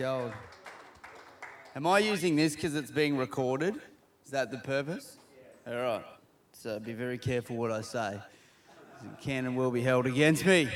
Gold. 0.00 0.32
Am 1.76 1.86
I 1.86 1.98
using 1.98 2.34
this 2.34 2.54
because 2.54 2.74
it's 2.74 2.90
being 2.90 3.18
recorded? 3.18 3.74
Is 4.24 4.30
that 4.30 4.50
the 4.50 4.56
purpose? 4.56 5.18
All 5.66 5.74
right. 5.74 6.02
So 6.54 6.80
be 6.80 6.94
very 6.94 7.18
careful 7.18 7.56
what 7.56 7.70
I 7.70 7.82
say. 7.82 8.18
It 9.04 9.20
can 9.20 9.44
and 9.44 9.58
will 9.58 9.70
be 9.70 9.82
held 9.82 10.06
against 10.06 10.46
me. 10.46 10.70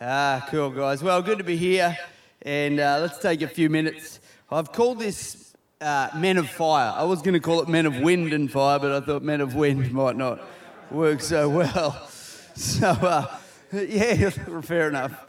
Ah, 0.00 0.44
cool, 0.50 0.70
guys. 0.70 1.04
Well, 1.04 1.22
good 1.22 1.38
to 1.38 1.44
be 1.44 1.56
here. 1.56 1.96
And 2.42 2.80
uh, 2.80 2.98
let's 3.00 3.18
take 3.18 3.42
a 3.42 3.46
few 3.46 3.70
minutes. 3.70 4.18
I've 4.50 4.72
called 4.72 4.98
this 4.98 5.54
uh, 5.80 6.08
Men 6.16 6.36
of 6.36 6.50
Fire. 6.50 6.92
I 6.96 7.04
was 7.04 7.22
going 7.22 7.34
to 7.34 7.40
call 7.40 7.62
it 7.62 7.68
Men 7.68 7.86
of 7.86 8.00
Wind 8.00 8.32
and 8.32 8.50
Fire, 8.50 8.80
but 8.80 8.90
I 8.90 8.98
thought 8.98 9.22
Men 9.22 9.40
of 9.40 9.54
Wind 9.54 9.92
might 9.92 10.16
not 10.16 10.40
work 10.90 11.20
so 11.20 11.48
well. 11.48 12.10
So, 12.56 12.88
uh, 12.88 13.38
yeah, 13.72 14.30
fair 14.62 14.88
enough. 14.88 15.27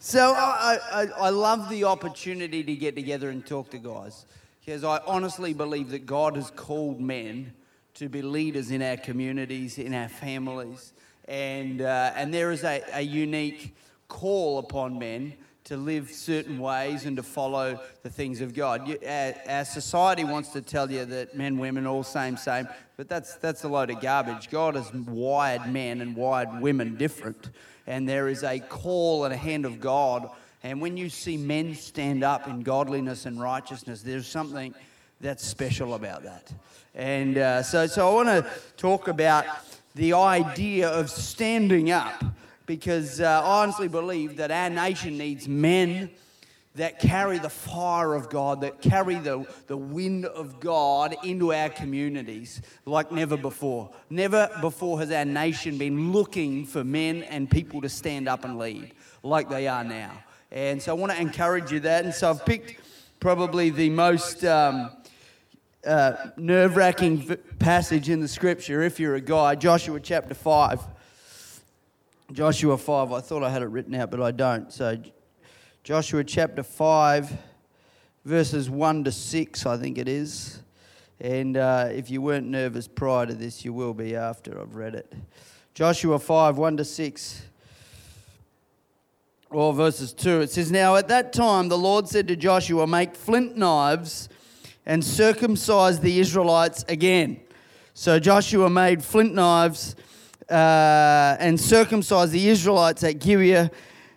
So 0.00 0.34
I, 0.34 0.78
I, 0.92 1.06
I 1.16 1.30
love 1.30 1.68
the 1.68 1.84
opportunity 1.84 2.62
to 2.62 2.74
get 2.76 2.94
together 2.94 3.30
and 3.30 3.44
talk 3.44 3.70
to 3.70 3.78
guys 3.78 4.26
because 4.60 4.84
I 4.84 5.00
honestly 5.06 5.52
believe 5.52 5.90
that 5.90 6.06
God 6.06 6.36
has 6.36 6.50
called 6.50 7.00
men 7.00 7.52
to 7.94 8.08
be 8.08 8.22
leaders 8.22 8.70
in 8.70 8.82
our 8.82 8.96
communities, 8.96 9.78
in 9.78 9.94
our 9.94 10.08
families, 10.08 10.92
and, 11.26 11.80
uh, 11.80 12.12
and 12.16 12.32
there 12.32 12.50
is 12.50 12.64
a, 12.64 12.82
a 12.92 13.02
unique 13.02 13.74
call 14.08 14.58
upon 14.58 14.98
men 14.98 15.34
to 15.64 15.76
live 15.78 16.10
certain 16.10 16.58
ways 16.58 17.06
and 17.06 17.16
to 17.16 17.22
follow 17.22 17.80
the 18.02 18.10
things 18.10 18.42
of 18.42 18.52
God. 18.52 18.86
You, 18.86 18.98
our, 19.06 19.34
our, 19.48 19.64
society 19.64 20.22
wants 20.22 20.50
to 20.50 20.60
tell 20.60 20.90
you 20.90 21.06
that 21.06 21.34
men, 21.34 21.58
women, 21.58 21.86
all 21.86 22.02
same, 22.02 22.36
same, 22.36 22.68
but 22.98 23.08
that's, 23.08 23.36
that's 23.36 23.64
a 23.64 23.68
load 23.68 23.90
of 23.90 24.00
garbage. 24.00 24.50
God 24.50 24.76
has 24.76 24.92
wired 24.92 25.66
men 25.66 26.02
and 26.02 26.14
wired 26.14 26.60
women 26.60 26.96
different, 26.96 27.48
and 27.86 28.08
there 28.08 28.28
is 28.28 28.42
a 28.42 28.60
call 28.60 29.24
and 29.24 29.34
a 29.34 29.36
hand 29.36 29.64
of 29.64 29.80
God. 29.80 30.30
And 30.62 30.80
when 30.80 30.96
you 30.96 31.08
see 31.08 31.36
men 31.36 31.74
stand 31.74 32.24
up 32.24 32.48
in 32.48 32.62
godliness 32.62 33.26
and 33.26 33.40
righteousness, 33.40 34.02
there's 34.02 34.26
something 34.26 34.74
that's 35.20 35.44
special 35.44 35.94
about 35.94 36.22
that. 36.22 36.52
And 36.94 37.36
uh, 37.36 37.62
so, 37.62 37.86
so 37.86 38.08
I 38.08 38.14
want 38.14 38.28
to 38.28 38.46
talk 38.76 39.08
about 39.08 39.44
the 39.94 40.12
idea 40.12 40.88
of 40.88 41.10
standing 41.10 41.90
up 41.90 42.24
because 42.66 43.20
uh, 43.20 43.42
I 43.44 43.62
honestly 43.62 43.88
believe 43.88 44.36
that 44.36 44.50
our 44.50 44.70
nation 44.70 45.18
needs 45.18 45.48
men 45.48 46.10
that 46.74 46.98
carry 46.98 47.38
the 47.38 47.50
fire 47.50 48.14
of 48.14 48.28
God, 48.28 48.62
that 48.62 48.82
carry 48.82 49.14
the, 49.16 49.46
the 49.68 49.76
wind 49.76 50.26
of 50.26 50.58
God 50.58 51.14
into 51.22 51.52
our 51.52 51.68
communities 51.68 52.62
like 52.84 53.12
never 53.12 53.36
before. 53.36 53.90
Never 54.10 54.50
before 54.60 54.98
has 54.98 55.12
our 55.12 55.24
nation 55.24 55.78
been 55.78 56.10
looking 56.12 56.66
for 56.66 56.82
men 56.82 57.22
and 57.24 57.48
people 57.48 57.80
to 57.82 57.88
stand 57.88 58.28
up 58.28 58.44
and 58.44 58.58
lead 58.58 58.92
like 59.22 59.48
they 59.48 59.68
are 59.68 59.84
now. 59.84 60.12
And 60.50 60.82
so 60.82 60.94
I 60.94 60.98
want 60.98 61.12
to 61.12 61.20
encourage 61.20 61.70
you 61.70 61.80
that. 61.80 62.04
And 62.04 62.12
so 62.12 62.30
I've 62.30 62.44
picked 62.44 62.74
probably 63.20 63.70
the 63.70 63.90
most. 63.90 64.44
Um, 64.44 64.90
uh, 65.86 66.30
nerve 66.38 66.76
wracking 66.76 67.18
v- 67.18 67.36
passage 67.58 68.08
in 68.08 68.18
the 68.18 68.28
scripture 68.28 68.80
if 68.80 68.98
you're 68.98 69.16
a 69.16 69.20
guy, 69.20 69.54
Joshua 69.54 70.00
chapter 70.00 70.32
5. 70.32 70.80
Joshua 72.32 72.78
5. 72.78 73.12
I 73.12 73.20
thought 73.20 73.42
I 73.42 73.50
had 73.50 73.60
it 73.60 73.66
written 73.66 73.94
out, 73.94 74.10
but 74.10 74.22
I 74.22 74.30
don't. 74.30 74.72
So, 74.72 74.96
Joshua 75.84 76.24
chapter 76.24 76.62
5, 76.62 77.30
verses 78.24 78.70
1 78.70 79.04
to 79.04 79.12
6, 79.12 79.66
I 79.66 79.76
think 79.76 79.98
it 79.98 80.08
is. 80.08 80.60
And 81.20 81.58
uh, 81.58 81.90
if 81.92 82.08
you 82.08 82.22
weren't 82.22 82.46
nervous 82.46 82.88
prior 82.88 83.26
to 83.26 83.34
this, 83.34 83.66
you 83.66 83.74
will 83.74 83.92
be 83.92 84.16
after 84.16 84.58
I've 84.58 84.76
read 84.76 84.94
it. 84.94 85.12
Joshua 85.74 86.18
5, 86.18 86.56
1 86.56 86.78
to 86.78 86.86
6. 86.86 87.42
Or 89.50 89.74
verses 89.74 90.14
2. 90.14 90.40
It 90.40 90.52
says, 90.52 90.72
Now 90.72 90.96
at 90.96 91.08
that 91.08 91.34
time 91.34 91.68
the 91.68 91.76
Lord 91.76 92.08
said 92.08 92.28
to 92.28 92.36
Joshua, 92.36 92.86
Make 92.86 93.14
flint 93.14 93.54
knives 93.54 94.30
and 94.86 95.04
circumcise 95.04 96.00
the 96.00 96.18
Israelites 96.18 96.82
again. 96.88 97.42
So 97.92 98.18
Joshua 98.18 98.70
made 98.70 99.04
flint 99.04 99.34
knives 99.34 99.96
uh, 100.48 101.36
and 101.38 101.60
circumcised 101.60 102.32
the 102.32 102.48
Israelites 102.48 103.04
at 103.04 103.18
Gibeah. 103.18 103.70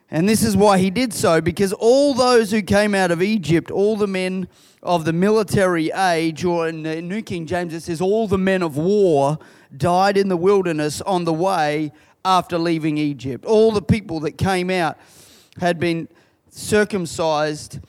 And 0.10 0.28
this 0.28 0.42
is 0.42 0.56
why 0.56 0.78
he 0.78 0.90
did 0.90 1.14
so, 1.14 1.42
because 1.42 1.74
all 1.74 2.14
those 2.14 2.52
who 2.52 2.62
came 2.62 2.96
out 2.96 3.12
of 3.12 3.22
Egypt, 3.22 3.70
all 3.70 3.98
the 3.98 4.08
men 4.08 4.48
of 4.82 5.04
the 5.04 5.12
military 5.12 5.92
age, 5.92 6.46
or 6.46 6.70
in 6.70 6.84
the 6.84 7.02
New 7.02 7.22
King 7.22 7.46
James 7.46 7.74
it 7.74 7.82
says, 7.82 8.00
all 8.00 8.28
the 8.28 8.38
men 8.38 8.64
of 8.64 8.78
war 8.78 9.38
died 9.76 10.16
in 10.16 10.30
the 10.30 10.38
wilderness 10.38 11.02
on 11.02 11.26
the 11.26 11.34
way 11.34 11.92
after 12.24 12.58
leaving 12.58 12.98
Egypt. 12.98 13.44
All 13.46 13.72
the 13.72 13.82
people 13.82 14.22
that 14.22 14.38
came 14.38 14.70
out 14.70 14.98
had 15.60 15.78
been 15.78 16.08
circumcised 16.50 17.80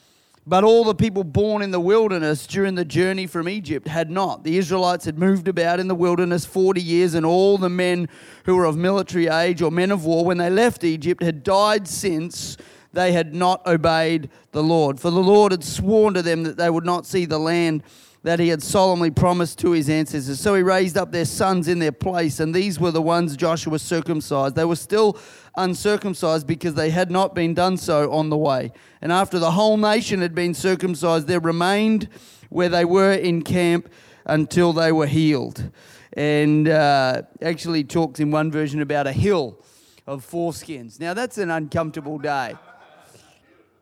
but 0.47 0.63
all 0.63 0.83
the 0.83 0.95
people 0.95 1.23
born 1.23 1.61
in 1.61 1.71
the 1.71 1.79
wilderness 1.79 2.47
during 2.47 2.75
the 2.75 2.85
journey 2.85 3.27
from 3.27 3.47
Egypt 3.47 3.87
had 3.87 4.09
not. 4.09 4.43
The 4.43 4.57
Israelites 4.57 5.05
had 5.05 5.19
moved 5.19 5.47
about 5.47 5.79
in 5.79 5.87
the 5.87 5.95
wilderness 5.95 6.45
40 6.45 6.81
years, 6.81 7.13
and 7.13 7.25
all 7.25 7.57
the 7.57 7.69
men 7.69 8.09
who 8.45 8.55
were 8.55 8.65
of 8.65 8.77
military 8.77 9.27
age 9.27 9.61
or 9.61 9.71
men 9.71 9.91
of 9.91 10.05
war, 10.05 10.25
when 10.25 10.37
they 10.37 10.49
left 10.49 10.83
Egypt, 10.83 11.21
had 11.21 11.43
died 11.43 11.87
since 11.87 12.57
they 12.93 13.11
had 13.11 13.35
not 13.35 13.65
obeyed 13.67 14.29
the 14.51 14.63
Lord. 14.63 14.99
For 14.99 15.11
the 15.11 15.19
Lord 15.19 15.51
had 15.51 15.63
sworn 15.63 16.13
to 16.15 16.21
them 16.21 16.43
that 16.43 16.57
they 16.57 16.69
would 16.69 16.85
not 16.85 17.05
see 17.05 17.25
the 17.25 17.39
land 17.39 17.83
that 18.23 18.39
he 18.39 18.49
had 18.49 18.61
solemnly 18.61 19.11
promised 19.11 19.59
to 19.59 19.71
his 19.71 19.89
ancestors. 19.89 20.39
So 20.39 20.55
he 20.55 20.61
raised 20.61 20.97
up 20.97 21.11
their 21.11 21.25
sons 21.25 21.67
in 21.67 21.79
their 21.79 21.93
place, 21.93 22.39
and 22.39 22.53
these 22.53 22.79
were 22.79 22.91
the 22.91 23.01
ones 23.01 23.37
Joshua 23.37 23.79
circumcised. 23.79 24.55
They 24.55 24.65
were 24.65 24.75
still 24.75 25.17
uncircumcised 25.55 26.45
because 26.45 26.73
they 26.73 26.89
had 26.89 27.11
not 27.11 27.33
been 27.33 27.53
done 27.53 27.77
so 27.77 28.11
on 28.11 28.29
the 28.29 28.37
way. 28.37 28.71
And 29.01 29.11
after 29.11 29.39
the 29.39 29.51
whole 29.51 29.77
nation 29.77 30.21
had 30.21 30.35
been 30.35 30.53
circumcised, 30.53 31.27
they 31.27 31.37
remained 31.37 32.09
where 32.49 32.69
they 32.69 32.83
were 32.83 33.13
in 33.13 33.41
camp 33.41 33.89
until 34.25 34.73
they 34.73 34.91
were 34.91 35.07
healed. 35.07 35.71
And 36.13 36.67
uh, 36.67 37.21
actually 37.41 37.83
talks 37.85 38.19
in 38.19 38.31
one 38.31 38.51
version 38.51 38.81
about 38.81 39.07
a 39.07 39.13
hill 39.13 39.63
of 40.05 40.29
foreskins. 40.29 40.99
Now 40.99 41.13
that's 41.13 41.37
an 41.37 41.51
uncomfortable 41.51 42.17
day. 42.17 42.55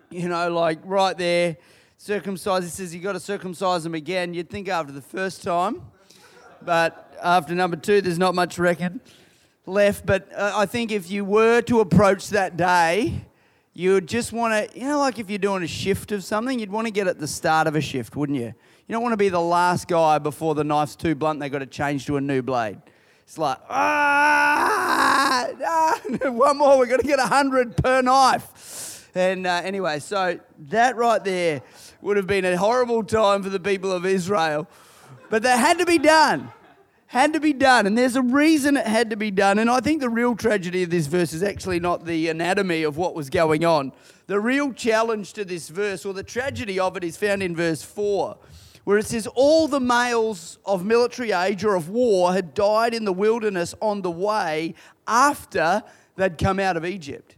You 0.09 0.29
know, 0.29 0.51
like 0.53 0.79
right 0.83 1.17
there 1.17 1.57
circumcised. 1.97 2.63
He 2.65 2.69
says 2.69 2.95
you 2.95 3.01
got 3.01 3.13
to 3.13 3.19
circumcise 3.19 3.83
them 3.83 3.95
again. 3.95 4.33
You'd 4.33 4.49
think 4.49 4.69
after 4.69 4.93
the 4.93 5.01
first 5.01 5.43
time, 5.43 5.81
but 6.61 7.15
after 7.21 7.53
number 7.53 7.77
two, 7.77 8.01
there's 8.01 8.19
not 8.19 8.35
much 8.35 8.57
reckon 8.57 9.01
left. 9.65 10.05
But 10.05 10.31
uh, 10.33 10.53
I 10.55 10.65
think 10.65 10.91
if 10.91 11.11
you 11.11 11.25
were 11.25 11.61
to 11.63 11.81
approach 11.81 12.29
that 12.29 12.57
day, 12.57 13.25
you 13.73 13.93
would 13.93 14.07
just 14.07 14.33
want 14.33 14.71
to, 14.71 14.79
you 14.79 14.87
know, 14.87 14.99
like 14.99 15.19
if 15.19 15.29
you're 15.29 15.37
doing 15.37 15.63
a 15.63 15.67
shift 15.67 16.11
of 16.11 16.23
something, 16.23 16.57
you'd 16.57 16.71
want 16.71 16.87
to 16.87 16.91
get 16.91 17.07
at 17.07 17.19
the 17.19 17.27
start 17.27 17.67
of 17.67 17.75
a 17.75 17.81
shift, 17.81 18.15
wouldn't 18.15 18.37
you? 18.37 18.53
You 18.87 18.93
don't 18.93 19.03
want 19.03 19.13
to 19.13 19.17
be 19.17 19.29
the 19.29 19.41
last 19.41 19.87
guy 19.87 20.17
before 20.17 20.55
the 20.55 20.63
knife's 20.63 20.95
too 20.95 21.13
blunt. 21.13 21.39
They've 21.39 21.51
got 21.51 21.59
to 21.59 21.65
change 21.65 22.05
to 22.07 22.17
a 22.17 22.21
new 22.21 22.41
blade. 22.41 22.77
It's 23.23 23.37
like, 23.37 23.57
ah, 23.69 25.49
ah 25.65 25.99
one 26.23 26.57
more. 26.57 26.79
We've 26.79 26.89
got 26.89 27.01
to 27.01 27.07
get 27.07 27.19
a 27.19 27.27
hundred 27.27 27.75
per 27.75 28.01
knife. 28.01 29.11
And 29.13 29.45
uh, 29.45 29.61
anyway, 29.63 29.99
so 29.99 30.39
that 30.69 30.95
right 30.95 31.23
there 31.23 31.61
would 32.01 32.17
have 32.17 32.27
been 32.27 32.45
a 32.45 32.57
horrible 32.57 33.03
time 33.03 33.43
for 33.43 33.49
the 33.49 33.59
people 33.59 33.91
of 33.91 34.05
Israel. 34.05 34.67
But 35.29 35.43
that 35.43 35.57
had 35.57 35.79
to 35.79 35.85
be 35.85 35.97
done. 35.97 36.51
Had 37.07 37.33
to 37.33 37.39
be 37.39 37.53
done. 37.53 37.87
And 37.87 37.97
there's 37.97 38.15
a 38.15 38.21
reason 38.21 38.77
it 38.77 38.85
had 38.85 39.09
to 39.11 39.15
be 39.15 39.31
done. 39.31 39.59
And 39.59 39.69
I 39.69 39.79
think 39.79 40.01
the 40.01 40.09
real 40.09 40.35
tragedy 40.35 40.83
of 40.83 40.89
this 40.89 41.07
verse 41.07 41.33
is 41.33 41.43
actually 41.43 41.79
not 41.79 42.05
the 42.05 42.27
anatomy 42.27 42.83
of 42.83 42.97
what 42.97 43.15
was 43.15 43.29
going 43.29 43.65
on. 43.65 43.93
The 44.27 44.39
real 44.39 44.73
challenge 44.73 45.33
to 45.33 45.45
this 45.45 45.69
verse, 45.69 46.05
or 46.05 46.13
the 46.13 46.23
tragedy 46.23 46.79
of 46.79 46.97
it, 46.97 47.03
is 47.03 47.15
found 47.15 47.41
in 47.41 47.55
verse 47.55 47.81
4, 47.81 48.37
where 48.83 48.97
it 48.97 49.05
says, 49.05 49.25
All 49.35 49.69
the 49.69 49.79
males 49.79 50.59
of 50.65 50.85
military 50.85 51.31
age 51.31 51.63
or 51.63 51.75
of 51.75 51.87
war 51.89 52.33
had 52.33 52.53
died 52.53 52.93
in 52.93 53.05
the 53.05 53.13
wilderness 53.13 53.73
on 53.81 54.01
the 54.01 54.11
way 54.11 54.75
after 55.07 55.81
they'd 56.17 56.37
come 56.37 56.59
out 56.59 56.75
of 56.75 56.85
Egypt. 56.85 57.37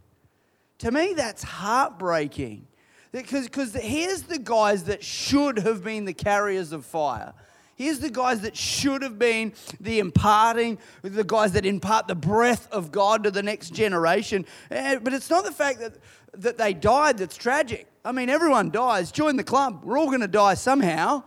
To 0.80 0.92
me, 0.92 1.14
that's 1.14 1.44
heartbreaking. 1.44 2.66
Because 3.12 3.74
here's 3.74 4.24
the 4.24 4.40
guys 4.40 4.84
that 4.84 5.04
should 5.04 5.60
have 5.60 5.84
been 5.84 6.06
the 6.06 6.14
carriers 6.14 6.72
of 6.72 6.86
fire. 6.86 7.34
Here's 7.76 8.00
the 8.00 8.10
guys 8.10 8.42
that 8.42 8.58
should 8.58 9.02
have 9.04 9.18
been 9.18 9.54
the 9.80 10.00
imparting, 10.00 10.80
the 11.02 11.24
guys 11.24 11.54
that 11.54 11.66
impart 11.66 12.08
the 12.08 12.16
breath 12.16 12.70
of 12.72 12.92
God 12.92 13.24
to 13.24 13.32
the 13.32 13.42
next 13.42 13.74
generation. 13.74 14.46
Eh, 14.70 15.00
but 15.02 15.14
it's 15.14 15.30
not 15.30 15.46
the 15.46 15.52
fact 15.52 15.80
that, 15.80 15.94
that 16.34 16.58
they 16.58 16.74
died 16.74 17.18
that's 17.18 17.38
tragic. 17.38 17.88
I 18.04 18.12
mean, 18.12 18.30
everyone 18.30 18.70
dies. 18.70 19.12
Join 19.12 19.38
the 19.38 19.46
club. 19.46 19.86
We're 19.86 19.98
all 19.98 20.08
going 20.08 20.20
to 20.20 20.28
die 20.28 20.56
somehow. 20.56 21.24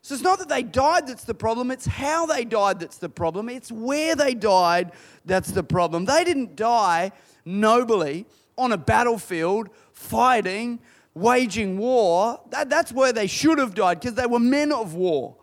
So 0.00 0.14
it's 0.14 0.22
not 0.22 0.38
that 0.38 0.48
they 0.48 0.62
died 0.62 1.08
that's 1.08 1.24
the 1.24 1.34
problem, 1.34 1.72
it's 1.72 1.86
how 1.86 2.26
they 2.26 2.44
died 2.44 2.78
that's 2.78 2.98
the 2.98 3.08
problem. 3.08 3.48
It's 3.48 3.72
where 3.72 4.14
they 4.14 4.34
died 4.34 4.92
that's 5.24 5.50
the 5.50 5.64
problem. 5.64 6.04
They 6.04 6.22
didn't 6.22 6.54
die 6.54 7.10
nobly 7.44 8.26
on 8.56 8.70
a 8.70 8.78
battlefield 8.78 9.68
fighting 9.92 10.78
waging 11.16 11.78
war, 11.78 12.40
that, 12.50 12.68
that's 12.68 12.92
where 12.92 13.12
they 13.12 13.26
should 13.26 13.58
have 13.58 13.74
died 13.74 14.00
because 14.00 14.14
they 14.14 14.26
were 14.26 14.38
men 14.38 14.70
of 14.70 14.94
war. 14.94 15.36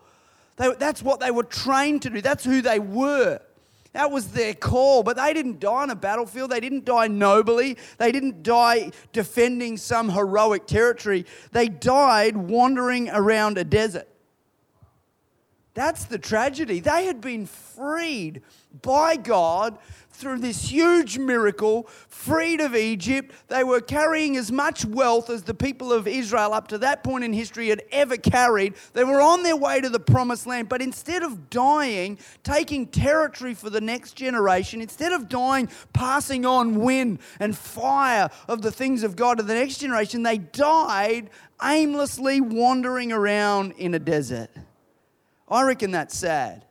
They, 0.56 0.74
that's 0.76 1.02
what 1.02 1.20
they 1.20 1.32
were 1.32 1.44
trained 1.44 2.04
to 2.04 2.10
do, 2.12 2.22
that's 2.22 2.46
who 2.46 2.62
they 2.62 2.80
were. 2.80 3.42
That 3.94 4.10
was 4.10 4.30
their 4.30 4.54
call. 4.56 5.04
But 5.04 5.18
they 5.18 5.34
didn't 5.34 5.60
die 5.60 5.84
on 5.84 5.92
a 5.92 5.96
battlefield. 5.96 6.50
They 6.50 6.60
didn't 6.60 6.84
die 6.84 7.08
nobly. 7.08 7.78
They 8.00 8.12
didn't 8.12 8.42
die 8.42 8.92
defending 9.12 9.78
some 9.78 10.10
heroic 10.10 10.66
territory. 10.66 11.28
They 11.52 11.70
died 11.70 12.36
wandering 12.36 13.12
around 13.12 13.60
a 13.60 13.64
desert. 13.64 14.08
That's 15.74 16.06
the 16.06 16.20
tragedy. 16.20 16.80
They 16.80 17.06
had 17.06 17.20
been 17.20 17.48
freed 17.48 18.44
by 18.82 19.16
God 19.16 19.80
through 20.12 20.38
this 20.38 20.70
huge 20.70 21.18
miracle, 21.18 21.88
freed 22.08 22.62
of 22.62 22.76
Egypt. 22.76 23.34
They 23.48 23.64
were 23.64 23.82
carrying 23.82 24.38
as 24.38 24.52
much 24.52 24.86
wealth 24.86 25.32
as 25.32 25.44
the 25.44 25.56
people 25.56 25.92
of 25.92 26.08
Israel 26.08 26.54
up 26.54 26.68
to 26.68 26.78
that 26.80 27.04
point 27.04 27.24
in 27.24 27.34
history 27.34 27.70
had 27.70 27.82
ever 27.92 28.18
carried. 28.18 28.76
They 28.94 29.04
were 29.04 29.20
on 29.20 29.42
their 29.42 29.56
way 29.56 29.82
to 29.82 29.90
the 29.90 30.00
promised 30.00 30.46
land, 30.46 30.70
but 30.70 30.84
instead 30.84 31.24
of 31.24 31.50
dying, 31.50 32.20
taking 32.44 32.86
territory 32.86 33.56
for 33.56 33.72
the 33.72 33.82
next 33.82 34.14
generation, 34.14 34.80
instead 34.80 35.12
of 35.12 35.28
dying, 35.28 35.68
passing 35.92 36.46
on 36.46 36.76
wind 36.76 37.18
and 37.40 37.58
fire 37.58 38.30
of 38.48 38.62
the 38.62 38.72
things 38.72 39.02
of 39.02 39.16
God 39.16 39.40
to 39.40 39.44
the 39.44 39.56
next 39.56 39.80
generation, 39.80 40.22
they 40.22 40.38
died 40.38 41.32
aimlessly 41.64 42.40
wandering 42.42 43.12
around 43.12 43.72
in 43.74 43.96
a 43.96 44.00
desert. 44.00 44.52
I 45.48 45.64
reckon 45.64 45.92
that's 45.92 46.18
sad. 46.18 46.66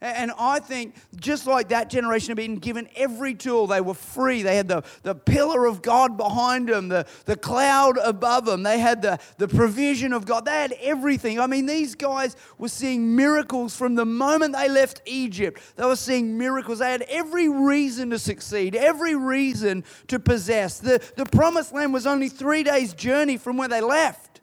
And 0.00 0.30
I 0.38 0.60
think 0.60 0.94
just 1.16 1.48
like 1.48 1.70
that 1.70 1.90
generation 1.90 2.28
had 2.28 2.36
been 2.36 2.58
given 2.58 2.88
every 2.94 3.34
tool, 3.34 3.66
they 3.66 3.80
were 3.80 3.94
free. 3.94 4.42
They 4.42 4.54
had 4.54 4.68
the, 4.68 4.84
the 5.02 5.16
pillar 5.16 5.66
of 5.66 5.82
God 5.82 6.16
behind 6.16 6.68
them, 6.68 6.86
the, 6.88 7.04
the 7.24 7.34
cloud 7.34 7.98
above 8.04 8.44
them, 8.44 8.62
they 8.62 8.78
had 8.78 9.02
the, 9.02 9.18
the 9.38 9.48
provision 9.48 10.12
of 10.12 10.24
God, 10.24 10.44
they 10.44 10.52
had 10.52 10.72
everything. 10.80 11.40
I 11.40 11.48
mean, 11.48 11.66
these 11.66 11.96
guys 11.96 12.36
were 12.58 12.68
seeing 12.68 13.16
miracles 13.16 13.74
from 13.74 13.96
the 13.96 14.04
moment 14.04 14.54
they 14.54 14.68
left 14.68 15.02
Egypt. 15.04 15.60
They 15.74 15.84
were 15.84 15.96
seeing 15.96 16.38
miracles. 16.38 16.78
They 16.78 16.92
had 16.92 17.02
every 17.02 17.48
reason 17.48 18.10
to 18.10 18.20
succeed, 18.20 18.76
every 18.76 19.16
reason 19.16 19.82
to 20.06 20.20
possess. 20.20 20.78
The, 20.78 21.02
the 21.16 21.26
promised 21.26 21.72
land 21.72 21.92
was 21.92 22.06
only 22.06 22.28
three 22.28 22.62
days' 22.62 22.94
journey 22.94 23.36
from 23.36 23.56
where 23.56 23.68
they 23.68 23.80
left. 23.80 24.42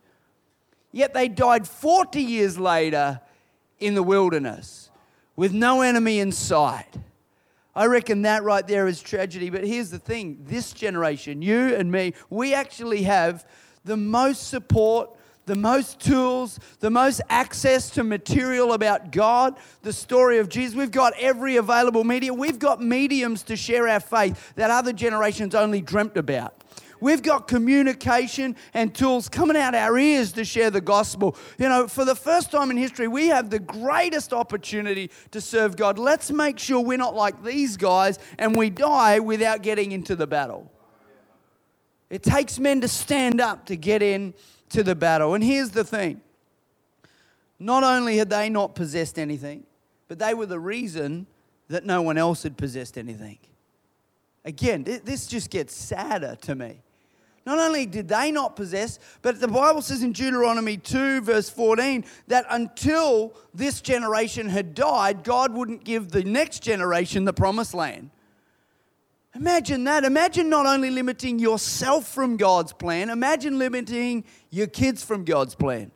Yet 0.91 1.13
they 1.13 1.29
died 1.29 1.65
40 1.65 2.21
years 2.21 2.59
later 2.59 3.21
in 3.79 3.95
the 3.95 4.03
wilderness 4.03 4.89
with 5.35 5.53
no 5.53 5.81
enemy 5.81 6.19
in 6.19 6.31
sight. 6.31 6.97
I 7.75 7.87
reckon 7.87 8.21
that 8.21 8.43
right 8.43 8.65
there 8.65 8.87
is 8.87 9.01
tragedy. 9.01 9.49
But 9.49 9.65
here's 9.65 9.89
the 9.89 9.99
thing 9.99 10.45
this 10.47 10.71
generation, 10.71 11.41
you 11.41 11.75
and 11.75 11.91
me, 11.91 12.13
we 12.29 12.53
actually 12.53 13.03
have 13.03 13.45
the 13.83 13.97
most 13.97 14.47
support, 14.47 15.09
the 15.45 15.55
most 15.55 15.99
tools, 15.99 16.57
the 16.79 16.89
most 16.89 17.21
access 17.29 17.89
to 17.91 18.03
material 18.03 18.73
about 18.73 19.11
God, 19.11 19.57
the 19.81 19.91
story 19.91 20.39
of 20.39 20.47
Jesus. 20.47 20.75
We've 20.75 20.89
got 20.89 21.13
every 21.19 21.57
available 21.57 22.03
media. 22.03 22.33
We've 22.33 22.59
got 22.59 22.81
mediums 22.81 23.43
to 23.43 23.57
share 23.57 23.87
our 23.87 23.99
faith 23.99 24.53
that 24.55 24.71
other 24.71 24.93
generations 24.93 25.53
only 25.53 25.81
dreamt 25.81 26.17
about. 26.17 26.63
We've 26.99 27.21
got 27.21 27.47
communication 27.47 28.55
and 28.73 28.93
tools 28.93 29.29
coming 29.29 29.57
out 29.57 29.75
our 29.75 29.97
ears 29.97 30.31
to 30.33 30.45
share 30.45 30.71
the 30.71 30.81
gospel. 30.81 31.35
You 31.57 31.69
know, 31.69 31.87
for 31.87 32.05
the 32.05 32.15
first 32.15 32.51
time 32.51 32.71
in 32.71 32.77
history, 32.77 33.07
we 33.07 33.27
have 33.27 33.49
the 33.49 33.59
greatest 33.59 34.33
opportunity 34.33 35.11
to 35.31 35.41
serve 35.41 35.75
God. 35.75 35.99
Let's 35.99 36.31
make 36.31 36.59
sure 36.59 36.79
we're 36.79 36.97
not 36.97 37.15
like 37.15 37.43
these 37.43 37.77
guys 37.77 38.19
and 38.37 38.55
we 38.55 38.69
die 38.69 39.19
without 39.19 39.61
getting 39.61 39.91
into 39.91 40.15
the 40.15 40.27
battle. 40.27 40.71
It 42.09 42.23
takes 42.23 42.59
men 42.59 42.81
to 42.81 42.87
stand 42.87 43.41
up 43.41 43.65
to 43.65 43.75
get 43.75 44.01
in 44.01 44.33
to 44.69 44.83
the 44.83 44.95
battle. 44.95 45.33
And 45.33 45.43
here's 45.43 45.71
the 45.71 45.83
thing 45.83 46.21
not 47.59 47.83
only 47.83 48.17
had 48.17 48.29
they 48.29 48.49
not 48.49 48.75
possessed 48.75 49.17
anything, 49.17 49.63
but 50.07 50.19
they 50.19 50.33
were 50.33 50.45
the 50.45 50.59
reason 50.59 51.27
that 51.67 51.85
no 51.85 52.01
one 52.01 52.17
else 52.17 52.43
had 52.43 52.57
possessed 52.57 52.97
anything. 52.97 53.39
Again, 54.43 54.83
this 54.83 55.25
just 55.25 55.49
gets 55.49 55.75
sadder 55.75 56.37
to 56.41 56.53
me. 56.53 56.81
Not 57.45 57.59
only 57.59 57.85
did 57.85 58.07
they 58.07 58.31
not 58.31 58.55
possess, 58.55 58.97
but 59.21 59.39
the 59.39 59.47
Bible 59.47 59.81
says 59.81 60.01
in 60.01 60.13
Deuteronomy 60.13 60.77
2, 60.77 61.21
verse 61.21 61.49
14, 61.49 62.03
that 62.27 62.45
until 62.49 63.35
this 63.53 63.81
generation 63.81 64.49
had 64.49 64.73
died, 64.73 65.23
God 65.23 65.53
wouldn't 65.53 65.83
give 65.83 66.09
the 66.09 66.23
next 66.23 66.63
generation 66.63 67.23
the 67.25 67.33
promised 67.33 67.75
land. 67.75 68.09
Imagine 69.35 69.83
that. 69.83 70.05
Imagine 70.05 70.49
not 70.49 70.65
only 70.65 70.89
limiting 70.89 71.37
yourself 71.37 72.07
from 72.07 72.37
God's 72.37 72.73
plan, 72.73 73.09
imagine 73.09 73.59
limiting 73.59 74.23
your 74.49 74.67
kids 74.67 75.03
from 75.03 75.23
God's 75.25 75.53
plan. 75.55 75.91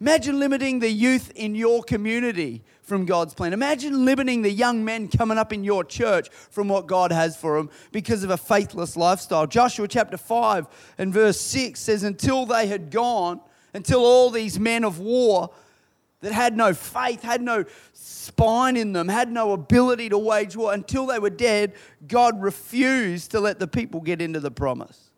Imagine 0.00 0.38
limiting 0.38 0.80
the 0.80 0.90
youth 0.90 1.32
in 1.34 1.54
your 1.54 1.82
community 1.82 2.62
from 2.82 3.06
God's 3.06 3.32
plan. 3.32 3.54
Imagine 3.54 4.04
limiting 4.04 4.42
the 4.42 4.50
young 4.50 4.84
men 4.84 5.08
coming 5.08 5.38
up 5.38 5.54
in 5.54 5.64
your 5.64 5.84
church 5.84 6.28
from 6.28 6.68
what 6.68 6.86
God 6.86 7.10
has 7.12 7.34
for 7.36 7.56
them 7.56 7.70
because 7.92 8.22
of 8.22 8.30
a 8.30 8.36
faithless 8.36 8.96
lifestyle. 8.96 9.46
Joshua 9.46 9.88
chapter 9.88 10.18
5 10.18 10.94
and 10.98 11.14
verse 11.14 11.40
6 11.40 11.80
says, 11.80 12.02
Until 12.02 12.44
they 12.44 12.66
had 12.66 12.90
gone, 12.90 13.40
until 13.72 14.00
all 14.00 14.30
these 14.30 14.60
men 14.60 14.84
of 14.84 14.98
war 14.98 15.50
that 16.20 16.32
had 16.32 16.56
no 16.56 16.74
faith, 16.74 17.22
had 17.22 17.40
no 17.40 17.64
spine 17.94 18.76
in 18.76 18.92
them, 18.92 19.08
had 19.08 19.32
no 19.32 19.52
ability 19.52 20.10
to 20.10 20.18
wage 20.18 20.56
war, 20.56 20.74
until 20.74 21.06
they 21.06 21.18
were 21.18 21.30
dead, 21.30 21.72
God 22.06 22.40
refused 22.42 23.30
to 23.30 23.40
let 23.40 23.58
the 23.58 23.66
people 23.66 24.00
get 24.02 24.20
into 24.20 24.40
the 24.40 24.50
promise. 24.50 25.10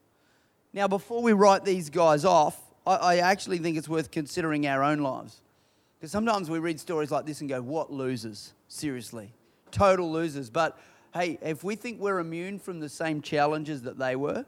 Now, 0.73 0.87
before 0.87 1.21
we 1.21 1.33
write 1.33 1.65
these 1.65 1.91
guys 1.91 2.25
off, 2.25 2.68
I, 2.89 2.97
I 2.97 3.17
actually 3.19 3.59
think 3.59 3.77
it's 3.77 3.89
worth 3.89 4.11
considering 4.11 4.67
our 4.67 4.83
own 4.83 4.99
lives. 5.01 5.41
Because 5.99 6.11
sometimes 6.11 6.49
we 6.49 6.59
read 6.59 6.81
stories 6.81 7.11
like 7.11 7.27
this 7.27 7.41
and 7.41 7.51
go, 7.51 7.61
what 7.61 7.93
losers? 7.93 8.55
Seriously. 8.69 9.33
Total 9.71 10.11
losers. 10.11 10.49
But 10.49 10.79
hey, 11.13 11.39
if 11.43 11.65
we 11.65 11.77
think 11.77 12.01
we're 12.01 12.19
immune 12.19 12.59
from 12.59 12.81
the 12.81 12.89
same 12.89 13.21
challenges 13.21 13.83
that 13.83 13.99
they 13.99 14.17
were, 14.17 14.47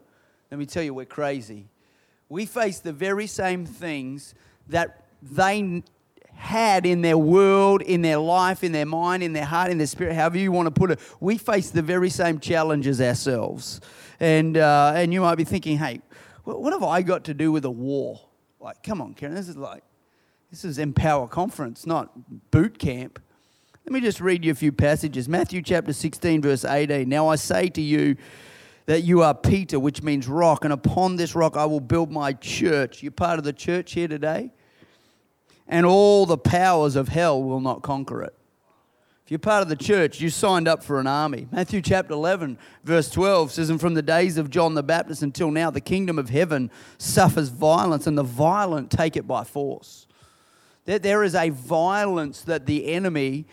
let 0.49 0.57
me 0.57 0.65
tell 0.65 0.83
you, 0.83 0.93
we're 0.93 1.05
crazy. 1.05 1.67
We 2.29 2.45
face 2.45 2.79
the 2.79 2.93
very 2.93 3.27
same 3.27 3.65
things 3.65 4.33
that 4.69 5.05
they 5.21 5.83
had 6.33 6.85
in 6.85 7.01
their 7.01 7.17
world, 7.17 7.81
in 7.81 8.01
their 8.01 8.17
life, 8.17 8.63
in 8.63 8.71
their 8.71 8.85
mind, 8.85 9.21
in 9.21 9.33
their 9.33 9.45
heart, 9.45 9.69
in 9.69 9.77
their 9.77 9.87
spirit, 9.87 10.15
however 10.15 10.37
you 10.37 10.51
want 10.51 10.67
to 10.67 10.71
put 10.71 10.91
it. 10.91 10.99
We 11.19 11.37
face 11.37 11.69
the 11.69 11.81
very 11.81 12.09
same 12.09 12.39
challenges 12.39 13.01
ourselves. 13.01 13.81
And, 14.19 14.57
uh, 14.57 14.93
and 14.95 15.13
you 15.13 15.21
might 15.21 15.35
be 15.35 15.43
thinking, 15.43 15.77
hey, 15.77 16.01
what 16.43 16.73
have 16.73 16.83
I 16.83 17.01
got 17.01 17.25
to 17.25 17.33
do 17.33 17.51
with 17.51 17.65
a 17.65 17.71
war? 17.71 18.19
Like, 18.61 18.83
come 18.83 19.01
on, 19.01 19.15
Karen, 19.15 19.33
this 19.33 19.49
is 19.49 19.57
like 19.57 19.83
this 20.51 20.63
is 20.63 20.77
Empower 20.77 21.27
Conference, 21.27 21.87
not 21.87 22.11
boot 22.51 22.77
camp. 22.77 23.19
Let 23.85 23.93
me 23.93 24.01
just 24.01 24.21
read 24.21 24.45
you 24.45 24.51
a 24.51 24.55
few 24.55 24.71
passages. 24.71 25.27
Matthew 25.27 25.63
chapter 25.63 25.93
16, 25.93 26.41
verse 26.41 26.63
18. 26.63 27.09
Now 27.09 27.27
I 27.27 27.37
say 27.37 27.69
to 27.69 27.81
you 27.81 28.17
that 28.85 29.01
you 29.01 29.23
are 29.23 29.33
Peter, 29.33 29.79
which 29.79 30.03
means 30.03 30.27
rock, 30.27 30.63
and 30.63 30.71
upon 30.71 31.15
this 31.15 31.33
rock 31.33 31.57
I 31.57 31.65
will 31.65 31.79
build 31.79 32.11
my 32.11 32.33
church. 32.33 33.01
You're 33.01 33.11
part 33.11 33.39
of 33.39 33.45
the 33.45 33.53
church 33.53 33.93
here 33.93 34.07
today? 34.07 34.51
And 35.67 35.85
all 35.85 36.27
the 36.27 36.37
powers 36.37 36.95
of 36.95 37.07
hell 37.07 37.41
will 37.41 37.61
not 37.61 37.81
conquer 37.81 38.21
it. 38.21 38.35
You're 39.31 39.39
part 39.39 39.61
of 39.61 39.69
the 39.69 39.77
church, 39.77 40.19
you 40.19 40.29
signed 40.29 40.67
up 40.67 40.83
for 40.83 40.99
an 40.99 41.07
army. 41.07 41.47
Matthew 41.53 41.81
chapter 41.81 42.11
11, 42.11 42.57
verse 42.83 43.09
12 43.09 43.53
says, 43.53 43.69
And 43.69 43.79
from 43.79 43.93
the 43.93 44.01
days 44.01 44.37
of 44.37 44.49
John 44.49 44.73
the 44.73 44.83
Baptist 44.83 45.23
until 45.23 45.51
now, 45.51 45.71
the 45.71 45.79
kingdom 45.79 46.19
of 46.19 46.29
heaven 46.29 46.69
suffers 46.97 47.47
violence, 47.47 48.07
and 48.07 48.17
the 48.17 48.23
violent 48.23 48.91
take 48.91 49.15
it 49.15 49.25
by 49.25 49.45
force. 49.45 50.05
That 50.83 51.01
there 51.01 51.23
is 51.23 51.33
a 51.33 51.47
violence 51.47 52.41
that 52.41 52.65
the 52.65 52.87
enemy 52.87 53.45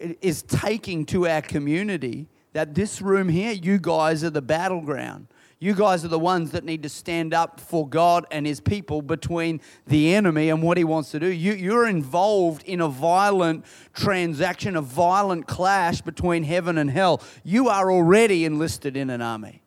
is 0.00 0.42
taking 0.42 1.06
to 1.06 1.28
our 1.28 1.42
community. 1.42 2.26
That 2.52 2.74
this 2.74 3.00
room 3.00 3.28
here, 3.28 3.52
you 3.52 3.78
guys 3.78 4.24
are 4.24 4.30
the 4.30 4.42
battleground. 4.42 5.28
You 5.62 5.74
guys 5.74 6.06
are 6.06 6.08
the 6.08 6.18
ones 6.18 6.52
that 6.52 6.64
need 6.64 6.82
to 6.84 6.88
stand 6.88 7.34
up 7.34 7.60
for 7.60 7.86
God 7.86 8.24
and 8.30 8.46
His 8.46 8.60
people 8.60 9.02
between 9.02 9.60
the 9.86 10.14
enemy 10.14 10.48
and 10.48 10.62
what 10.62 10.78
He 10.78 10.84
wants 10.84 11.10
to 11.10 11.20
do. 11.20 11.26
You, 11.26 11.52
you're 11.52 11.86
involved 11.86 12.62
in 12.62 12.80
a 12.80 12.88
violent 12.88 13.66
transaction, 13.92 14.74
a 14.74 14.80
violent 14.80 15.46
clash 15.46 16.00
between 16.00 16.44
heaven 16.44 16.78
and 16.78 16.90
hell. 16.90 17.22
You 17.44 17.68
are 17.68 17.92
already 17.92 18.46
enlisted 18.46 18.96
in 18.96 19.10
an 19.10 19.20
army. 19.20 19.62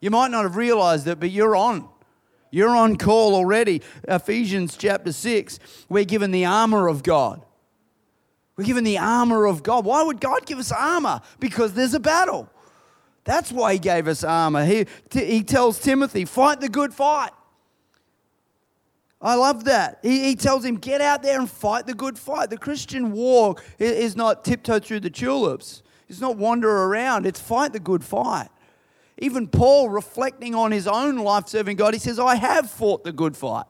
You 0.00 0.08
might 0.08 0.30
not 0.30 0.44
have 0.44 0.56
realized 0.56 1.06
it, 1.06 1.20
but 1.20 1.30
you're 1.30 1.54
on. 1.54 1.90
You're 2.50 2.74
on 2.74 2.96
call 2.96 3.34
already. 3.34 3.82
Ephesians 4.08 4.78
chapter 4.78 5.12
6, 5.12 5.58
we're 5.90 6.04
given 6.04 6.30
the 6.30 6.46
armor 6.46 6.88
of 6.88 7.02
God. 7.02 7.44
We're 8.56 8.64
given 8.64 8.84
the 8.84 8.96
armor 8.96 9.44
of 9.44 9.62
God. 9.62 9.84
Why 9.84 10.02
would 10.02 10.20
God 10.20 10.46
give 10.46 10.58
us 10.58 10.72
armor? 10.72 11.20
Because 11.38 11.74
there's 11.74 11.92
a 11.92 12.00
battle. 12.00 12.48
That's 13.24 13.50
why 13.50 13.74
He 13.74 13.78
gave 13.78 14.06
us 14.06 14.22
armor. 14.22 14.64
He, 14.64 14.86
he 15.12 15.42
tells 15.42 15.78
Timothy, 15.78 16.24
fight 16.24 16.60
the 16.60 16.68
good 16.68 16.94
fight. 16.94 17.32
I 19.24 19.36
love 19.36 19.64
that. 19.64 20.00
He, 20.02 20.24
he 20.24 20.36
tells 20.36 20.66
him, 20.66 20.76
get 20.76 21.00
out 21.00 21.22
there 21.22 21.40
and 21.40 21.50
fight 21.50 21.86
the 21.86 21.94
good 21.94 22.18
fight. 22.18 22.50
The 22.50 22.58
Christian 22.58 23.12
walk 23.12 23.64
is 23.78 24.14
not 24.14 24.44
tiptoe 24.44 24.78
through 24.78 25.00
the 25.00 25.10
tulips, 25.10 25.82
it's 26.08 26.20
not 26.20 26.36
wander 26.36 26.70
around, 26.70 27.24
it's 27.26 27.40
fight 27.40 27.72
the 27.72 27.80
good 27.80 28.04
fight. 28.04 28.50
Even 29.16 29.48
Paul, 29.48 29.88
reflecting 29.88 30.54
on 30.54 30.72
his 30.72 30.86
own 30.86 31.16
life 31.16 31.48
serving 31.48 31.76
God, 31.76 31.94
he 31.94 32.00
says, 32.00 32.18
I 32.18 32.34
have 32.34 32.70
fought 32.70 33.04
the 33.04 33.12
good 33.12 33.36
fight. 33.36 33.64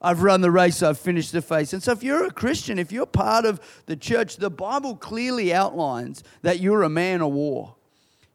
I've 0.00 0.22
run 0.22 0.42
the 0.42 0.50
race, 0.50 0.82
I've 0.82 0.98
finished 0.98 1.32
the 1.32 1.42
face. 1.42 1.72
And 1.72 1.82
so, 1.82 1.90
if 1.90 2.04
you're 2.04 2.26
a 2.26 2.30
Christian, 2.30 2.78
if 2.78 2.92
you're 2.92 3.06
part 3.06 3.44
of 3.44 3.60
the 3.86 3.96
church, 3.96 4.36
the 4.36 4.50
Bible 4.50 4.94
clearly 4.94 5.52
outlines 5.52 6.22
that 6.42 6.60
you're 6.60 6.84
a 6.84 6.88
man 6.88 7.20
of 7.22 7.32
war. 7.32 7.74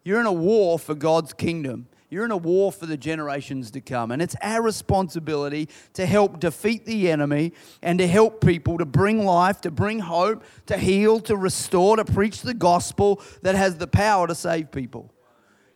You're 0.04 0.20
in 0.20 0.26
a 0.26 0.34
war 0.34 0.78
for 0.78 0.96
God's 0.96 1.34
kingdom. 1.34 1.88
You're 2.10 2.26
in 2.26 2.32
a 2.32 2.38
war 2.38 2.72
for 2.72 2.86
the 2.86 2.96
generations 2.96 3.72
to 3.72 3.82
come. 3.82 4.12
And 4.12 4.22
it's 4.22 4.36
our 4.42 4.62
responsibility 4.62 5.68
to 5.94 6.06
help 6.06 6.40
defeat 6.40 6.86
the 6.86 7.10
enemy 7.10 7.54
and 7.82 7.98
to 7.98 8.08
help 8.08 8.40
people 8.40 8.78
to 8.78 8.86
bring 8.86 9.26
life, 9.26 9.62
to 9.62 9.72
bring 9.72 10.00
hope, 10.00 10.44
to 10.68 10.78
heal, 10.78 11.20
to 11.22 11.36
restore, 11.36 11.98
to 11.98 12.06
preach 12.06 12.42
the 12.42 12.54
gospel 12.54 13.20
that 13.42 13.56
has 13.56 13.78
the 13.78 13.88
power 13.88 14.28
to 14.28 14.36
save 14.36 14.72
people. 14.72 15.12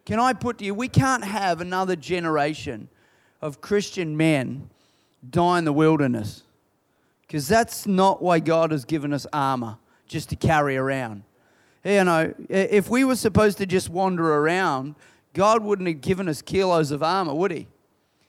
Can 0.06 0.20
I 0.20 0.34
put 0.34 0.60
to 0.60 0.66
you, 0.66 0.76
we 0.76 0.88
can't 0.88 1.24
have 1.24 1.60
another 1.60 1.96
generation 1.96 2.88
of 3.42 3.60
Christian 3.60 4.16
men 4.16 4.70
die 5.28 5.58
in 5.58 5.66
the 5.66 5.74
wilderness 5.74 6.44
because 7.22 7.48
that's 7.48 7.86
not 7.86 8.22
why 8.22 8.40
God 8.40 8.72
has 8.72 8.86
given 8.86 9.12
us 9.12 9.26
armor 9.34 9.80
just 10.08 10.30
to 10.30 10.36
carry 10.36 10.78
around. 10.78 11.24
You 11.88 12.04
know, 12.04 12.34
if 12.50 12.90
we 12.90 13.06
were 13.06 13.16
supposed 13.16 13.60
to 13.60 13.66
just 13.66 13.90
wander 13.90 14.34
around, 14.34 14.96
God 15.34 15.64
wouldn't 15.64 15.88
have 15.88 16.02
given 16.02 16.28
us 16.28 16.42
kilos 16.42 16.92
of 16.92 17.02
armor, 17.02 17.34
would 17.34 17.52
He? 17.52 17.68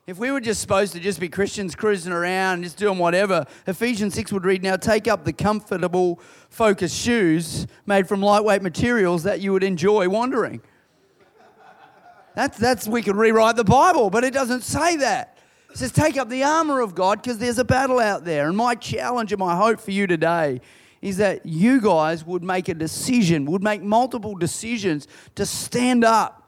If 0.06 0.16
we 0.16 0.30
were 0.30 0.40
just 0.40 0.60
supposed 0.60 0.92
to 0.92 1.00
just 1.00 1.18
be 1.18 1.28
Christians 1.28 1.74
cruising 1.74 2.12
around 2.12 2.54
and 2.54 2.62
just 2.62 2.76
doing 2.76 2.98
whatever, 2.98 3.46
Ephesians 3.66 4.14
6 4.14 4.32
would 4.32 4.44
read, 4.44 4.62
Now 4.62 4.76
take 4.76 5.08
up 5.08 5.24
the 5.24 5.32
comfortable, 5.32 6.20
focused 6.50 6.94
shoes 6.94 7.66
made 7.84 8.06
from 8.06 8.22
lightweight 8.22 8.62
materials 8.62 9.24
that 9.24 9.40
you 9.40 9.52
would 9.52 9.64
enjoy 9.64 10.08
wandering. 10.08 10.60
That's, 12.36 12.56
that's, 12.58 12.86
we 12.86 13.02
could 13.02 13.16
rewrite 13.16 13.56
the 13.56 13.64
Bible, 13.64 14.08
but 14.08 14.22
it 14.22 14.32
doesn't 14.32 14.62
say 14.62 14.98
that. 14.98 15.36
It 15.72 15.78
says, 15.78 15.90
Take 15.90 16.16
up 16.16 16.28
the 16.28 16.44
armor 16.44 16.78
of 16.78 16.94
God 16.94 17.22
because 17.22 17.38
there's 17.38 17.58
a 17.58 17.64
battle 17.64 17.98
out 17.98 18.24
there. 18.24 18.46
And 18.46 18.56
my 18.56 18.76
challenge 18.76 19.32
and 19.32 19.40
my 19.40 19.56
hope 19.56 19.80
for 19.80 19.90
you 19.90 20.06
today 20.06 20.60
is 21.00 21.18
that 21.18 21.46
you 21.46 21.80
guys 21.80 22.24
would 22.24 22.42
make 22.42 22.68
a 22.68 22.74
decision, 22.74 23.44
would 23.46 23.62
make 23.62 23.82
multiple 23.82 24.34
decisions 24.34 25.06
to 25.34 25.46
stand 25.46 26.04
up 26.04 26.38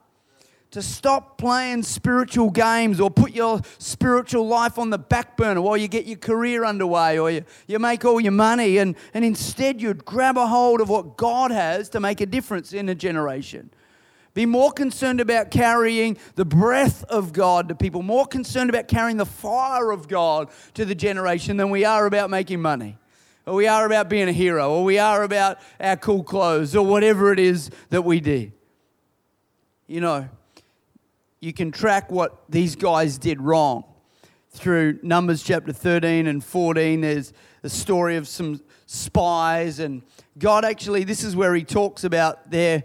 to 0.70 0.82
stop 0.82 1.36
playing 1.36 1.82
spiritual 1.82 2.50
games 2.50 3.00
or 3.00 3.10
put 3.10 3.32
your 3.32 3.60
spiritual 3.78 4.46
life 4.46 4.78
on 4.78 4.90
the 4.90 4.98
back 4.98 5.36
burner 5.36 5.60
while 5.60 5.76
you 5.76 5.88
get 5.88 6.06
your 6.06 6.18
career 6.18 6.64
underway 6.64 7.18
or 7.18 7.30
you, 7.30 7.44
you 7.66 7.78
make 7.78 8.04
all 8.04 8.20
your 8.20 8.32
money 8.32 8.78
and, 8.78 8.94
and 9.12 9.24
instead 9.24 9.82
you'd 9.82 10.04
grab 10.04 10.36
a 10.36 10.46
hold 10.46 10.80
of 10.80 10.88
what 10.88 11.16
God 11.16 11.50
has 11.50 11.88
to 11.90 12.00
make 12.00 12.20
a 12.20 12.26
difference 12.26 12.72
in 12.72 12.88
a 12.88 12.94
generation. 12.94 13.70
Be 14.32 14.46
more 14.46 14.70
concerned 14.70 15.20
about 15.20 15.50
carrying 15.50 16.16
the 16.36 16.44
breath 16.44 17.02
of 17.04 17.32
God 17.32 17.68
to 17.68 17.74
people, 17.74 18.02
more 18.02 18.26
concerned 18.26 18.70
about 18.70 18.86
carrying 18.86 19.16
the 19.16 19.26
fire 19.26 19.90
of 19.90 20.06
God 20.06 20.50
to 20.74 20.84
the 20.84 20.94
generation 20.94 21.56
than 21.56 21.70
we 21.70 21.84
are 21.84 22.06
about 22.06 22.30
making 22.30 22.62
money, 22.62 22.96
or 23.46 23.54
we 23.54 23.66
are 23.66 23.86
about 23.86 24.08
being 24.08 24.28
a 24.28 24.32
hero, 24.32 24.70
or 24.70 24.84
we 24.84 24.98
are 24.98 25.22
about 25.22 25.58
our 25.78 25.96
cool 25.96 26.22
clothes, 26.22 26.76
or 26.76 26.84
whatever 26.84 27.32
it 27.32 27.38
is 27.38 27.70
that 27.90 28.02
we 28.02 28.20
do. 28.20 28.50
You 29.86 30.00
know, 30.00 30.28
you 31.40 31.52
can 31.52 31.72
track 31.72 32.10
what 32.10 32.38
these 32.48 32.76
guys 32.76 33.18
did 33.18 33.40
wrong 33.40 33.84
through 34.50 34.98
Numbers 35.02 35.42
chapter 35.42 35.72
13 35.72 36.26
and 36.26 36.44
14. 36.44 37.00
There's 37.00 37.32
the 37.62 37.70
story 37.70 38.16
of 38.16 38.28
some 38.28 38.60
spies, 38.86 39.78
and 39.78 40.02
God 40.38 40.64
actually, 40.64 41.04
this 41.04 41.24
is 41.24 41.34
where 41.34 41.54
He 41.54 41.64
talks 41.64 42.04
about 42.04 42.50
their 42.50 42.84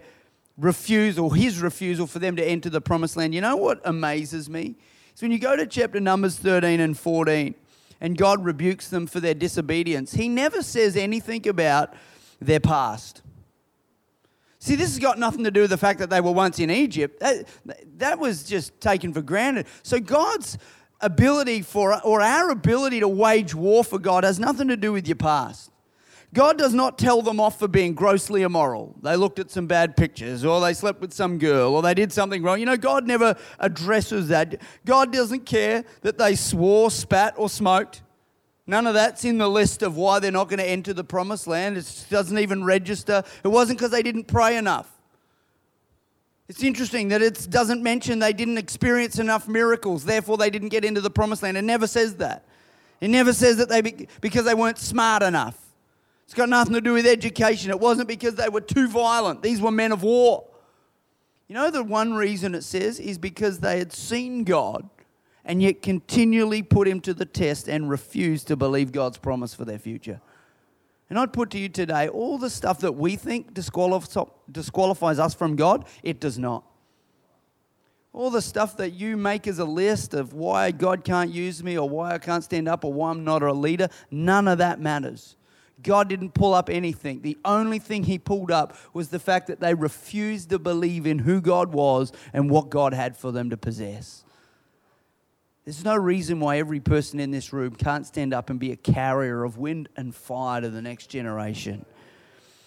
refusal, 0.56 1.30
His 1.30 1.60
refusal 1.60 2.06
for 2.06 2.18
them 2.18 2.36
to 2.36 2.44
enter 2.44 2.70
the 2.70 2.80
promised 2.80 3.16
land. 3.16 3.34
You 3.34 3.40
know 3.40 3.56
what 3.56 3.80
amazes 3.84 4.48
me? 4.48 4.76
Is 5.14 5.22
when 5.22 5.30
you 5.30 5.38
go 5.38 5.56
to 5.56 5.66
chapter 5.66 6.00
Numbers 6.00 6.36
13 6.36 6.80
and 6.80 6.96
14, 6.98 7.54
and 8.00 8.16
God 8.16 8.44
rebukes 8.44 8.88
them 8.88 9.06
for 9.06 9.20
their 9.20 9.34
disobedience, 9.34 10.12
He 10.12 10.28
never 10.28 10.62
says 10.62 10.96
anything 10.96 11.46
about 11.48 11.94
their 12.40 12.60
past. 12.60 13.22
See, 14.58 14.74
this 14.74 14.88
has 14.88 14.98
got 14.98 15.18
nothing 15.18 15.44
to 15.44 15.50
do 15.50 15.60
with 15.60 15.70
the 15.70 15.76
fact 15.76 16.00
that 16.00 16.10
they 16.10 16.20
were 16.20 16.32
once 16.32 16.58
in 16.58 16.70
Egypt. 16.70 17.20
That, 17.20 17.46
that 17.98 18.18
was 18.18 18.42
just 18.42 18.80
taken 18.80 19.12
for 19.12 19.22
granted. 19.22 19.66
So 19.82 20.00
God's 20.00 20.58
ability 21.00 21.62
for, 21.62 22.02
or 22.02 22.20
our 22.20 22.50
ability 22.50 23.00
to 23.00 23.08
wage 23.08 23.54
war 23.54 23.84
for 23.84 23.98
God 23.98 24.24
has 24.24 24.40
nothing 24.40 24.68
to 24.68 24.76
do 24.76 24.92
with 24.92 25.06
your 25.06 25.16
past. 25.16 25.70
God 26.34 26.58
does 26.58 26.74
not 26.74 26.98
tell 26.98 27.22
them 27.22 27.40
off 27.40 27.58
for 27.58 27.68
being 27.68 27.94
grossly 27.94 28.42
immoral. 28.42 28.94
They 29.02 29.16
looked 29.16 29.38
at 29.38 29.50
some 29.50 29.66
bad 29.66 29.96
pictures, 29.96 30.44
or 30.44 30.60
they 30.60 30.74
slept 30.74 31.00
with 31.00 31.12
some 31.12 31.38
girl, 31.38 31.74
or 31.74 31.82
they 31.82 31.94
did 31.94 32.12
something 32.12 32.42
wrong. 32.42 32.60
You 32.60 32.66
know, 32.66 32.76
God 32.76 33.06
never 33.06 33.36
addresses 33.58 34.28
that. 34.28 34.60
God 34.84 35.12
doesn't 35.12 35.46
care 35.46 35.84
that 36.02 36.18
they 36.18 36.34
swore, 36.34 36.90
spat, 36.90 37.34
or 37.36 37.48
smoked. 37.48 38.02
None 38.66 38.86
of 38.86 38.94
that's 38.94 39.24
in 39.24 39.38
the 39.38 39.48
list 39.48 39.82
of 39.82 39.96
why 39.96 40.18
they're 40.18 40.32
not 40.32 40.48
going 40.48 40.58
to 40.58 40.68
enter 40.68 40.92
the 40.92 41.04
promised 41.04 41.46
land. 41.46 41.76
It 41.76 42.06
doesn't 42.10 42.38
even 42.38 42.64
register. 42.64 43.22
It 43.44 43.48
wasn't 43.48 43.78
because 43.78 43.92
they 43.92 44.02
didn't 44.02 44.24
pray 44.24 44.56
enough. 44.56 44.90
It's 46.48 46.62
interesting 46.62 47.08
that 47.08 47.22
it 47.22 47.48
doesn't 47.50 47.82
mention 47.82 48.18
they 48.18 48.32
didn't 48.32 48.58
experience 48.58 49.18
enough 49.18 49.48
miracles, 49.48 50.04
therefore 50.04 50.36
they 50.36 50.50
didn't 50.50 50.68
get 50.68 50.84
into 50.84 51.00
the 51.00 51.10
promised 51.10 51.42
land. 51.42 51.56
It 51.56 51.62
never 51.62 51.86
says 51.86 52.16
that. 52.16 52.44
It 53.00 53.08
never 53.08 53.32
says 53.32 53.56
that 53.56 53.68
they 53.68 53.82
because 54.20 54.44
they 54.44 54.54
weren't 54.54 54.78
smart 54.78 55.22
enough. 55.22 55.58
It's 56.26 56.34
got 56.34 56.48
nothing 56.48 56.74
to 56.74 56.80
do 56.80 56.92
with 56.92 57.06
education. 57.06 57.70
It 57.70 57.80
wasn't 57.80 58.08
because 58.08 58.34
they 58.34 58.48
were 58.48 58.60
too 58.60 58.88
violent. 58.88 59.42
These 59.42 59.60
were 59.60 59.70
men 59.70 59.92
of 59.92 60.02
war. 60.02 60.44
You 61.48 61.54
know 61.54 61.70
the 61.70 61.84
one 61.84 62.14
reason 62.14 62.54
it 62.56 62.62
says 62.62 62.98
is 62.98 63.16
because 63.16 63.60
they 63.60 63.78
had 63.78 63.92
seen 63.92 64.42
God 64.42 64.88
and 65.44 65.62
yet 65.62 65.80
continually 65.80 66.62
put 66.62 66.88
him 66.88 67.00
to 67.02 67.14
the 67.14 67.24
test 67.24 67.68
and 67.68 67.88
refuse 67.88 68.42
to 68.44 68.56
believe 68.56 68.90
God's 68.90 69.18
promise 69.18 69.54
for 69.54 69.64
their 69.64 69.78
future. 69.78 70.20
And 71.08 71.20
I'd 71.20 71.32
put 71.32 71.50
to 71.50 71.58
you 71.58 71.68
today 71.68 72.08
all 72.08 72.36
the 72.36 72.50
stuff 72.50 72.80
that 72.80 72.96
we 72.96 73.14
think 73.14 73.54
disqualifies 73.54 75.18
us 75.20 75.34
from 75.34 75.54
God, 75.54 75.86
it 76.02 76.18
does 76.18 76.36
not. 76.36 76.64
All 78.12 78.30
the 78.30 78.42
stuff 78.42 78.76
that 78.78 78.90
you 78.90 79.16
make 79.16 79.46
as 79.46 79.60
a 79.60 79.64
list 79.64 80.14
of 80.14 80.32
why 80.32 80.72
God 80.72 81.04
can't 81.04 81.30
use 81.30 81.62
me 81.62 81.78
or 81.78 81.88
why 81.88 82.14
I 82.14 82.18
can't 82.18 82.42
stand 82.42 82.66
up 82.66 82.84
or 82.84 82.92
why 82.92 83.10
I'm 83.10 83.22
not 83.22 83.44
a 83.44 83.52
leader, 83.52 83.88
none 84.10 84.48
of 84.48 84.58
that 84.58 84.80
matters. 84.80 85.35
God 85.82 86.08
didn't 86.08 86.34
pull 86.34 86.54
up 86.54 86.70
anything. 86.70 87.20
The 87.20 87.38
only 87.44 87.78
thing 87.78 88.04
He 88.04 88.18
pulled 88.18 88.50
up 88.50 88.76
was 88.94 89.08
the 89.08 89.18
fact 89.18 89.46
that 89.48 89.60
they 89.60 89.74
refused 89.74 90.50
to 90.50 90.58
believe 90.58 91.06
in 91.06 91.20
who 91.20 91.40
God 91.40 91.72
was 91.72 92.12
and 92.32 92.50
what 92.50 92.70
God 92.70 92.94
had 92.94 93.16
for 93.16 93.30
them 93.30 93.50
to 93.50 93.56
possess. 93.56 94.24
There's 95.64 95.84
no 95.84 95.96
reason 95.96 96.38
why 96.38 96.58
every 96.58 96.78
person 96.78 97.18
in 97.18 97.32
this 97.32 97.52
room 97.52 97.74
can't 97.74 98.06
stand 98.06 98.32
up 98.32 98.50
and 98.50 98.60
be 98.60 98.70
a 98.70 98.76
carrier 98.76 99.42
of 99.42 99.58
wind 99.58 99.88
and 99.96 100.14
fire 100.14 100.60
to 100.60 100.70
the 100.70 100.80
next 100.80 101.08
generation. 101.08 101.84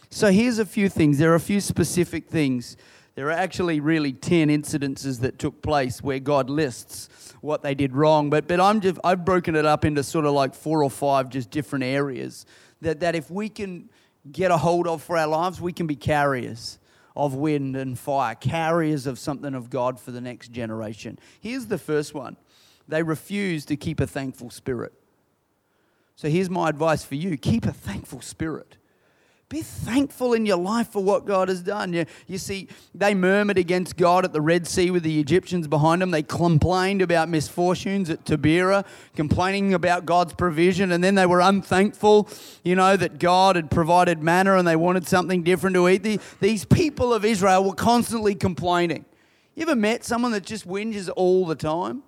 So 0.10 0.32
here's 0.32 0.60
a 0.60 0.66
few 0.66 0.90
things. 0.90 1.18
There 1.18 1.32
are 1.32 1.36
a 1.36 1.40
few 1.40 1.62
specific 1.62 2.28
things. 2.28 2.76
There 3.16 3.28
are 3.28 3.32
actually 3.32 3.80
really 3.80 4.12
10 4.12 4.50
incidences 4.50 5.22
that 5.22 5.40
took 5.40 5.62
place 5.62 6.04
where 6.04 6.20
God 6.20 6.50
lists 6.50 7.10
what 7.42 7.64
they 7.64 7.74
did 7.74 7.96
wrong. 7.96 8.30
But, 8.30 8.48
but 8.48 8.60
I'm 8.60 8.82
just, 8.82 9.00
I've 9.04 9.24
broken 9.24 9.56
it 9.56 9.66
up 9.66 9.86
into 9.86 10.04
sort 10.04 10.26
of 10.26 10.34
like 10.34 10.54
four 10.54 10.84
or 10.84 10.90
five 10.90 11.30
just 11.30 11.52
different 11.52 11.86
areas 11.86 12.46
that, 12.82 13.00
that 13.02 13.16
if 13.16 13.30
we 13.30 13.50
can 13.50 13.90
get 14.32 14.52
a 14.52 14.58
hold 14.58 14.88
of 14.88 15.02
for 15.02 15.18
our 15.18 15.28
lives, 15.28 15.62
we 15.62 15.74
can 15.74 15.88
be 15.88 15.96
carriers 15.96 16.80
of 17.16 17.36
wind 17.36 17.76
and 17.76 17.98
fire, 17.98 18.36
carriers 18.36 19.06
of 19.06 19.20
something 19.20 19.54
of 19.54 19.70
God 19.70 20.00
for 20.00 20.12
the 20.12 20.22
next 20.22 20.52
generation. 20.52 21.20
Here's 21.40 21.68
the 21.68 21.78
first 21.78 22.14
one 22.14 22.38
they 22.88 23.04
refuse 23.04 23.66
to 23.66 23.76
keep 23.76 24.00
a 24.00 24.08
thankful 24.08 24.50
spirit. 24.50 24.94
So 26.16 26.28
here's 26.28 26.50
my 26.50 26.70
advice 26.70 27.06
for 27.06 27.16
you 27.16 27.38
keep 27.38 27.66
a 27.66 27.74
thankful 27.74 28.22
spirit. 28.22 28.78
Be 29.50 29.64
thankful 29.64 30.34
in 30.34 30.46
your 30.46 30.58
life 30.58 30.90
for 30.90 31.04
what 31.04 31.26
God 31.26 31.50
has 31.50 31.64
done. 31.64 31.92
You, 31.92 32.06
you 32.28 32.38
see, 32.38 32.68
they 32.94 33.16
murmured 33.16 33.58
against 33.58 33.98
God 33.98 34.24
at 34.24 34.32
the 34.32 34.42
Red 34.42 34.68
Sea 34.68 34.92
with 34.92 35.02
the 35.02 35.20
Egyptians 35.20 35.68
behind 35.68 36.04
them. 36.04 36.12
They 36.12 36.22
complained 36.22 37.02
about 37.02 37.30
misfortunes 37.30 38.12
at 38.12 38.26
Taberah, 38.26 38.86
complaining 39.16 39.74
about 39.74 40.06
God's 40.06 40.34
provision, 40.34 40.92
and 40.92 41.04
then 41.04 41.16
they 41.16 41.26
were 41.26 41.40
unthankful, 41.40 42.30
you 42.64 42.76
know, 42.76 42.96
that 42.96 43.18
God 43.18 43.56
had 43.56 43.72
provided 43.72 44.22
manna 44.22 44.56
and 44.56 44.68
they 44.68 44.76
wanted 44.76 45.08
something 45.08 45.42
different 45.42 45.74
to 45.74 45.90
eat. 45.90 46.04
The, 46.04 46.20
these 46.40 46.64
people 46.64 47.12
of 47.12 47.26
Israel 47.26 47.64
were 47.64 47.74
constantly 47.74 48.36
complaining. 48.36 49.04
You 49.56 49.64
ever 49.64 49.76
met 49.76 50.06
someone 50.06 50.32
that 50.34 50.46
just 50.46 50.68
whinges 50.68 51.10
all 51.16 51.48
the 51.48 51.56
time? 51.56 52.04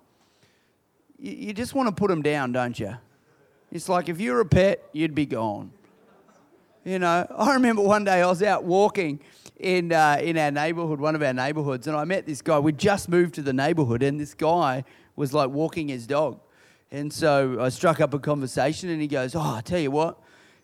you 1.18 1.52
just 1.52 1.72
want 1.72 1.88
to 1.88 1.94
put 1.94 2.08
them 2.08 2.20
down, 2.20 2.50
don't 2.50 2.78
you? 2.78 2.96
It's 3.70 3.88
like 3.88 4.08
if 4.08 4.20
you 4.20 4.32
were 4.32 4.40
a 4.40 4.44
pet, 4.44 4.82
you'd 4.92 5.14
be 5.14 5.24
gone. 5.24 5.70
You 6.84 6.98
know, 6.98 7.26
I 7.36 7.54
remember 7.54 7.82
one 7.82 8.04
day 8.04 8.22
I 8.22 8.26
was 8.26 8.42
out 8.42 8.64
walking 8.64 9.20
in, 9.58 9.92
uh, 9.92 10.18
in 10.20 10.36
our 10.36 10.50
neighborhood, 10.50 11.00
one 11.00 11.14
of 11.14 11.22
our 11.22 11.32
neighborhoods, 11.32 11.86
and 11.86 11.96
I 11.96 12.04
met 12.04 12.26
this 12.26 12.42
guy. 12.42 12.58
We 12.58 12.72
just 12.72 13.08
moved 13.08 13.34
to 13.34 13.42
the 13.42 13.52
neighborhood, 13.52 14.02
and 14.02 14.18
this 14.20 14.34
guy 14.34 14.84
was 15.16 15.32
like 15.32 15.50
walking 15.50 15.88
his 15.88 16.06
dog. 16.06 16.40
And 16.90 17.12
so 17.12 17.58
I 17.60 17.68
struck 17.68 18.00
up 18.00 18.12
a 18.12 18.18
conversation, 18.18 18.90
and 18.90 19.00
he 19.00 19.08
goes, 19.08 19.34
Oh, 19.34 19.40
I 19.40 19.60
tell 19.62 19.78
you 19.78 19.90
what, 19.90 20.18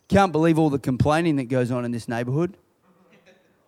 can't 0.07 0.31
believe 0.31 0.59
all 0.59 0.69
the 0.69 0.79
complaining 0.79 1.37
that 1.37 1.45
goes 1.45 1.71
on 1.71 1.85
in 1.85 1.91
this 1.91 2.07
neighborhood. 2.07 2.57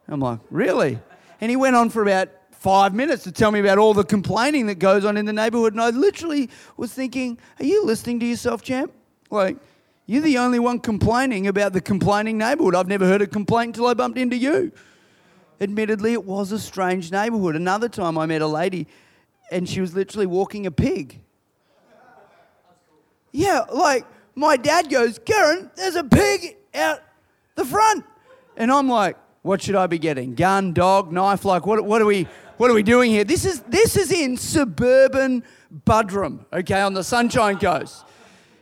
I'm 0.08 0.20
like, 0.20 0.40
Really? 0.50 1.00
And 1.40 1.50
he 1.50 1.56
went 1.56 1.76
on 1.76 1.90
for 1.90 2.04
about 2.04 2.30
five 2.52 2.94
minutes 2.94 3.24
to 3.24 3.32
tell 3.32 3.50
me 3.52 3.60
about 3.60 3.80
all 3.80 3.96
the 3.96 4.04
complaining 4.04 4.68
that 4.68 4.76
goes 4.76 5.06
on 5.06 5.18
in 5.18 5.26
the 5.26 5.34
neighborhood. 5.34 5.74
And 5.74 5.82
I 5.82 5.90
literally 5.90 6.50
was 6.78 6.94
thinking, 6.94 7.40
Are 7.60 7.66
you 7.66 7.86
listening 7.86 8.20
to 8.20 8.26
yourself, 8.26 8.62
champ? 8.62 8.92
Like, 9.32 9.58
you're 10.12 10.22
the 10.22 10.40
only 10.40 10.60
one 10.60 10.78
complaining 10.78 11.48
about 11.48 11.72
the 11.72 11.80
complaining 11.80 12.38
neighborhood. 12.38 12.76
I've 12.76 12.90
never 12.90 13.06
heard 13.08 13.22
a 13.22 13.28
complaint 13.28 13.78
until 13.78 13.88
I 13.88 13.94
bumped 13.94 14.18
into 14.18 14.36
you. 14.36 14.74
Admittedly, 15.62 16.12
it 16.12 16.26
was 16.26 16.52
a 16.52 16.60
strange 16.60 17.14
neighborhood. 17.14 17.56
Another 17.56 17.88
time 17.88 18.18
I 18.18 18.26
met 18.26 18.42
a 18.42 18.48
lady 18.48 18.88
and 19.52 19.70
she 19.70 19.80
was 19.80 19.96
literally 19.96 20.26
walking 20.26 20.66
a 20.66 20.72
pig. 20.72 21.22
Yeah, 23.32 23.62
like 23.72 24.06
my 24.36 24.58
dad 24.58 24.90
goes, 24.90 25.18
Karen, 25.18 25.72
there's 25.78 25.96
a 25.96 26.04
pig 26.04 26.58
out 26.76 27.00
the 27.56 27.64
front. 27.64 28.04
And 28.58 28.70
I'm 28.70 28.90
like, 28.90 29.16
what 29.44 29.62
should 29.62 29.76
I 29.76 29.88
be 29.88 29.98
getting? 29.98 30.36
Gun, 30.36 30.74
dog, 30.74 31.14
knife? 31.14 31.46
Like, 31.46 31.66
what, 31.66 31.86
what, 31.86 32.02
are, 32.02 32.06
we, 32.06 32.28
what 32.58 32.70
are 32.70 32.74
we 32.74 32.84
doing 32.84 33.12
here? 33.12 33.24
This 33.24 33.46
is, 33.46 33.62
this 33.62 33.96
is 33.96 34.12
in 34.12 34.36
suburban 34.36 35.46
Buderim, 35.86 36.44
okay, 36.52 36.82
on 36.82 36.96
the 36.96 37.04
Sunshine 37.06 37.58
Coast. 37.60 38.04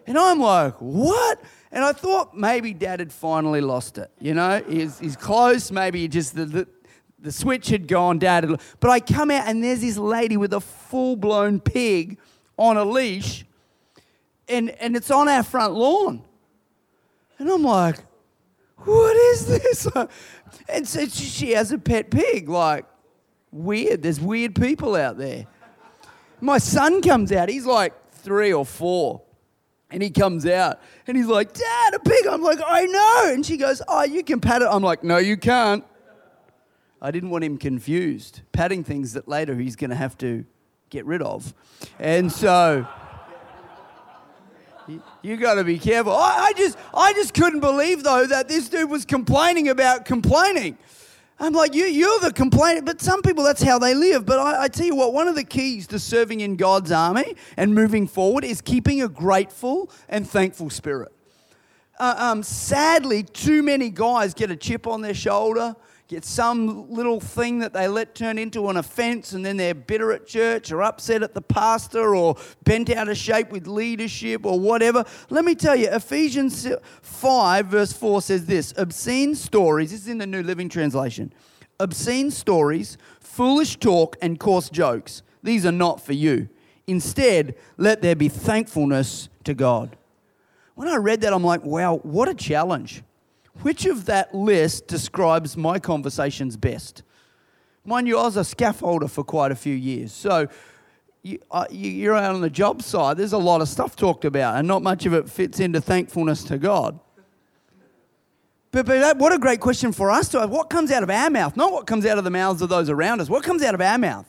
And 0.10 0.18
I'm 0.18 0.40
like, 0.40 0.74
what? 0.80 1.40
And 1.72 1.86
I 1.86 1.94
thought 1.94 2.36
maybe 2.36 2.74
dad 2.74 3.00
had 3.00 3.14
finally 3.14 3.62
lost 3.62 4.00
it. 4.00 4.10
You 4.20 4.34
know, 4.34 4.60
he's, 4.68 4.98
he's 4.98 5.16
close. 5.16 5.70
Maybe 5.70 6.08
just 6.08 6.36
the, 6.36 6.46
the, 6.46 6.68
the 7.20 7.32
switch 7.32 7.70
had 7.70 7.88
gone, 7.88 8.18
dad 8.18 8.44
had. 8.44 8.60
But 8.80 8.90
I 8.90 9.02
come 9.02 9.30
out 9.30 9.48
and 9.48 9.64
there's 9.64 9.82
this 9.82 10.00
lady 10.00 10.36
with 10.36 10.52
a 10.54 10.62
full 10.62 11.16
blown 11.16 11.60
pig 11.60 12.18
on 12.58 12.76
a 12.76 12.84
leash, 12.84 13.46
and, 14.48 14.72
and 14.72 14.96
it's 14.96 15.12
on 15.12 15.30
our 15.30 15.44
front 15.44 15.76
lawn. 15.76 16.24
And 17.38 17.48
I'm 17.48 17.64
like, 17.64 18.00
what 18.78 19.16
is 19.16 19.46
this? 19.46 19.88
And 20.68 20.88
so 20.88 21.06
she 21.06 21.52
has 21.52 21.72
a 21.72 21.78
pet 21.78 22.10
pig. 22.10 22.50
Like, 22.50 22.86
weird. 23.52 24.02
There's 24.02 24.20
weird 24.20 24.56
people 24.56 24.96
out 24.96 25.20
there. 25.20 25.46
My 26.42 26.58
son 26.58 27.04
comes 27.04 27.32
out. 27.32 27.50
He's 27.50 27.68
like 27.68 27.94
three 28.12 28.52
or 28.52 28.66
four. 28.66 29.22
And 29.92 30.04
he 30.04 30.10
comes 30.12 30.46
out 30.46 30.80
and 31.08 31.18
he's 31.18 31.26
like, 31.26 31.54
Dad, 31.54 31.94
a 31.96 32.00
pig. 32.00 32.28
I'm 32.28 32.44
like, 32.44 32.60
I 32.66 32.86
know. 32.86 33.34
And 33.34 33.46
she 33.46 33.58
goes, 33.58 33.82
Oh, 33.88 34.04
you 34.04 34.24
can 34.24 34.40
pat 34.40 34.62
it. 34.62 34.68
I'm 34.70 34.84
like, 34.84 35.04
No, 35.04 35.18
you 35.18 35.36
can't. 35.36 35.84
I 37.02 37.12
didn't 37.12 37.30
want 37.30 37.44
him 37.44 37.58
confused, 37.58 38.42
patting 38.52 38.84
things 38.84 39.14
that 39.14 39.28
later 39.28 39.56
he's 39.56 39.76
going 39.76 39.90
to 39.90 39.96
have 39.96 40.18
to 40.20 40.46
get 40.90 41.06
rid 41.06 41.22
of. 41.22 41.54
And 41.98 42.32
so 42.32 42.86
you 45.22 45.38
got 45.38 45.56
to 45.56 45.64
be 45.64 45.78
careful. 45.78 46.14
I, 46.14 46.48
I, 46.50 46.54
just, 46.54 46.78
I 46.94 47.14
just 47.14 47.34
couldn't 47.34 47.60
believe 47.60 48.04
though 48.04 48.26
that 48.26 48.48
this 48.48 48.70
dude 48.70 48.90
was 48.90 49.06
complaining 49.06 49.70
about 49.70 50.06
complaining. 50.06 50.78
I'm 51.42 51.54
like, 51.54 51.74
you, 51.74 51.86
you're 51.86 52.20
the 52.20 52.34
complainer, 52.34 52.82
but 52.82 53.00
some 53.00 53.22
people 53.22 53.44
that's 53.44 53.62
how 53.62 53.80
they 53.80 53.94
live. 53.94 54.26
But 54.26 54.40
I, 54.40 54.64
I 54.64 54.68
tell 54.68 54.86
you 54.86 54.96
what, 54.96 55.14
one 55.14 55.28
of 55.28 55.36
the 55.36 55.44
keys 55.44 55.88
to 55.88 56.00
serving 56.00 56.42
in 56.42 56.58
God's 56.58 56.92
army 56.92 57.36
and 57.56 57.74
moving 57.74 58.08
forward 58.08 58.44
is 58.44 58.60
keeping 58.62 59.02
a 59.02 59.08
grateful 59.08 59.90
and 60.10 60.30
thankful 60.30 60.70
spirit. 60.70 61.14
Uh, 61.98 62.16
um, 62.18 62.44
sadly, 62.44 63.24
too 63.24 63.64
many 63.64 63.90
guys 63.90 64.34
get 64.34 64.52
a 64.52 64.56
chip 64.56 64.88
on 64.88 65.02
their 65.02 65.14
shoulder 65.14 65.76
get 66.10 66.26
some 66.26 66.90
little 66.90 67.20
thing 67.20 67.60
that 67.60 67.72
they 67.72 67.88
let 67.88 68.16
turn 68.16 68.40
into 68.40 68.68
an 68.68 68.78
offense 68.78 69.34
and 69.34 69.46
then 69.46 69.58
they're 69.58 69.76
bitter 69.76 70.12
at 70.12 70.26
church 70.26 70.72
or 70.72 70.82
upset 70.82 71.22
at 71.22 71.36
the 71.36 71.42
pastor 71.42 72.16
or 72.16 72.36
bent 72.64 72.90
out 72.90 73.08
of 73.08 73.16
shape 73.16 73.52
with 73.52 73.68
leadership 73.68 74.44
or 74.44 74.60
whatever. 74.60 75.06
Let 75.30 75.46
me 75.46 75.54
tell 75.54 75.76
you, 75.76 75.88
Ephesians 75.88 76.68
5, 77.04 77.68
verse 77.68 77.94
4 77.94 78.24
says 78.24 78.46
this 78.48 78.74
obscene 78.76 79.36
stories, 79.36 79.92
this 79.92 80.02
is 80.02 80.08
in 80.08 80.18
the 80.18 80.26
New 80.26 80.42
Living 80.42 80.68
Translation, 80.68 81.32
obscene 81.80 82.32
stories, 82.32 82.98
foolish 83.20 83.78
talk, 83.78 84.18
and 84.20 84.40
coarse 84.40 84.72
jokes. 84.72 85.22
These 85.44 85.64
are 85.64 85.72
not 85.72 86.02
for 86.02 86.14
you. 86.14 86.50
Instead, 86.88 87.54
let 87.78 88.02
there 88.02 88.16
be 88.16 88.30
thankfulness 88.30 89.30
to 89.44 89.54
God. 89.54 89.96
When 90.74 90.88
I 90.88 90.96
read 90.96 91.22
that, 91.22 91.34
I'm 91.34 91.44
like, 91.44 91.64
wow, 91.64 91.98
what 91.98 92.28
a 92.28 92.34
challenge. 92.34 93.04
Which 93.62 93.86
of 93.86 94.06
that 94.06 94.34
list 94.34 94.88
describes 94.88 95.58
my 95.58 95.80
conversations 95.80 96.56
best? 96.58 97.04
Mind 97.84 98.08
you, 98.08 98.18
I 98.18 98.24
was 98.24 98.38
a 98.38 98.42
scaffolder 98.42 99.10
for 99.10 99.24
quite 99.24 99.52
a 99.52 99.56
few 99.56 99.76
years. 99.76 100.12
So 100.14 100.48
you, 101.24 101.40
uh, 101.52 101.66
you're 101.70 102.16
out 102.16 102.36
on 102.36 102.42
the 102.42 102.50
job 102.50 102.82
side, 102.82 103.18
there's 103.18 103.34
a 103.34 103.38
lot 103.38 103.62
of 103.62 103.68
stuff 103.68 103.96
talked 103.96 104.26
about, 104.26 104.58
and 104.58 104.68
not 104.68 104.82
much 104.82 105.06
of 105.06 105.14
it 105.14 105.30
fits 105.30 105.60
into 105.60 105.82
thankfulness 105.82 106.44
to 106.46 106.58
God. 106.58 107.00
But, 108.72 108.86
but 108.86 109.00
that, 109.00 109.18
what 109.18 109.34
a 109.34 109.40
great 109.40 109.60
question 109.60 109.92
for 109.92 110.12
us 110.12 110.30
to 110.30 110.42
have. 110.42 110.50
What 110.52 110.70
comes 110.70 110.92
out 110.92 111.02
of 111.02 111.10
our 111.10 111.30
mouth? 111.30 111.58
Not 111.58 111.72
what 111.72 111.88
comes 111.88 112.06
out 112.06 112.18
of 112.18 112.24
the 112.24 112.30
mouths 112.30 112.62
of 112.62 112.70
those 112.70 112.90
around 112.90 113.20
us. 113.20 113.30
What 113.30 113.44
comes 113.44 113.64
out 113.64 113.74
of 113.74 113.82
our 113.82 113.98
mouth? 113.98 114.28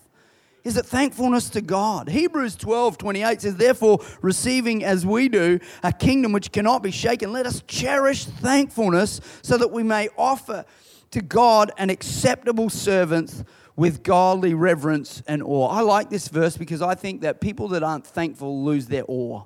Is 0.63 0.77
it 0.77 0.87
thankfulness 0.87 1.49
to 1.51 1.61
God. 1.61 2.09
Hebrews 2.09 2.57
12 2.57 2.99
28 2.99 3.43
says, 3.43 3.57
Therefore, 3.57 4.01
receiving 4.21 4.85
as 4.85 5.07
we 5.07 5.29
do 5.29 5.59
a 5.83 5.93
kingdom 5.93 6.33
which 6.33 6.53
cannot 6.53 6.83
be 6.83 6.91
shaken, 6.91 7.33
let 7.33 7.47
us 7.47 7.63
cherish 7.67 8.25
thankfulness 8.25 9.21
so 9.43 9.57
that 9.57 9.71
we 9.71 9.83
may 9.83 10.09
offer 10.19 10.65
to 11.11 11.23
God 11.23 11.73
an 11.79 11.91
acceptable 11.91 12.71
servant 12.71 13.45
with 13.77 14.03
godly 14.03 14.55
reverence 14.55 15.23
and 15.27 15.43
awe. 15.43 15.69
I 15.69 15.81
like 15.81 16.11
this 16.11 16.29
verse 16.29 16.57
because 16.57 16.83
I 16.83 16.95
think 16.95 17.23
that 17.23 17.41
people 17.41 17.69
that 17.69 17.83
aren't 17.83 18.07
thankful 18.07 18.63
lose 18.63 18.87
their 18.87 19.05
awe. 19.09 19.45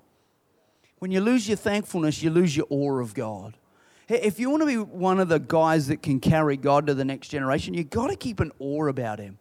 When 0.99 1.11
you 1.11 1.21
lose 1.21 1.47
your 1.47 1.57
thankfulness, 1.57 2.23
you 2.23 2.31
lose 2.31 2.57
your 2.57 2.67
awe 2.71 2.99
of 2.99 3.15
God. 3.15 3.57
If 4.09 4.39
you 4.39 4.51
want 4.51 4.63
to 4.63 4.67
be 4.67 4.77
one 4.77 5.21
of 5.21 5.29
the 5.29 5.39
guys 5.39 5.87
that 5.87 6.03
can 6.03 6.21
carry 6.21 6.57
God 6.57 6.87
to 6.89 6.95
the 6.95 7.05
next 7.05 7.29
generation, 7.29 7.75
you've 7.75 7.91
got 7.91 8.09
to 8.09 8.17
keep 8.17 8.41
an 8.41 8.53
awe 8.59 8.89
about 8.89 9.19
Him. 9.19 9.39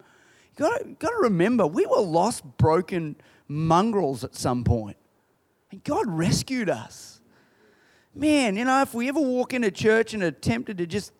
You've 0.58 0.70
got 0.70 1.00
to, 1.00 1.08
to 1.08 1.18
remember, 1.22 1.66
we 1.66 1.86
were 1.86 2.02
lost, 2.02 2.44
broken 2.58 3.16
mongrels 3.48 4.24
at 4.24 4.36
some 4.36 4.63
point. 4.63 4.98
And 5.72 5.84
God 5.84 6.06
rescued 6.08 6.70
us. 6.70 7.22
Man, 8.13 8.56
you 8.56 8.66
know, 8.66 8.82
if 8.82 8.94
we 8.94 9.08
ever 9.10 9.20
walk 9.20 9.54
into 9.54 9.72
church 9.72 10.13
and 10.13 10.22
are 10.22 10.32
tempted 10.32 10.78
to 10.78 10.86
just 10.86 11.12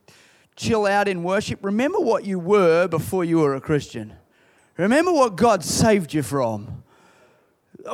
chill 0.56 0.86
out 0.86 1.08
in 1.08 1.24
worship, 1.24 1.60
remember 1.64 2.00
what 2.00 2.26
you 2.26 2.38
were 2.38 2.88
before 2.88 3.26
you 3.26 3.40
were 3.40 3.56
a 3.56 3.62
Christian. 3.62 4.14
Remember 4.78 5.12
what 5.12 5.36
God 5.36 5.64
saved 5.64 6.14
you 6.14 6.22
from. 6.22 6.83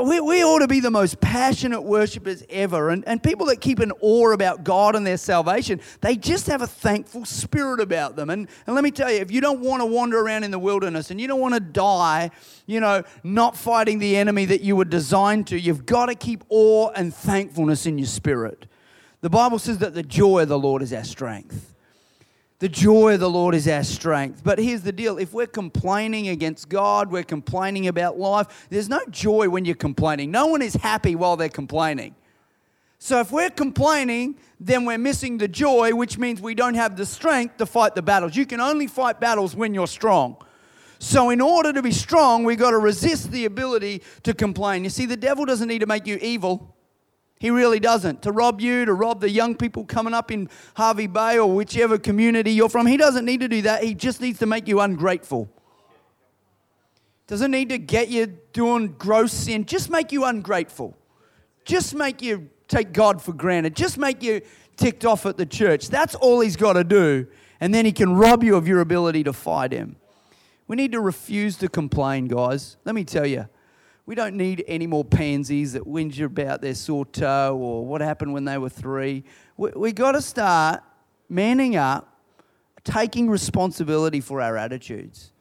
We, 0.04 0.20
we 0.20 0.44
ought 0.44 0.60
to 0.60 0.68
be 0.68 0.82
the 0.82 0.92
most 0.92 1.20
passionate 1.20 1.82
worshippers 1.82 2.44
ever. 2.48 2.92
And, 2.92 3.04
and 3.08 3.24
people 3.24 3.48
that 3.48 3.60
keep 3.60 3.80
an 3.80 3.92
awe 4.02 4.34
about 4.34 4.64
God 4.64 4.96
and 4.96 5.06
their 5.06 5.18
salvation, 5.18 5.82
they 6.02 6.16
just 6.16 6.46
have 6.46 6.62
a 6.62 6.68
thankful 6.68 7.26
spirit 7.26 7.80
about 7.80 8.16
them. 8.16 8.30
And, 8.30 8.48
and 8.68 8.76
let 8.76 8.84
me 8.84 8.92
tell 8.92 9.12
you, 9.12 9.18
if 9.20 9.32
you 9.32 9.42
don't 9.42 9.62
want 9.62 9.82
to 9.82 9.88
wander 9.88 10.20
around 10.20 10.44
in 10.44 10.52
the 10.52 10.60
wilderness 10.60 11.10
and 11.10 11.20
you 11.20 11.28
don't 11.28 11.40
want 11.40 11.56
to 11.56 11.60
die, 11.60 12.30
you 12.68 12.80
know, 12.80 13.02
not 13.24 13.58
fighting 13.58 13.98
the 13.98 14.16
enemy 14.16 14.46
that 14.46 14.62
you 14.62 14.76
were 14.76 14.86
designed 14.86 15.48
to, 15.48 15.60
you've 15.60 15.88
got 15.88 16.06
to 16.06 16.16
keep 16.16 16.44
awe 16.50 16.90
and 16.90 17.12
thankfulness 17.12 17.88
in 17.88 17.98
your 17.98 18.08
spirit. 18.08 18.68
The 19.22 19.30
Bible 19.32 19.58
says 19.58 19.80
that 19.80 19.96
the 19.96 20.04
joy 20.04 20.44
of 20.44 20.50
the 20.50 20.60
Lord 20.60 20.84
is 20.84 20.94
our 20.94 21.04
strength. 21.04 21.74
The 22.60 22.70
joy 22.70 23.14
of 23.14 23.22
the 23.22 23.30
Lord 23.30 23.56
is 23.56 23.70
our 23.70 23.84
strength. 23.86 24.42
But 24.44 24.60
here's 24.60 24.82
the 24.82 24.92
deal 24.92 25.18
if 25.18 25.34
we're 25.34 25.48
complaining 25.48 26.28
against 26.28 26.68
God, 26.68 27.10
we're 27.10 27.24
complaining 27.24 27.88
about 27.88 28.20
life, 28.20 28.68
there's 28.70 28.90
no 28.90 29.00
joy 29.10 29.48
when 29.50 29.64
you're 29.64 29.76
complaining. 29.76 30.30
No 30.30 30.48
one 30.48 30.62
is 30.62 30.76
happy 30.76 31.16
while 31.16 31.38
they're 31.38 31.48
complaining. 31.48 32.16
So 33.02 33.22
if 33.22 33.32
we're 33.32 33.50
complaining, 33.50 34.36
then 34.60 34.84
we're 34.84 34.98
missing 34.98 35.38
the 35.38 35.48
joy, 35.48 35.96
which 35.96 36.18
means 36.18 36.42
we 36.42 36.54
don't 36.54 36.74
have 36.74 36.98
the 36.98 37.06
strength 37.06 37.56
to 37.58 37.66
fight 37.66 37.96
the 37.96 38.02
battles. 38.02 38.36
You 38.36 38.46
can 38.46 38.60
only 38.60 38.88
fight 38.88 39.22
battles 39.22 39.56
when 39.56 39.74
you're 39.74 39.88
strong. 39.88 40.36
So, 41.02 41.30
in 41.30 41.40
order 41.40 41.72
to 41.72 41.82
be 41.82 41.94
strong, 41.94 42.44
we've 42.44 42.60
got 42.60 42.72
to 42.72 42.78
resist 42.78 43.32
the 43.32 43.46
ability 43.46 44.02
to 44.24 44.34
complain. 44.34 44.84
You 44.84 44.90
see, 44.90 45.06
the 45.06 45.16
devil 45.16 45.46
doesn't 45.46 45.70
need 45.70 45.80
to 45.80 45.86
make 45.86 46.06
you 46.06 46.18
evil. 46.22 46.76
He 47.40 47.50
really 47.50 47.80
doesn't. 47.80 48.22
To 48.24 48.32
rob 48.34 48.60
you, 48.60 48.84
to 48.86 48.94
rob 48.94 49.22
the 49.22 49.30
young 49.30 49.56
people 49.56 49.86
coming 49.86 50.14
up 50.14 50.30
in 50.30 50.50
Hervey 50.76 51.08
Bay 51.08 51.40
or 51.40 51.50
whichever 51.50 51.98
community 51.98 52.52
you're 52.52 52.68
from, 52.68 52.86
he 52.86 52.98
doesn't 52.98 53.24
need 53.24 53.40
to 53.40 53.48
do 53.48 53.62
that. 53.62 53.82
He 53.82 53.94
just 53.94 54.20
needs 54.20 54.40
to 54.40 54.46
make 54.46 54.68
you 54.68 54.82
ungrateful. 54.82 55.50
Doesn't 57.28 57.52
need 57.52 57.70
to 57.70 57.78
get 57.78 58.10
you 58.10 58.26
doing 58.26 58.96
gross 58.98 59.32
sin. 59.32 59.66
Just 59.66 59.90
make 59.90 60.12
you 60.12 60.26
ungrateful. 60.26 60.98
Just 61.64 61.96
make 61.96 62.22
you 62.22 62.50
take 62.68 62.92
God 62.92 63.22
for 63.22 63.32
granted. 63.32 63.76
Just 63.76 63.98
make 63.98 64.22
you 64.22 64.42
ticked 64.76 65.06
off 65.06 65.26
at 65.26 65.38
the 65.38 65.46
church. 65.46 65.90
That's 65.90 66.16
all 66.16 66.42
he's 66.42 66.58
got 66.58 66.74
to 66.74 66.84
do. 66.84 67.28
And 67.62 67.74
then 67.74 67.86
he 67.86 67.92
can 67.92 68.16
rob 68.16 68.44
you 68.44 68.56
of 68.56 68.68
your 68.68 68.82
ability 68.82 69.24
to 69.26 69.34
fight 69.34 69.72
him. 69.72 69.96
We 70.68 70.76
need 70.76 70.92
to 70.92 71.00
refuse 71.00 71.58
to 71.58 71.70
complain, 71.70 72.28
guys. 72.28 72.78
Let 72.84 72.96
me 72.96 73.04
tell 73.04 73.26
you 73.26 73.48
we 74.10 74.16
don't 74.16 74.34
need 74.34 74.64
any 74.68 74.88
more 74.88 75.06
pansies 75.06 75.74
that 75.74 75.84
whinge 75.84 76.20
about 76.20 76.62
their 76.62 76.74
sore 76.74 77.06
toe 77.06 77.56
or 77.56 77.86
what 77.86 78.02
happened 78.02 78.34
when 78.34 78.44
they 78.44 78.58
were 78.58 78.68
three. 78.68 79.24
We, 79.56 79.70
we 79.76 79.92
got 79.92 80.14
to 80.14 80.22
start 80.24 80.82
manning 81.30 81.76
up, 81.76 82.12
taking 82.84 83.30
responsibility 83.30 84.20
for 84.20 84.42
our 84.42 84.58
attitudes. 84.58 85.32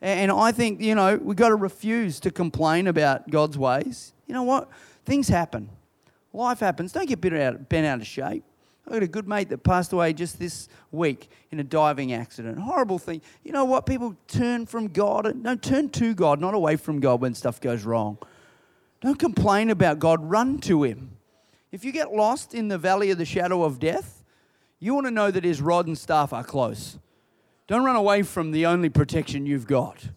And 0.00 0.32
I 0.32 0.50
think, 0.50 0.80
you 0.80 0.96
know, 0.96 1.14
we've 1.14 1.36
got 1.36 1.50
to 1.50 1.54
refuse 1.54 2.18
to 2.18 2.32
complain 2.32 2.88
about 2.88 3.30
God's 3.30 3.56
ways. 3.56 4.12
You 4.26 4.34
know 4.34 4.42
what? 4.42 4.68
Things 5.04 5.28
happen. 5.28 5.68
Life 6.32 6.58
happens. 6.58 6.90
Don't 6.90 7.06
get 7.08 7.20
bent 7.20 7.36
out, 7.36 7.68
bent 7.68 7.86
out 7.86 8.00
of 8.00 8.06
shape. 8.08 8.42
I 8.86 8.90
got 8.92 9.02
a 9.02 9.08
good 9.08 9.28
mate 9.28 9.48
that 9.50 9.62
passed 9.62 9.92
away 9.92 10.12
just 10.12 10.38
this 10.38 10.68
week 10.90 11.30
in 11.50 11.60
a 11.60 11.64
diving 11.64 12.12
accident. 12.12 12.58
Horrible 12.58 12.98
thing. 12.98 13.22
You 13.44 13.52
know 13.52 13.64
what? 13.64 13.86
People 13.86 14.16
turn 14.26 14.66
from 14.66 14.88
God. 14.88 15.36
No, 15.36 15.54
turn 15.54 15.88
to 15.90 16.14
God, 16.14 16.40
not 16.40 16.54
away 16.54 16.76
from 16.76 17.00
God 17.00 17.20
when 17.20 17.34
stuff 17.34 17.60
goes 17.60 17.84
wrong. 17.84 18.18
Don't 19.00 19.18
complain 19.18 19.70
about 19.70 19.98
God. 19.98 20.28
Run 20.28 20.58
to 20.60 20.82
Him. 20.82 21.16
If 21.70 21.84
you 21.84 21.92
get 21.92 22.12
lost 22.12 22.54
in 22.54 22.68
the 22.68 22.76
valley 22.76 23.10
of 23.10 23.18
the 23.18 23.24
shadow 23.24 23.62
of 23.62 23.78
death, 23.78 24.22
you 24.78 24.94
want 24.94 25.06
to 25.06 25.12
know 25.12 25.30
that 25.30 25.44
his 25.44 25.62
rod 25.62 25.86
and 25.86 25.96
staff 25.96 26.32
are 26.32 26.42
close. 26.42 26.98
Don't 27.68 27.84
run 27.84 27.94
away 27.94 28.22
from 28.22 28.50
the 28.50 28.66
only 28.66 28.88
protection 28.88 29.46
you've 29.46 29.68
got. 29.68 30.10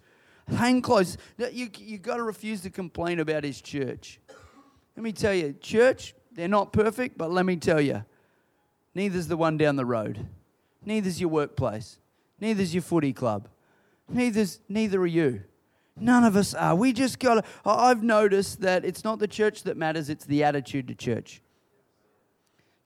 Hang 0.47 0.82
close. 0.82 1.17
You, 1.38 1.69
you've 1.78 2.01
got 2.01 2.17
to 2.17 2.23
refuse 2.23 2.62
to 2.62 2.71
complain 2.71 3.19
about 3.19 3.43
his 3.43 3.62
church. 3.62 4.19
Let 4.97 5.04
me 5.04 5.12
tell 5.12 5.34
you, 5.34 5.54
church, 5.54 6.15
they're 6.32 6.47
not 6.47 6.73
perfect, 6.73 7.17
but 7.17 7.32
let 7.32 7.45
me 7.45 7.56
tell 7.58 7.80
you, 7.80 8.04
neither's 8.95 9.27
the 9.27 9.38
one 9.38 9.58
down 9.58 9.75
the 9.75 9.86
road. 9.86 10.25
Neither's 10.84 11.19
your 11.19 11.29
workplace. 11.29 11.99
Neither's 12.39 12.73
your 12.73 12.81
footy 12.81 13.13
club. 13.13 13.47
Neither's, 14.10 14.60
neither 14.67 15.01
are 15.01 15.08
you. 15.08 15.43
None 15.97 16.23
of 16.23 16.36
us 16.36 16.53
are. 16.53 16.75
We 16.75 16.91
just 16.91 17.19
got. 17.19 17.45
I've 17.65 18.03
noticed 18.03 18.62
that 18.62 18.84
it's 18.84 19.03
not 19.03 19.19
the 19.19 19.27
church 19.27 19.63
that 19.63 19.77
matters, 19.77 20.10
it's 20.10 20.25
the 20.25 20.43
attitude 20.43 20.88
to 20.89 20.95
church. 20.95 21.41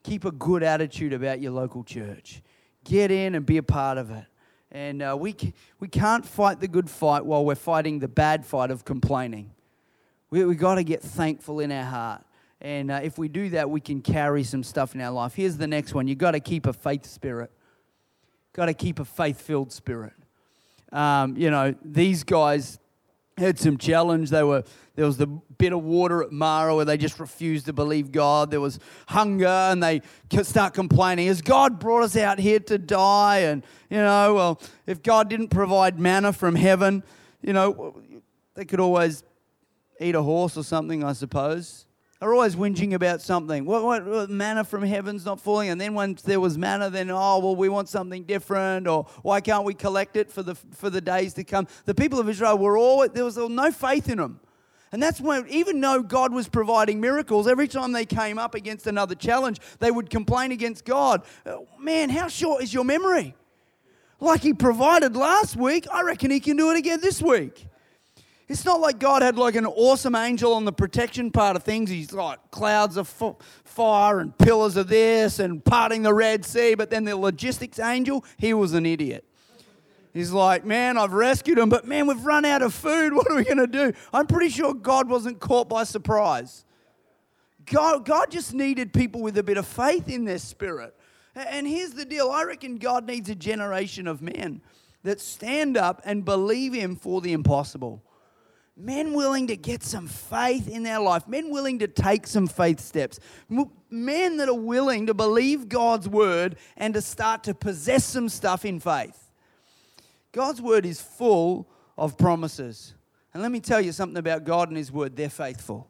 Keep 0.04 0.24
a 0.24 0.30
good 0.30 0.62
attitude 0.62 1.12
about 1.12 1.40
your 1.40 1.52
local 1.52 1.82
church. 1.82 2.42
Get 2.84 3.10
in 3.10 3.34
and 3.34 3.44
be 3.44 3.56
a 3.56 3.62
part 3.62 3.98
of 3.98 4.10
it. 4.10 4.24
And 4.70 5.02
uh, 5.02 5.16
we, 5.18 5.34
we 5.80 5.88
can't 5.88 6.24
fight 6.24 6.60
the 6.60 6.68
good 6.68 6.88
fight 6.88 7.24
while 7.26 7.44
we're 7.44 7.56
fighting 7.56 7.98
the 7.98 8.08
bad 8.08 8.46
fight 8.46 8.70
of 8.70 8.84
complaining. 8.84 9.50
We, 10.30 10.44
we 10.44 10.54
got 10.54 10.76
to 10.76 10.84
get 10.84 11.02
thankful 11.02 11.58
in 11.58 11.72
our 11.72 11.84
heart. 11.84 12.24
And 12.60 12.90
uh, 12.90 13.00
if 13.02 13.16
we 13.16 13.28
do 13.28 13.50
that, 13.50 13.70
we 13.70 13.80
can 13.80 14.02
carry 14.02 14.44
some 14.44 14.62
stuff 14.62 14.94
in 14.94 15.00
our 15.00 15.10
life. 15.10 15.34
Here's 15.34 15.56
the 15.56 15.66
next 15.66 15.94
one 15.94 16.06
you 16.06 16.14
got 16.14 16.32
to 16.32 16.40
keep 16.40 16.66
a 16.66 16.72
faith 16.72 17.06
spirit. 17.06 17.50
Got 18.52 18.66
to 18.66 18.74
keep 18.74 18.98
a 18.98 19.04
faith 19.04 19.40
filled 19.40 19.72
spirit. 19.72 20.12
Um, 20.92 21.36
you 21.36 21.50
know, 21.50 21.74
these 21.82 22.24
guys 22.24 22.78
had 23.38 23.58
some 23.58 23.78
challenge. 23.78 24.30
They 24.30 24.42
were 24.42 24.64
there 24.96 25.06
was 25.06 25.16
the 25.16 25.26
bit 25.26 25.72
of 25.72 25.82
water 25.82 26.22
at 26.22 26.32
Marah 26.32 26.74
where 26.76 26.84
they 26.84 26.98
just 26.98 27.18
refused 27.18 27.66
to 27.66 27.72
believe 27.72 28.12
God. 28.12 28.50
There 28.50 28.60
was 28.60 28.78
hunger, 29.08 29.46
and 29.46 29.82
they 29.82 30.02
start 30.42 30.74
complaining. 30.74 31.28
Has 31.28 31.40
God 31.40 31.78
brought 31.78 32.02
us 32.02 32.16
out 32.16 32.38
here 32.38 32.60
to 32.60 32.76
die? 32.76 33.38
And 33.38 33.62
you 33.88 33.98
know, 33.98 34.34
well, 34.34 34.62
if 34.86 35.02
God 35.02 35.30
didn't 35.30 35.48
provide 35.48 35.98
manna 35.98 36.34
from 36.34 36.56
heaven, 36.56 37.04
you 37.40 37.54
know, 37.54 38.02
they 38.54 38.66
could 38.66 38.80
always 38.80 39.24
eat 39.98 40.14
a 40.14 40.22
horse 40.22 40.58
or 40.58 40.64
something, 40.64 41.04
I 41.04 41.14
suppose 41.14 41.86
are 42.20 42.34
always 42.34 42.54
whinging 42.54 42.92
about 42.92 43.22
something. 43.22 43.64
What, 43.64 43.82
what, 43.82 44.04
what, 44.04 44.30
manna 44.30 44.62
from 44.64 44.82
heaven's 44.82 45.24
not 45.24 45.40
falling? 45.40 45.70
And 45.70 45.80
then 45.80 45.94
once 45.94 46.20
there 46.20 46.38
was 46.38 46.58
manna, 46.58 46.90
then 46.90 47.10
oh 47.10 47.38
well, 47.38 47.56
we 47.56 47.68
want 47.68 47.88
something 47.88 48.24
different, 48.24 48.86
or 48.86 49.04
why 49.22 49.40
can't 49.40 49.64
we 49.64 49.72
collect 49.72 50.16
it 50.16 50.30
for 50.30 50.42
the 50.42 50.54
for 50.54 50.90
the 50.90 51.00
days 51.00 51.34
to 51.34 51.44
come? 51.44 51.66
The 51.86 51.94
people 51.94 52.18
of 52.18 52.28
Israel 52.28 52.58
were 52.58 52.76
all 52.76 53.08
there 53.08 53.24
was 53.24 53.38
no 53.38 53.70
faith 53.72 54.08
in 54.08 54.18
them. 54.18 54.40
And 54.92 55.00
that's 55.00 55.20
when, 55.20 55.46
even 55.48 55.80
though 55.80 56.02
God 56.02 56.32
was 56.32 56.48
providing 56.48 57.00
miracles, 57.00 57.46
every 57.46 57.68
time 57.68 57.92
they 57.92 58.04
came 58.04 58.40
up 58.40 58.56
against 58.56 58.88
another 58.88 59.14
challenge, 59.14 59.60
they 59.78 59.90
would 59.90 60.10
complain 60.10 60.50
against 60.50 60.84
God. 60.84 61.22
Oh, 61.46 61.68
man, 61.78 62.10
how 62.10 62.26
short 62.26 62.60
is 62.60 62.74
your 62.74 62.82
memory? 62.82 63.36
Like 64.18 64.40
He 64.40 64.52
provided 64.52 65.14
last 65.14 65.54
week, 65.56 65.86
I 65.92 66.02
reckon 66.02 66.32
He 66.32 66.40
can 66.40 66.56
do 66.56 66.70
it 66.72 66.76
again 66.76 67.00
this 67.00 67.22
week. 67.22 67.68
It's 68.50 68.64
not 68.64 68.80
like 68.80 68.98
God 68.98 69.22
had 69.22 69.38
like 69.38 69.54
an 69.54 69.64
awesome 69.64 70.16
angel 70.16 70.54
on 70.54 70.64
the 70.64 70.72
protection 70.72 71.30
part 71.30 71.54
of 71.54 71.62
things. 71.62 71.88
He's 71.88 72.12
like 72.12 72.50
clouds 72.50 72.96
of 72.96 73.06
fire 73.62 74.18
and 74.18 74.36
pillars 74.36 74.76
of 74.76 74.88
this 74.88 75.38
and 75.38 75.64
parting 75.64 76.02
the 76.02 76.12
Red 76.12 76.44
Sea. 76.44 76.74
But 76.74 76.90
then 76.90 77.04
the 77.04 77.16
logistics 77.16 77.78
angel, 77.78 78.24
he 78.38 78.52
was 78.52 78.74
an 78.74 78.86
idiot. 78.86 79.24
He's 80.12 80.32
like, 80.32 80.64
man, 80.64 80.98
I've 80.98 81.12
rescued 81.12 81.58
him, 81.58 81.68
but 81.68 81.86
man, 81.86 82.08
we've 82.08 82.24
run 82.24 82.44
out 82.44 82.60
of 82.60 82.74
food. 82.74 83.12
What 83.14 83.30
are 83.30 83.36
we 83.36 83.44
going 83.44 83.58
to 83.58 83.68
do? 83.68 83.92
I'm 84.12 84.26
pretty 84.26 84.48
sure 84.48 84.74
God 84.74 85.08
wasn't 85.08 85.38
caught 85.38 85.68
by 85.68 85.84
surprise. 85.84 86.64
God, 87.66 88.04
God 88.04 88.32
just 88.32 88.52
needed 88.52 88.92
people 88.92 89.22
with 89.22 89.38
a 89.38 89.44
bit 89.44 89.58
of 89.58 89.66
faith 89.66 90.08
in 90.08 90.24
their 90.24 90.38
spirit. 90.38 90.96
And 91.36 91.68
here's 91.68 91.92
the 91.92 92.04
deal 92.04 92.28
I 92.28 92.42
reckon 92.42 92.78
God 92.78 93.06
needs 93.06 93.30
a 93.30 93.36
generation 93.36 94.08
of 94.08 94.20
men 94.20 94.60
that 95.04 95.20
stand 95.20 95.76
up 95.76 96.02
and 96.04 96.24
believe 96.24 96.74
Him 96.74 96.96
for 96.96 97.20
the 97.20 97.32
impossible 97.32 98.02
men 98.80 99.14
willing 99.14 99.46
to 99.48 99.56
get 99.56 99.82
some 99.82 100.06
faith 100.06 100.68
in 100.68 100.82
their 100.82 101.00
life, 101.00 101.28
men 101.28 101.50
willing 101.50 101.78
to 101.80 101.88
take 101.88 102.26
some 102.26 102.46
faith 102.46 102.80
steps, 102.80 103.20
men 103.90 104.36
that 104.38 104.48
are 104.48 104.54
willing 104.54 105.06
to 105.06 105.14
believe 105.14 105.68
God's 105.68 106.08
word 106.08 106.56
and 106.76 106.94
to 106.94 107.00
start 107.00 107.44
to 107.44 107.54
possess 107.54 108.04
some 108.04 108.28
stuff 108.28 108.64
in 108.64 108.80
faith. 108.80 109.30
God's 110.32 110.62
word 110.62 110.86
is 110.86 111.00
full 111.00 111.68
of 111.98 112.16
promises. 112.16 112.94
And 113.34 113.42
let 113.42 113.52
me 113.52 113.60
tell 113.60 113.80
you 113.80 113.92
something 113.92 114.18
about 114.18 114.44
God 114.44 114.68
and 114.68 114.76
his 114.76 114.90
word, 114.90 115.16
they're 115.16 115.28
faithful. 115.28 115.88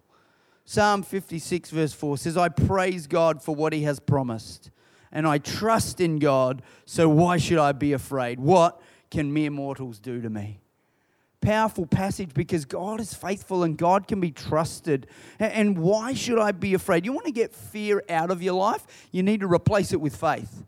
Psalm 0.65 1.03
56, 1.03 1.71
verse 1.71 1.93
4 1.93 2.19
says, 2.19 2.37
I 2.37 2.49
praise 2.49 3.07
God 3.07 3.43
for 3.43 3.55
what 3.55 3.73
he 3.73 3.83
has 3.83 3.99
promised, 3.99 4.71
and 5.11 5.27
I 5.27 5.39
trust 5.39 6.01
in 6.01 6.19
God, 6.19 6.63
so 6.85 7.09
why 7.09 7.39
should 7.39 7.59
I 7.59 7.73
be 7.73 7.93
afraid? 7.93 8.39
What 8.39 8.81
can 9.11 9.33
mere 9.33 9.51
mortals 9.51 9.99
do 9.99 10.21
to 10.21 10.31
me? 10.31 10.61
Powerful 11.41 11.87
passage 11.87 12.35
because 12.35 12.65
God 12.65 13.01
is 13.01 13.15
faithful 13.15 13.63
and 13.63 13.77
God 13.77 14.07
can 14.07 14.21
be 14.21 14.31
trusted. 14.31 15.07
And 15.39 15.79
why 15.79 16.15
should 16.15 16.39
I 16.39 16.53
be 16.53 16.75
afraid? 16.75 17.05
You 17.05 17.13
want 17.13 17.27
to 17.27 17.33
get 17.33 17.55
fear 17.55 18.03
out 18.09 18.31
of 18.31 18.43
your 18.43 18.55
life? 18.55 18.87
You 19.11 19.23
need 19.23 19.41
to 19.41 19.47
replace 19.47 19.93
it 19.93 20.01
with 20.01 20.15
faith. 20.17 20.65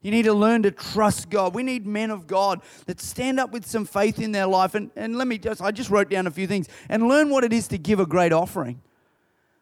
You 0.00 0.12
need 0.12 0.24
to 0.24 0.32
learn 0.32 0.62
to 0.62 0.70
trust 0.70 1.28
God. 1.28 1.54
We 1.54 1.62
need 1.62 1.86
men 1.86 2.10
of 2.10 2.26
God 2.26 2.62
that 2.86 3.00
stand 3.00 3.40
up 3.40 3.50
with 3.50 3.66
some 3.66 3.84
faith 3.84 4.20
in 4.20 4.32
their 4.32 4.46
life. 4.46 4.74
And, 4.74 4.90
and 4.94 5.16
let 5.16 5.26
me 5.26 5.38
just, 5.38 5.60
I 5.60 5.70
just 5.70 5.90
wrote 5.90 6.08
down 6.08 6.26
a 6.26 6.30
few 6.30 6.46
things 6.46 6.68
and 6.88 7.08
learn 7.08 7.30
what 7.30 7.44
it 7.44 7.52
is 7.52 7.68
to 7.68 7.78
give 7.78 7.98
a 7.98 8.06
great 8.06 8.32
offering. 8.32 8.80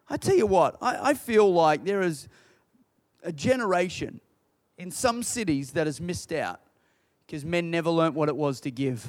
I 0.08 0.16
tell 0.18 0.36
you 0.36 0.46
what, 0.46 0.76
I, 0.80 1.10
I 1.10 1.14
feel 1.14 1.52
like 1.52 1.84
there 1.84 2.02
is 2.02 2.28
a 3.22 3.32
generation 3.32 4.20
in 4.78 4.90
some 4.90 5.22
cities 5.22 5.72
that 5.72 5.86
has 5.86 6.00
missed 6.00 6.32
out 6.32 6.60
because 7.26 7.44
men 7.44 7.70
never 7.70 7.90
learnt 7.90 8.14
what 8.14 8.28
it 8.28 8.36
was 8.36 8.60
to 8.60 8.70
give 8.70 9.06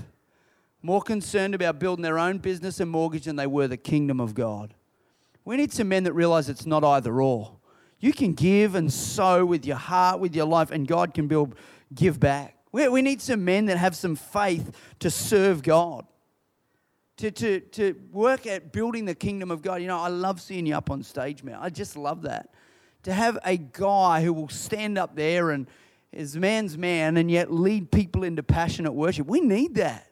more 0.82 1.02
concerned 1.02 1.56
about 1.56 1.80
building 1.80 2.04
their 2.04 2.20
own 2.20 2.38
business 2.38 2.80
and 2.80 2.90
mortgage 2.90 3.26
than 3.26 3.36
they 3.36 3.48
were 3.48 3.68
the 3.68 3.78
kingdom 3.78 4.20
of 4.20 4.34
God. 4.34 4.74
We 5.44 5.58
need 5.58 5.72
some 5.72 5.88
men 5.88 6.04
that 6.04 6.14
realize 6.14 6.50
it's 6.50 6.66
not 6.66 6.84
either 6.84 7.22
or. 7.22 7.58
You 8.00 8.14
can 8.14 8.34
give 8.34 8.76
and 8.76 8.92
sow 8.92 9.46
with 9.46 9.66
your 9.66 9.78
heart, 9.78 10.20
with 10.20 10.36
your 10.36 10.46
life, 10.46 10.72
and 10.72 10.88
God 10.88 11.14
can 11.14 11.28
build, 11.28 11.56
give 11.94 12.20
back. 12.20 12.58
We, 12.72 12.88
we 12.90 13.02
need 13.02 13.22
some 13.22 13.44
men 13.44 13.66
that 13.66 13.78
have 13.78 13.96
some 13.96 14.16
faith 14.16 14.76
to 15.00 15.10
serve 15.10 15.64
God, 15.64 16.06
to, 17.18 17.32
to, 17.32 17.60
to 17.62 17.96
work 18.12 18.46
at 18.46 18.72
building 18.72 19.06
the 19.06 19.16
kingdom 19.16 19.50
of 19.50 19.62
God. 19.62 19.82
You 19.82 19.88
know, 19.88 19.98
I 19.98 20.10
love 20.10 20.42
seeing 20.42 20.66
you 20.66 20.76
up 20.76 20.92
on 20.92 21.02
stage, 21.02 21.44
man. 21.44 21.58
I 21.60 21.70
just 21.70 21.98
love 21.98 22.24
that. 22.24 22.54
To 23.04 23.14
have 23.14 23.40
a 23.44 23.58
guy 23.58 24.24
who 24.24 24.34
will 24.34 24.50
stand 24.50 24.98
up 24.98 25.16
there 25.16 25.52
and 25.52 25.68
is 26.12 26.36
man's 26.36 26.78
man 26.78 27.18
and 27.18 27.32
yet 27.32 27.52
lead 27.52 27.92
people 27.92 28.24
into 28.24 28.44
passionate 28.44 28.92
worship. 28.92 29.28
We 29.28 29.40
need 29.40 29.76
that. 29.76 30.08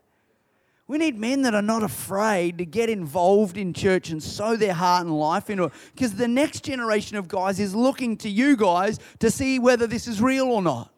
We 0.87 0.99
need 0.99 1.17
men 1.17 1.41
that 1.43 1.55
are 1.55 1.63
not 1.63 1.81
afraid 1.81 2.59
to 2.59 2.65
get 2.65 2.89
involved 2.89 3.57
in 3.57 3.73
church 3.73 4.11
and 4.11 4.21
sow 4.21 4.55
their 4.55 4.73
heart 4.73 5.05
and 5.05 5.17
life 5.17 5.49
into 5.49 5.65
it. 5.65 5.73
Because 5.93 6.13
the 6.13 6.27
next 6.27 6.63
generation 6.63 7.17
of 7.17 7.27
guys 7.27 7.59
is 7.59 7.73
looking 7.73 8.17
to 8.17 8.29
you 8.29 8.55
guys 8.55 8.99
to 9.19 9.31
see 9.31 9.57
whether 9.57 9.87
this 9.87 10.07
is 10.07 10.21
real 10.21 10.45
or 10.45 10.61
not. 10.61 10.93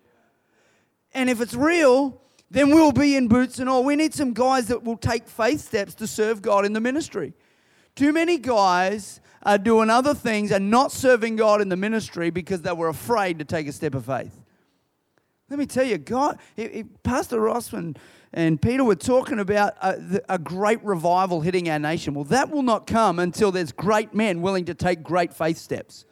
And 1.14 1.30
if 1.30 1.40
it's 1.40 1.54
real, 1.54 2.22
then 2.52 2.70
we'll 2.70 2.92
be 2.92 3.16
in 3.16 3.30
boots 3.30 3.60
and 3.60 3.70
all. 3.70 3.84
We 3.84 3.96
need 3.96 4.14
some 4.14 4.34
guys 4.34 4.68
that 4.68 4.84
will 4.84 4.98
take 4.98 5.26
faith 5.28 5.62
steps 5.62 5.96
to 5.96 6.08
serve 6.08 6.42
God 6.42 6.66
in 6.66 6.74
the 6.74 6.82
ministry. 6.82 7.34
Too 7.96 8.12
many 8.12 8.38
guys 8.38 9.22
are 9.44 9.58
doing 9.58 9.90
other 9.90 10.14
things 10.14 10.52
and 10.52 10.70
not 10.70 10.92
serving 10.92 11.38
God 11.38 11.62
in 11.62 11.70
the 11.70 11.78
ministry 11.78 12.30
because 12.30 12.62
they 12.62 12.74
were 12.74 12.90
afraid 12.90 13.40
to 13.40 13.46
take 13.46 13.68
a 13.68 13.72
step 13.72 13.96
of 13.96 14.06
faith. 14.06 14.44
Let 15.50 15.60
me 15.60 15.66
tell 15.66 15.86
you, 15.86 15.98
God, 15.98 16.40
Pastor 17.04 17.40
Rossman 17.40 17.96
and 18.34 18.62
Peter 18.62 18.84
were 18.84 18.96
talking 18.96 19.40
about 19.40 19.76
a, 19.82 20.22
a, 20.30 20.38
great 20.38 20.84
revival 20.84 21.42
hitting 21.42 21.70
our 21.70 21.80
nation. 21.80 22.14
Well, 22.14 22.26
that 22.26 22.50
will 22.50 22.62
not 22.62 22.86
come 22.86 23.20
until 23.20 23.52
there's 23.52 23.72
great 23.72 24.14
men 24.14 24.42
willing 24.42 24.66
to 24.66 24.74
take 24.74 25.02
great 25.02 25.34
faith 25.34 25.58
steps, 25.58 26.06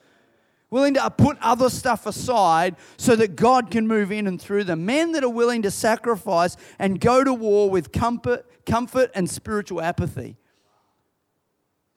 willing 0.70 0.94
to 0.94 1.10
put 1.12 1.38
other 1.42 1.70
stuff 1.70 2.06
aside 2.06 2.78
so 2.98 3.16
that 3.18 3.36
God 3.36 3.70
can 3.70 3.88
move 3.88 4.12
in 4.12 4.28
and 4.28 4.42
through 4.42 4.64
them. 4.64 4.86
Men 4.86 5.12
that 5.12 5.24
are 5.24 5.30
willing 5.30 5.62
to 5.64 5.72
sacrifice 5.72 6.56
and 6.80 7.00
go 7.00 7.24
to 7.24 7.34
war 7.34 7.70
with 7.70 7.92
comfort, 7.92 8.46
comfort 8.66 9.12
and 9.14 9.30
spiritual 9.30 9.82
apathy. 9.82 10.38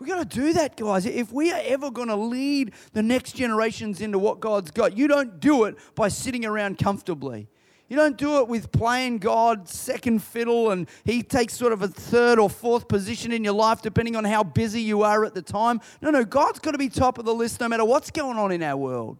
We've 0.01 0.09
got 0.09 0.31
to 0.31 0.37
do 0.39 0.53
that, 0.53 0.77
guys. 0.77 1.07
If 1.07 1.33
we 1.33 1.51
are 1.53 1.61
ever 1.65 1.91
going 1.91 2.09
to 2.09 2.17
lead 2.17 2.73
the 2.93 3.03
next 3.03 3.33
generations 3.33 4.01
into 4.01 4.19
what 4.19 4.39
God's 4.39 4.71
got, 4.71 4.97
you 4.97 5.09
don't 5.09 5.41
do 5.41 5.65
it 5.65 5.77
by 5.97 6.09
sitting 6.09 6.45
around 6.45 6.79
comfortably. 6.79 7.49
You 7.89 7.97
don't 7.97 8.19
do 8.19 8.39
it 8.41 8.49
with 8.49 8.71
playing 8.71 9.19
God 9.19 9.67
second 9.67 10.23
fiddle 10.23 10.71
and 10.71 10.87
He 11.05 11.23
takes 11.23 11.55
sort 11.55 11.73
of 11.73 11.81
a 11.81 11.89
third 11.89 12.39
or 12.39 12.51
fourth 12.51 12.87
position 12.87 13.33
in 13.33 13.43
your 13.43 13.55
life 13.55 13.81
depending 13.81 14.15
on 14.15 14.25
how 14.25 14.43
busy 14.43 14.83
you 14.83 15.03
are 15.03 15.25
at 15.25 15.35
the 15.35 15.43
time. 15.43 15.81
No, 16.03 16.11
no, 16.11 16.25
God's 16.25 16.59
got 16.59 16.73
to 16.73 16.79
be 16.79 16.91
top 16.91 17.19
of 17.19 17.25
the 17.25 17.35
list 17.35 17.61
no 17.61 17.69
matter 17.69 17.87
what's 17.87 18.11
going 18.11 18.37
on 18.37 18.53
in 18.53 18.63
our 18.63 18.77
world. 18.77 19.19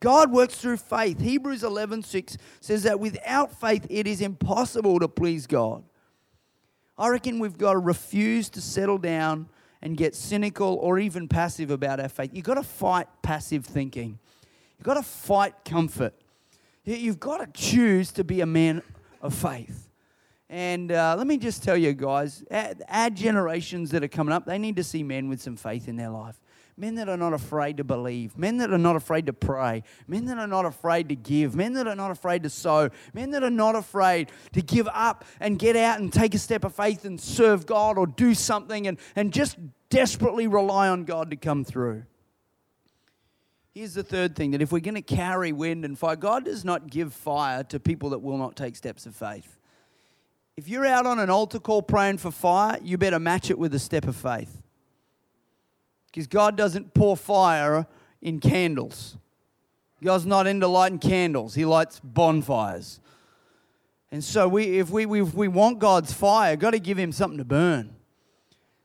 God 0.00 0.30
works 0.30 0.56
through 0.56 0.76
faith. 0.76 1.20
Hebrews 1.20 1.62
11:6 1.62 2.36
says 2.60 2.82
that 2.82 3.00
without 3.00 3.58
faith 3.58 3.86
it 3.88 4.06
is 4.06 4.20
impossible 4.20 4.98
to 5.00 5.08
please 5.08 5.46
God. 5.46 5.82
I 6.98 7.08
reckon 7.08 7.38
we've 7.38 7.58
got 7.58 7.72
to 7.72 7.78
refuse 7.78 8.50
to 8.50 8.60
settle 8.60 8.98
down 8.98 9.48
and 9.80 9.96
get 9.96 10.14
cynical 10.14 10.74
or 10.82 10.98
even 10.98 11.28
passive 11.28 11.70
about 11.70 12.00
our 12.00 12.08
faith. 12.08 12.30
You've 12.34 12.44
got 12.44 12.54
to 12.54 12.62
fight 12.62 13.08
passive 13.22 13.64
thinking. 13.64 14.18
You've 14.78 14.84
got 14.84 14.94
to 14.94 15.02
fight 15.02 15.64
comfort. 15.64 16.14
You've 16.86 17.18
got 17.18 17.38
to 17.38 17.48
choose 17.60 18.12
to 18.12 18.24
be 18.24 18.40
a 18.40 18.46
man 18.46 18.80
of 19.20 19.34
faith. 19.34 19.90
And 20.48 20.92
uh, 20.92 21.16
let 21.18 21.26
me 21.26 21.36
just 21.36 21.64
tell 21.64 21.76
you, 21.76 21.92
guys, 21.92 22.44
our, 22.88 23.10
generations 23.10 23.90
that 23.90 24.04
are 24.04 24.08
coming 24.08 24.32
up, 24.32 24.46
they 24.46 24.58
need 24.58 24.76
to 24.76 24.84
see 24.84 25.02
men 25.02 25.28
with 25.28 25.42
some 25.42 25.56
faith 25.56 25.88
in 25.88 25.96
their 25.96 26.10
life 26.10 26.40
men 26.78 26.96
that 26.96 27.08
are 27.08 27.16
not 27.16 27.32
afraid 27.32 27.78
to 27.78 27.84
believe, 27.84 28.36
men 28.36 28.58
that 28.58 28.70
are 28.70 28.76
not 28.76 28.96
afraid 28.96 29.24
to 29.24 29.32
pray, 29.32 29.82
men 30.06 30.26
that 30.26 30.36
are 30.36 30.46
not 30.46 30.66
afraid 30.66 31.08
to 31.08 31.16
give, 31.16 31.54
men 31.54 31.72
that 31.72 31.88
are 31.88 31.94
not 31.94 32.10
afraid 32.10 32.42
to 32.42 32.50
sow, 32.50 32.90
men 33.14 33.30
that 33.30 33.42
are 33.42 33.48
not 33.48 33.74
afraid 33.74 34.30
to 34.52 34.60
give 34.60 34.86
up 34.92 35.24
and 35.40 35.58
get 35.58 35.74
out 35.74 36.00
and 36.00 36.12
take 36.12 36.34
a 36.34 36.38
step 36.38 36.64
of 36.64 36.74
faith 36.74 37.06
and 37.06 37.18
serve 37.18 37.64
God 37.64 37.96
or 37.96 38.06
do 38.06 38.34
something 38.34 38.86
and, 38.86 38.98
and 39.14 39.32
just 39.32 39.56
desperately 39.88 40.46
rely 40.46 40.88
on 40.88 41.04
God 41.04 41.30
to 41.30 41.36
come 41.36 41.64
through. 41.64 42.02
Here's 43.76 43.92
the 43.92 44.02
third 44.02 44.34
thing 44.34 44.52
that 44.52 44.62
if 44.62 44.72
we're 44.72 44.80
going 44.80 44.94
to 44.94 45.02
carry 45.02 45.52
wind 45.52 45.84
and 45.84 45.98
fire, 45.98 46.16
God 46.16 46.46
does 46.46 46.64
not 46.64 46.88
give 46.88 47.12
fire 47.12 47.62
to 47.64 47.78
people 47.78 48.08
that 48.08 48.20
will 48.20 48.38
not 48.38 48.56
take 48.56 48.74
steps 48.74 49.04
of 49.04 49.14
faith. 49.14 49.58
If 50.56 50.66
you're 50.66 50.86
out 50.86 51.04
on 51.04 51.18
an 51.18 51.28
altar 51.28 51.58
call 51.58 51.82
praying 51.82 52.16
for 52.16 52.30
fire, 52.30 52.78
you 52.82 52.96
better 52.96 53.18
match 53.18 53.50
it 53.50 53.58
with 53.58 53.74
a 53.74 53.78
step 53.78 54.08
of 54.08 54.16
faith. 54.16 54.62
Because 56.06 56.26
God 56.26 56.56
doesn't 56.56 56.94
pour 56.94 57.18
fire 57.18 57.86
in 58.22 58.40
candles. 58.40 59.18
God's 60.02 60.24
not 60.24 60.46
into 60.46 60.66
lighting 60.68 60.98
candles, 60.98 61.54
He 61.54 61.66
lights 61.66 62.00
bonfires. 62.02 62.98
And 64.10 64.24
so 64.24 64.48
we, 64.48 64.78
if, 64.78 64.88
we, 64.88 65.20
if 65.20 65.34
we 65.34 65.48
want 65.48 65.80
God's 65.80 66.14
fire, 66.14 66.56
got 66.56 66.70
to 66.70 66.78
give 66.78 66.98
Him 66.98 67.12
something 67.12 67.36
to 67.36 67.44
burn. 67.44 67.94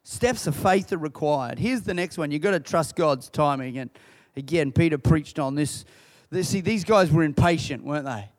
Steps 0.04 0.47
of 0.47 0.56
faith 0.56 0.91
are 0.91 0.97
required. 0.97 1.60
Here's 1.60 1.84
the 1.84 1.93
next 1.93 2.17
one. 2.17 2.32
You've 2.32 2.41
got 2.41 2.51
to 2.51 2.60
trust 2.60 2.97
God's 2.97 3.30
timing. 3.30 3.77
And 3.77 3.89
again, 4.36 4.72
Peter 4.72 4.98
preached 4.98 5.39
on 5.39 5.56
this. 5.56 5.86
See, 6.41 6.62
these 6.62 6.84
guys 6.84 7.12
were 7.12 7.24
impatient, 7.24 7.84
weren't 7.84 8.06
they? 8.06 8.30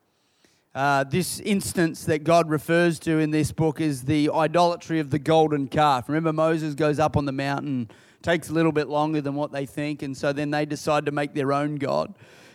Uh, 0.75 1.05
this 1.05 1.39
instance 1.41 2.05
that 2.07 2.25
God 2.25 2.49
refers 2.49 2.99
to 3.01 3.19
in 3.19 3.31
this 3.31 3.53
book 3.53 3.81
is 3.81 4.05
the 4.05 4.31
idolatry 4.31 5.01
of 5.01 5.11
the 5.11 5.19
golden 5.19 5.69
calf. 5.69 6.09
Remember, 6.09 6.33
Moses 6.33 6.75
goes 6.75 6.99
up 6.99 7.17
on 7.17 7.27
the 7.27 7.33
mountain 7.33 7.91
takes 8.23 8.49
a 8.49 8.53
little 8.53 8.73
bit 8.73 8.89
longer 8.89 9.21
than 9.21 9.35
what 9.35 9.53
they 9.53 9.67
think, 9.67 10.03
and 10.03 10.17
so 10.17 10.33
then 10.33 10.51
they 10.51 10.65
decide 10.65 11.07
to 11.07 11.13
make 11.13 11.35
their 11.35 11.53
own 11.53 11.77
god, 11.77 12.15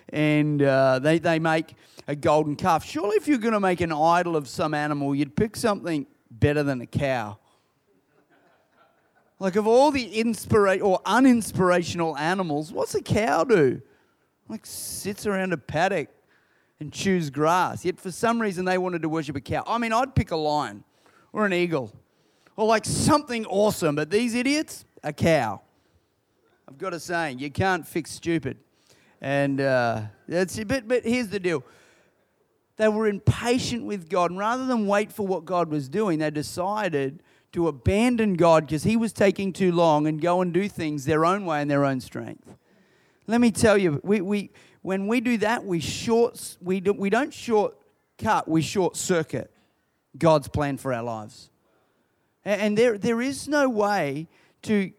and 0.10 0.62
uh, 0.62 1.00
they 1.00 1.20
they 1.20 1.40
make 1.40 1.76
a 2.08 2.16
golden 2.16 2.56
calf. 2.56 2.86
Surely, 2.86 3.18
if 3.18 3.28
you're 3.28 3.38
going 3.38 3.54
to 3.54 3.60
make 3.60 3.82
an 3.82 3.92
idol 3.92 4.36
of 4.36 4.48
some 4.48 4.74
animal, 4.74 5.14
you'd 5.14 5.36
pick 5.36 5.56
something 5.56 6.08
better 6.32 6.64
than 6.64 6.82
a 6.82 6.86
cow. 6.86 7.38
Like 9.40 9.56
of 9.56 9.68
all 9.68 9.92
the 9.92 10.10
inspira- 10.12 10.84
or 10.84 11.00
uninspirational 11.06 12.18
animals, 12.18 12.72
what's 12.72 12.96
a 12.96 13.02
cow 13.02 13.44
do? 13.44 13.82
Like 14.50 14.66
sits 14.66 15.26
around 15.26 15.54
a 15.54 15.58
paddock 15.58 16.10
and 16.80 16.92
chews 16.92 17.30
grass. 17.30 17.86
Yet 17.86 18.00
for 18.00 18.12
some 18.12 18.42
reason 18.42 18.66
they 18.66 18.78
wanted 18.78 19.02
to 19.04 19.10
worship 19.10 19.36
a 19.36 19.42
cow. 19.42 19.64
I 19.68 19.78
mean, 19.78 19.94
I'd 19.94 20.16
pick 20.16 20.32
a 20.32 20.36
lion 20.36 20.84
or 21.34 21.46
an 21.46 21.54
eagle 21.54 21.94
or 22.56 22.66
like 22.66 22.86
something 22.86 23.46
awesome, 23.46 23.96
but 23.96 24.10
these 24.10 24.34
idiots, 24.34 24.86
a 25.04 25.14
cow. 25.14 25.62
I've 26.68 26.78
got 26.78 26.94
a 26.94 27.00
saying, 27.00 27.40
you 27.40 27.52
can't 27.52 27.88
fix 27.88 28.12
stupid. 28.12 28.58
And 29.22 29.62
uh, 29.62 30.02
that's 30.28 30.62
but, 30.64 30.88
but 30.88 31.04
here's 31.04 31.30
the 31.30 31.40
deal. 31.40 31.64
They 32.78 32.88
were 32.88 33.08
impatient 33.08 33.86
with 33.86 34.10
God. 34.10 34.32
And 34.32 34.40
rather 34.40 34.66
than 34.66 34.86
wait 34.86 35.12
for 35.12 35.26
what 35.26 35.46
God 35.46 35.70
was 35.70 35.90
doing, 35.90 36.20
they 36.20 36.30
decided 36.30 37.24
to 37.54 37.68
abandon 37.68 38.36
God 38.36 38.66
because 38.66 38.84
He 38.84 38.98
was 38.98 39.14
taking 39.14 39.54
too 39.54 39.72
long 39.72 40.08
and 40.08 40.22
go 40.22 40.42
and 40.42 40.54
do 40.54 40.68
things 40.68 41.06
their 41.06 41.26
own 41.26 41.46
way 41.46 41.62
and 41.62 41.70
their 41.70 41.86
own 41.86 42.00
strength. 42.00 42.56
Let 43.26 43.42
me 43.42 43.52
tell 43.52 43.78
you, 43.78 44.00
we, 44.04 44.22
we, 44.22 44.52
when 44.82 45.08
we 45.08 45.20
do 45.20 45.38
that, 45.40 45.66
we, 45.66 45.80
short, 45.80 46.58
we, 46.62 46.80
do, 46.80 46.94
we 46.94 47.10
don't 47.10 47.34
shortcut, 47.34 48.48
we 48.48 48.62
short 48.62 48.96
circuit 48.96 49.52
God's 50.18 50.48
plan 50.48 50.78
for 50.78 50.94
our 50.94 51.04
lives. 51.04 51.50
And 52.46 52.78
there, 52.78 52.98
there 52.98 53.22
is 53.22 53.48
no 53.48 53.68
way 53.68 54.28
to 54.62 54.92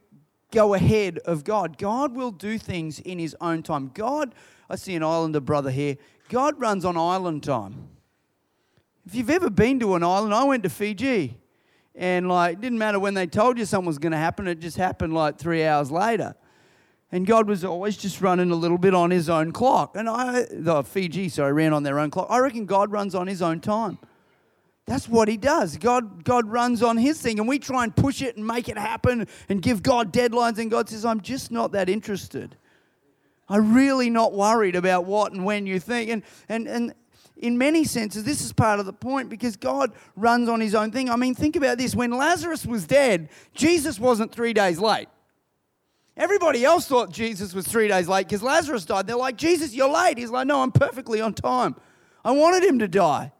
go 0.50 0.74
ahead 0.74 1.18
of 1.18 1.44
God. 1.44 1.78
God 1.78 2.14
will 2.14 2.30
do 2.30 2.58
things 2.58 3.00
in 3.00 3.18
His 3.18 3.34
own 3.40 3.62
time. 3.62 3.90
God, 3.94 4.34
I 4.68 4.76
see 4.76 4.94
an 4.94 5.02
islander 5.02 5.40
brother 5.40 5.70
here, 5.70 5.96
God 6.28 6.60
runs 6.60 6.84
on 6.84 6.96
island 6.96 7.42
time. 7.42 7.88
If 9.06 9.14
you've 9.14 9.30
ever 9.30 9.48
been 9.48 9.80
to 9.80 9.94
an 9.94 10.04
island, 10.04 10.34
I 10.34 10.44
went 10.44 10.62
to 10.64 10.68
Fiji. 10.68 11.38
And 11.98 12.28
like, 12.28 12.54
it 12.54 12.60
didn't 12.60 12.78
matter 12.78 13.00
when 13.00 13.14
they 13.14 13.26
told 13.26 13.58
you 13.58 13.64
something 13.64 13.86
was 13.86 13.98
going 13.98 14.12
to 14.12 14.18
happen, 14.18 14.46
it 14.46 14.60
just 14.60 14.76
happened 14.76 15.14
like 15.14 15.36
three 15.36 15.64
hours 15.64 15.90
later. 15.90 16.36
And 17.10 17.26
God 17.26 17.48
was 17.48 17.64
always 17.64 17.96
just 17.96 18.20
running 18.20 18.52
a 18.52 18.54
little 18.54 18.78
bit 18.78 18.94
on 18.94 19.10
his 19.10 19.28
own 19.28 19.50
clock. 19.50 19.96
And 19.96 20.08
I, 20.08 20.46
the 20.48 20.84
Fiji, 20.84 21.28
sorry, 21.28 21.52
ran 21.52 21.72
on 21.72 21.82
their 21.82 21.98
own 21.98 22.10
clock. 22.10 22.28
I 22.30 22.38
reckon 22.38 22.66
God 22.66 22.92
runs 22.92 23.16
on 23.16 23.26
his 23.26 23.42
own 23.42 23.60
time. 23.60 23.98
That's 24.86 25.08
what 25.08 25.26
he 25.26 25.36
does. 25.36 25.76
God, 25.76 26.22
God 26.22 26.46
runs 26.46 26.82
on 26.82 26.96
his 26.96 27.20
thing, 27.20 27.40
and 27.40 27.48
we 27.48 27.58
try 27.58 27.82
and 27.82 27.94
push 27.94 28.22
it 28.22 28.36
and 28.36 28.46
make 28.46 28.68
it 28.68 28.78
happen 28.78 29.26
and 29.48 29.60
give 29.60 29.82
God 29.82 30.12
deadlines, 30.12 30.58
and 30.58 30.70
God 30.70 30.88
says, 30.88 31.04
I'm 31.04 31.20
just 31.20 31.50
not 31.50 31.72
that 31.72 31.88
interested. 31.88 32.56
I'm 33.48 33.74
really 33.74 34.08
not 34.08 34.32
worried 34.32 34.76
about 34.76 35.04
what 35.04 35.32
and 35.32 35.44
when 35.44 35.66
you 35.66 35.80
think. 35.80 36.10
And, 36.10 36.22
and, 36.48 36.68
and 36.68 36.94
in 37.38 37.56
many 37.56 37.84
senses, 37.84 38.24
this 38.24 38.44
is 38.44 38.52
part 38.52 38.80
of 38.80 38.86
the 38.86 38.92
point 38.92 39.28
because 39.28 39.56
God 39.56 39.92
runs 40.16 40.48
on 40.48 40.60
his 40.60 40.74
own 40.74 40.90
thing. 40.90 41.08
I 41.08 41.16
mean, 41.16 41.34
think 41.34 41.56
about 41.56 41.78
this 41.78 41.94
when 41.94 42.10
Lazarus 42.10 42.66
was 42.66 42.86
dead, 42.86 43.28
Jesus 43.54 43.98
wasn't 43.98 44.32
three 44.32 44.52
days 44.52 44.78
late. 44.80 45.08
Everybody 46.16 46.64
else 46.64 46.86
thought 46.86 47.12
Jesus 47.12 47.54
was 47.54 47.66
three 47.66 47.86
days 47.86 48.08
late 48.08 48.26
because 48.26 48.42
Lazarus 48.42 48.84
died. 48.84 49.06
They're 49.06 49.16
like, 49.16 49.36
Jesus, 49.36 49.72
you're 49.72 49.88
late. 49.88 50.18
He's 50.18 50.30
like, 50.30 50.48
No, 50.48 50.62
I'm 50.62 50.72
perfectly 50.72 51.20
on 51.20 51.32
time. 51.32 51.76
I 52.24 52.32
wanted 52.32 52.64
him 52.64 52.80
to 52.80 52.88
die. 52.88 53.32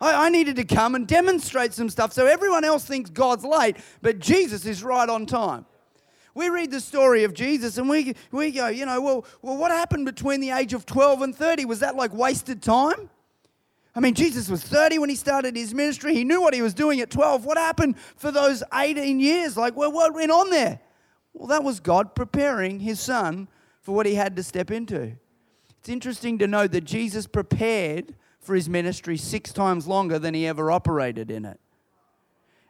I, 0.00 0.26
I 0.26 0.28
needed 0.30 0.56
to 0.56 0.64
come 0.64 0.94
and 0.94 1.06
demonstrate 1.06 1.74
some 1.74 1.90
stuff 1.90 2.14
so 2.14 2.26
everyone 2.26 2.64
else 2.64 2.86
thinks 2.86 3.10
God's 3.10 3.44
late, 3.44 3.76
but 4.00 4.18
Jesus 4.18 4.64
is 4.64 4.82
right 4.82 5.08
on 5.08 5.26
time. 5.26 5.66
We 6.34 6.48
read 6.48 6.70
the 6.70 6.80
story 6.80 7.24
of 7.24 7.34
Jesus 7.34 7.78
and 7.78 7.88
we, 7.88 8.14
we 8.30 8.50
go, 8.52 8.68
you 8.68 8.86
know, 8.86 9.00
well, 9.00 9.24
well, 9.42 9.56
what 9.56 9.70
happened 9.70 10.06
between 10.06 10.40
the 10.40 10.50
age 10.50 10.72
of 10.72 10.86
12 10.86 11.22
and 11.22 11.34
30? 11.34 11.64
Was 11.64 11.80
that 11.80 11.96
like 11.96 12.12
wasted 12.14 12.62
time? 12.62 13.10
I 13.94 14.00
mean, 14.00 14.14
Jesus 14.14 14.48
was 14.48 14.62
30 14.62 14.98
when 14.98 15.08
he 15.10 15.16
started 15.16 15.56
his 15.56 15.74
ministry. 15.74 16.14
He 16.14 16.22
knew 16.22 16.40
what 16.40 16.54
he 16.54 16.62
was 16.62 16.74
doing 16.74 17.00
at 17.00 17.10
12. 17.10 17.44
What 17.44 17.58
happened 17.58 17.96
for 18.16 18.30
those 18.30 18.62
18 18.72 19.18
years? 19.18 19.56
Like, 19.56 19.76
well, 19.76 19.90
what 19.90 20.14
went 20.14 20.30
on 20.30 20.50
there? 20.50 20.80
Well, 21.32 21.48
that 21.48 21.64
was 21.64 21.80
God 21.80 22.14
preparing 22.14 22.80
his 22.80 23.00
son 23.00 23.48
for 23.82 23.94
what 23.94 24.06
he 24.06 24.14
had 24.14 24.36
to 24.36 24.42
step 24.42 24.70
into. 24.70 25.16
It's 25.80 25.88
interesting 25.88 26.38
to 26.38 26.46
note 26.46 26.72
that 26.72 26.84
Jesus 26.84 27.26
prepared 27.26 28.14
for 28.38 28.54
his 28.54 28.68
ministry 28.68 29.16
six 29.16 29.52
times 29.52 29.86
longer 29.86 30.18
than 30.18 30.34
he 30.34 30.46
ever 30.46 30.70
operated 30.70 31.30
in 31.30 31.44
it. 31.44 31.58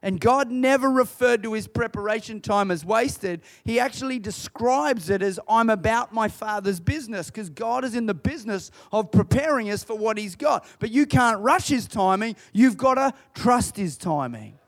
And 0.02 0.18
God 0.18 0.50
never 0.50 0.88
referred 0.88 1.42
to 1.42 1.52
his 1.52 1.66
preparation 1.66 2.40
time 2.40 2.70
as 2.70 2.84
wasted. 2.84 3.42
He 3.64 3.78
actually 3.78 4.18
describes 4.18 5.10
it 5.10 5.20
as 5.20 5.38
I'm 5.46 5.68
about 5.68 6.14
my 6.14 6.28
Father's 6.28 6.80
business 6.80 7.26
because 7.26 7.50
God 7.50 7.84
is 7.84 7.94
in 7.94 8.06
the 8.06 8.14
business 8.14 8.70
of 8.92 9.12
preparing 9.12 9.70
us 9.70 9.84
for 9.84 9.94
what 9.94 10.16
he's 10.16 10.36
got. 10.36 10.66
But 10.78 10.90
you 10.90 11.04
can't 11.04 11.40
rush 11.40 11.68
his 11.68 11.86
timing, 11.86 12.36
you've 12.52 12.78
got 12.78 12.94
to 12.94 13.12
trust 13.34 13.76
his 13.76 13.98
timing. 13.98 14.58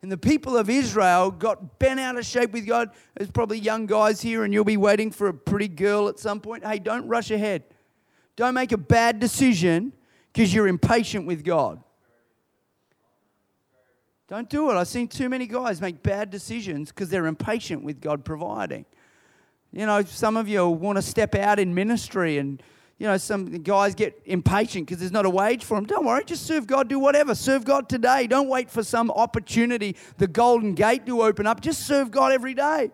And 0.00 0.10
the 0.10 0.18
people 0.18 0.56
of 0.56 0.68
Israel 0.68 1.30
got 1.30 1.78
bent 1.78 2.00
out 2.00 2.16
of 2.16 2.26
shape 2.26 2.52
with 2.52 2.66
God. 2.66 2.90
There's 3.16 3.30
probably 3.30 3.58
young 3.58 3.86
guys 3.86 4.20
here, 4.20 4.42
and 4.42 4.52
you'll 4.52 4.64
be 4.64 4.76
waiting 4.76 5.12
for 5.12 5.28
a 5.28 5.34
pretty 5.34 5.68
girl 5.68 6.08
at 6.08 6.18
some 6.18 6.40
point. 6.40 6.64
Hey, 6.64 6.80
don't 6.80 7.06
rush 7.06 7.30
ahead. 7.30 7.62
Don't 8.34 8.54
make 8.54 8.72
a 8.72 8.76
bad 8.76 9.20
decision 9.20 9.92
because 10.32 10.52
you're 10.52 10.66
impatient 10.66 11.26
with 11.26 11.44
God. 11.44 11.82
Don't 14.28 14.48
do 14.48 14.70
it. 14.70 14.74
I've 14.74 14.88
seen 14.88 15.08
too 15.08 15.28
many 15.28 15.46
guys 15.46 15.80
make 15.80 16.02
bad 16.02 16.30
decisions 16.30 16.90
because 16.90 17.08
they're 17.10 17.26
impatient 17.26 17.84
with 17.84 18.00
God 18.00 18.24
providing. 18.24 18.86
You 19.72 19.86
know, 19.86 20.02
some 20.02 20.36
of 20.36 20.48
you 20.48 20.68
want 20.68 20.96
to 20.96 21.02
step 21.02 21.34
out 21.34 21.58
in 21.58 21.74
ministry 21.74 22.38
and 22.38 22.62
you 22.98 23.08
know, 23.08 23.16
some 23.16 23.46
guys 23.46 23.96
get 23.96 24.22
impatient 24.26 24.86
because 24.86 25.00
there's 25.00 25.10
not 25.10 25.26
a 25.26 25.30
wage 25.30 25.64
for 25.64 25.74
them. 25.74 25.86
Don't 25.86 26.04
worry, 26.04 26.22
just 26.24 26.46
serve 26.46 26.68
God, 26.68 26.88
do 26.88 27.00
whatever. 27.00 27.34
Serve 27.34 27.64
God 27.64 27.88
today. 27.88 28.28
Don't 28.28 28.48
wait 28.48 28.70
for 28.70 28.84
some 28.84 29.10
opportunity, 29.10 29.96
the 30.18 30.28
golden 30.28 30.74
gate 30.74 31.04
to 31.06 31.20
open 31.22 31.44
up. 31.44 31.60
Just 31.60 31.84
serve 31.84 32.12
God 32.12 32.30
every 32.30 32.54
day. 32.54 32.92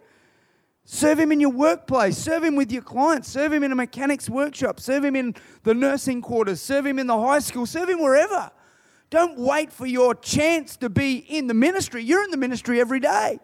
Serve 0.86 1.18
Him 1.18 1.30
in 1.30 1.40
your 1.40 1.50
workplace. 1.50 2.16
Serve 2.16 2.44
Him 2.44 2.56
with 2.56 2.72
your 2.72 2.80
clients. 2.80 3.28
Serve 3.28 3.52
Him 3.52 3.62
in 3.62 3.70
a 3.70 3.74
mechanic's 3.74 4.30
workshop. 4.30 4.80
Serve 4.80 5.04
Him 5.04 5.14
in 5.14 5.34
the 5.64 5.74
nursing 5.74 6.22
quarters. 6.22 6.62
Serve 6.62 6.86
Him 6.86 6.98
in 6.98 7.06
the 7.06 7.20
high 7.20 7.40
school. 7.40 7.66
Serve 7.66 7.90
Him 7.90 8.00
wherever. 8.00 8.50
Don't 9.10 9.38
wait 9.38 9.72
for 9.72 9.86
your 9.86 10.14
chance 10.14 10.76
to 10.78 10.90
be 10.90 11.16
in 11.16 11.46
the 11.46 11.54
ministry. 11.54 12.02
You're 12.02 12.24
in 12.24 12.30
the 12.30 12.36
ministry 12.36 12.80
every 12.80 13.00
day. 13.00 13.38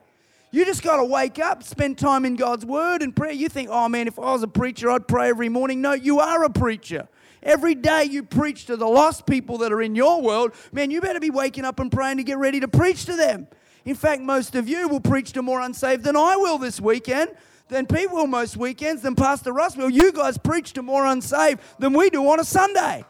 You 0.51 0.65
just 0.65 0.83
got 0.83 0.99
to 0.99 1.05
wake 1.05 1.39
up, 1.39 1.63
spend 1.63 1.99
time 1.99 2.25
in 2.25 2.37
God's 2.37 2.65
Word 2.65 3.03
and 3.03 3.17
prayer. 3.17 3.33
You 3.33 3.49
think, 3.49 3.71
oh 3.73 3.89
man, 3.89 4.07
if 4.07 4.19
I 4.19 4.33
was 4.33 4.43
a 4.43 4.49
preacher, 4.49 4.91
I'd 4.91 5.09
pray 5.09 5.29
every 5.29 5.49
morning. 5.49 5.81
No, 5.81 5.95
you 5.95 6.21
are 6.21 6.45
a 6.45 6.51
preacher. 6.51 7.09
Every 7.43 7.75
day 7.75 8.05
you 8.05 8.23
preach 8.23 8.67
to 8.67 8.77
the 8.77 8.87
lost 8.87 9.27
people 9.27 9.59
that 9.59 9.73
are 9.73 9.83
in 9.83 9.95
your 9.95 10.23
world, 10.23 10.53
man, 10.73 10.91
you 10.91 11.01
better 11.01 11.21
be 11.21 11.31
waking 11.31 11.65
up 11.65 11.81
and 11.81 11.91
praying 11.91 12.19
to 12.19 12.23
get 12.23 12.39
ready 12.39 12.61
to 12.61 12.69
preach 12.69 13.05
to 13.07 13.17
them. 13.17 13.49
In 13.85 13.95
fact, 13.95 14.23
most 14.23 14.55
of 14.55 14.69
you 14.69 14.89
will 14.89 15.01
preach 15.01 15.33
to 15.33 15.43
more 15.43 15.61
unsaved 15.61 16.05
than 16.05 16.17
I 16.17 16.37
will 16.37 16.57
this 16.57 16.81
weekend, 16.81 17.31
than 17.69 17.87
Pete 17.87 18.11
will 18.11 18.27
most 18.27 18.57
weekends, 18.57 19.03
than 19.03 19.15
Pastor 19.15 19.53
Russ 19.53 19.77
will. 19.77 19.91
You 19.91 20.13
guys 20.13 20.39
preach 20.39 20.73
to 20.75 20.83
more 20.83 21.05
unsaved 21.05 21.61
than 21.79 21.93
we 21.93 22.11
do 22.11 22.27
on 22.29 22.39
a 22.39 22.45
Sunday. 22.45 23.05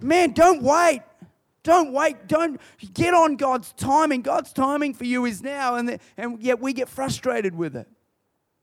Man, 0.00 0.32
don't 0.32 0.62
wait. 0.62 1.02
Don't 1.62 1.92
wait. 1.92 2.26
Don't 2.26 2.60
get 2.94 3.14
on 3.14 3.36
God's 3.36 3.72
timing. 3.72 4.22
God's 4.22 4.52
timing 4.52 4.94
for 4.94 5.04
you 5.04 5.26
is 5.26 5.42
now, 5.42 5.74
and, 5.74 5.88
the, 5.88 5.98
and 6.16 6.42
yet 6.42 6.60
we 6.60 6.72
get 6.72 6.88
frustrated 6.88 7.54
with 7.54 7.76
it 7.76 7.86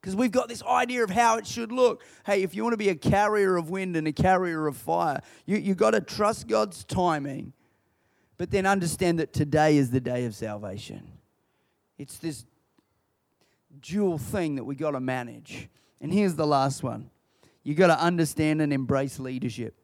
because 0.02 0.16
we've 0.16 0.32
got 0.32 0.48
this 0.48 0.64
idea 0.64 1.04
of 1.04 1.10
how 1.10 1.38
it 1.38 1.46
should 1.46 1.72
look. 1.72 2.04
Hey, 2.26 2.44
if 2.44 2.56
you 2.56 2.64
want 2.64 2.74
to 2.74 2.78
be 2.78 2.90
a 2.90 2.96
carrier 2.96 3.58
of 3.58 3.70
wind 3.70 3.96
and 3.96 4.08
a 4.08 4.12
carrier 4.12 4.66
of 4.68 4.78
fire, 4.78 5.22
you, 5.46 5.58
you've 5.58 5.78
got 5.78 5.92
to 5.92 6.02
trust 6.02 6.48
God's 6.48 6.84
timing, 6.84 7.54
but 8.38 8.50
then 8.50 8.66
understand 8.66 9.20
that 9.20 9.34
today 9.34 9.78
is 9.78 9.92
the 9.92 10.00
day 10.00 10.26
of 10.26 10.34
salvation. 10.34 11.12
It's 11.98 12.18
this 12.20 12.46
dual 13.82 14.18
thing 14.18 14.56
that 14.56 14.64
we 14.64 14.76
got 14.76 14.92
to 14.92 15.00
manage. 15.00 15.70
And 16.00 16.14
here's 16.14 16.36
the 16.36 16.48
last 16.48 16.84
one 16.84 17.10
you 17.64 17.76
got 17.76 17.88
to 17.88 18.00
understand 18.00 18.62
and 18.62 18.72
embrace 18.72 19.20
leadership. 19.20 19.76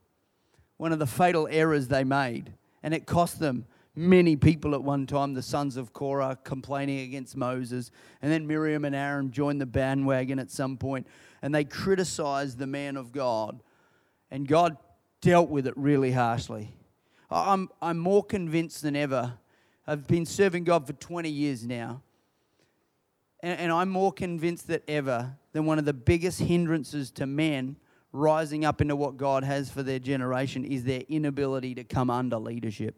One 0.78 0.93
of 0.93 0.99
the 0.99 1.08
fatal 1.08 1.47
errors 1.52 1.89
they 1.89 2.06
made 2.06 2.54
and 2.84 2.93
it 2.93 3.06
cost 3.08 3.39
them 3.39 3.65
many 3.96 4.36
people 4.36 4.74
at 4.74 4.84
one 4.84 5.06
time, 5.06 5.34
the 5.34 5.41
sons 5.41 5.78
of 5.78 5.93
Korah 5.93 6.38
complaining 6.43 7.00
against 7.00 7.38
Moses. 7.38 7.91
And 8.22 8.32
then 8.32 8.48
Miriam 8.48 8.86
and 8.86 8.96
Aaron 8.96 9.32
joined 9.32 9.62
the 9.62 9.65
bandwagon 9.65 10.39
at 10.39 10.52
some 10.52 10.78
point, 10.78 11.08
and 11.41 11.54
they 11.54 11.63
criticized 11.63 12.58
the 12.58 12.67
man 12.67 12.98
of 12.98 13.12
God. 13.12 13.62
And 14.32 14.48
God 14.48 14.78
dealt 15.22 15.50
with 15.50 15.67
it 15.67 15.78
really 15.78 16.12
harshly. 16.12 16.74
I'm, 17.30 17.69
I'm 17.82 17.98
more 17.98 18.24
convinced 18.24 18.82
than 18.82 18.96
ever. 18.96 19.34
I've 19.88 20.08
been 20.08 20.26
serving 20.26 20.65
God 20.65 20.86
for 20.86 20.93
20 20.93 21.30
years 21.30 21.65
now. 21.65 22.02
And, 23.41 23.60
and 23.60 23.72
I'm 23.72 23.89
more 23.89 24.12
convinced 24.12 24.67
than 24.67 24.82
ever 24.88 25.36
that 25.52 25.62
one 25.62 25.80
of 25.80 25.86
the 25.86 25.93
biggest 25.93 26.39
hindrances 26.39 27.12
to 27.12 27.26
men 27.26 27.78
rising 28.13 28.63
up 28.63 28.80
into 28.80 28.95
what 28.95 29.17
God 29.17 29.43
has 29.43 29.69
for 29.69 29.84
their 29.84 29.99
generation 29.99 30.63
is 30.63 30.84
their 30.84 31.02
inability 31.10 31.76
to 31.76 31.84
come 31.84 32.10
under 32.10 32.38
leadership. 32.38 32.95